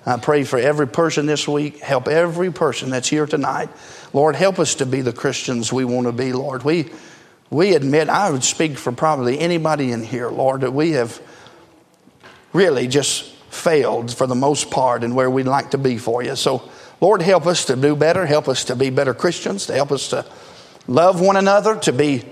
I 0.08 0.16
pray 0.16 0.46
for 0.46 0.58
every 0.58 0.88
person 0.88 1.26
this 1.26 1.50
week. 1.50 1.80
Help 1.80 2.08
every 2.08 2.50
person 2.50 2.92
that's 2.92 3.10
here 3.10 3.26
tonight. 3.26 3.68
Lord, 4.14 4.38
help 4.38 4.58
us 4.58 4.76
to 4.76 4.86
be 4.86 5.02
the 5.02 5.12
Christians 5.12 5.74
we 5.74 5.84
want 5.84 6.08
to 6.08 6.14
be, 6.14 6.32
Lord. 6.32 6.64
We, 6.64 6.90
we 7.50 7.76
admit, 7.76 8.08
I 8.08 8.30
would 8.32 8.46
speak 8.46 8.78
for 8.78 8.94
probably 8.94 9.38
anybody 9.38 9.92
in 9.92 10.02
here, 10.02 10.30
Lord, 10.30 10.62
that 10.62 10.72
we 10.72 10.92
have 10.92 11.20
really 12.54 12.88
just 12.88 13.26
failed 13.50 14.16
for 14.16 14.28
the 14.28 14.36
most 14.36 14.72
part 14.72 15.04
in 15.04 15.14
where 15.14 15.30
we'd 15.30 15.46
like 15.46 15.72
to 15.72 15.78
be 15.78 15.98
for 15.98 16.24
you. 16.24 16.38
So, 16.38 16.70
Lord, 17.02 17.22
help 17.22 17.46
us 17.46 17.66
to 17.66 17.76
do 17.76 17.94
better. 17.94 18.26
Help 18.26 18.48
us 18.48 18.64
to 18.66 18.78
be 18.78 18.90
better 18.90 19.14
Christians, 19.14 19.66
to 19.66 19.74
help 19.74 19.92
us 19.92 20.12
to 20.12 20.26
love 20.88 21.20
one 21.20 21.36
another, 21.36 21.76
to 21.82 21.92
be 21.92 22.24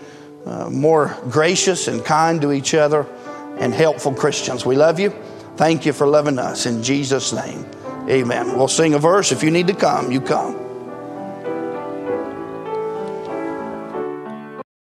uh, 0.46 0.70
more 0.70 1.18
gracious 1.30 1.90
and 1.90 2.06
kind 2.06 2.40
to 2.40 2.54
each 2.54 2.74
other, 2.74 3.06
and 3.58 3.74
helpful 3.74 4.14
Christians. 4.14 4.66
We 4.66 4.78
love 4.78 4.98
you. 4.98 5.14
Thank 5.58 5.86
you 5.86 5.94
for 5.94 6.06
loving 6.06 6.38
us. 6.38 6.66
In 6.66 6.84
Jesus' 6.84 7.32
name, 7.32 7.66
amen. 8.10 8.58
We'll 8.58 8.68
sing 8.68 8.94
a 8.94 9.00
verse. 9.00 9.32
If 9.32 9.42
you 9.44 9.52
need 9.52 9.68
to 9.68 9.74
come, 9.74 10.12
you 10.12 10.20
come. 10.20 10.65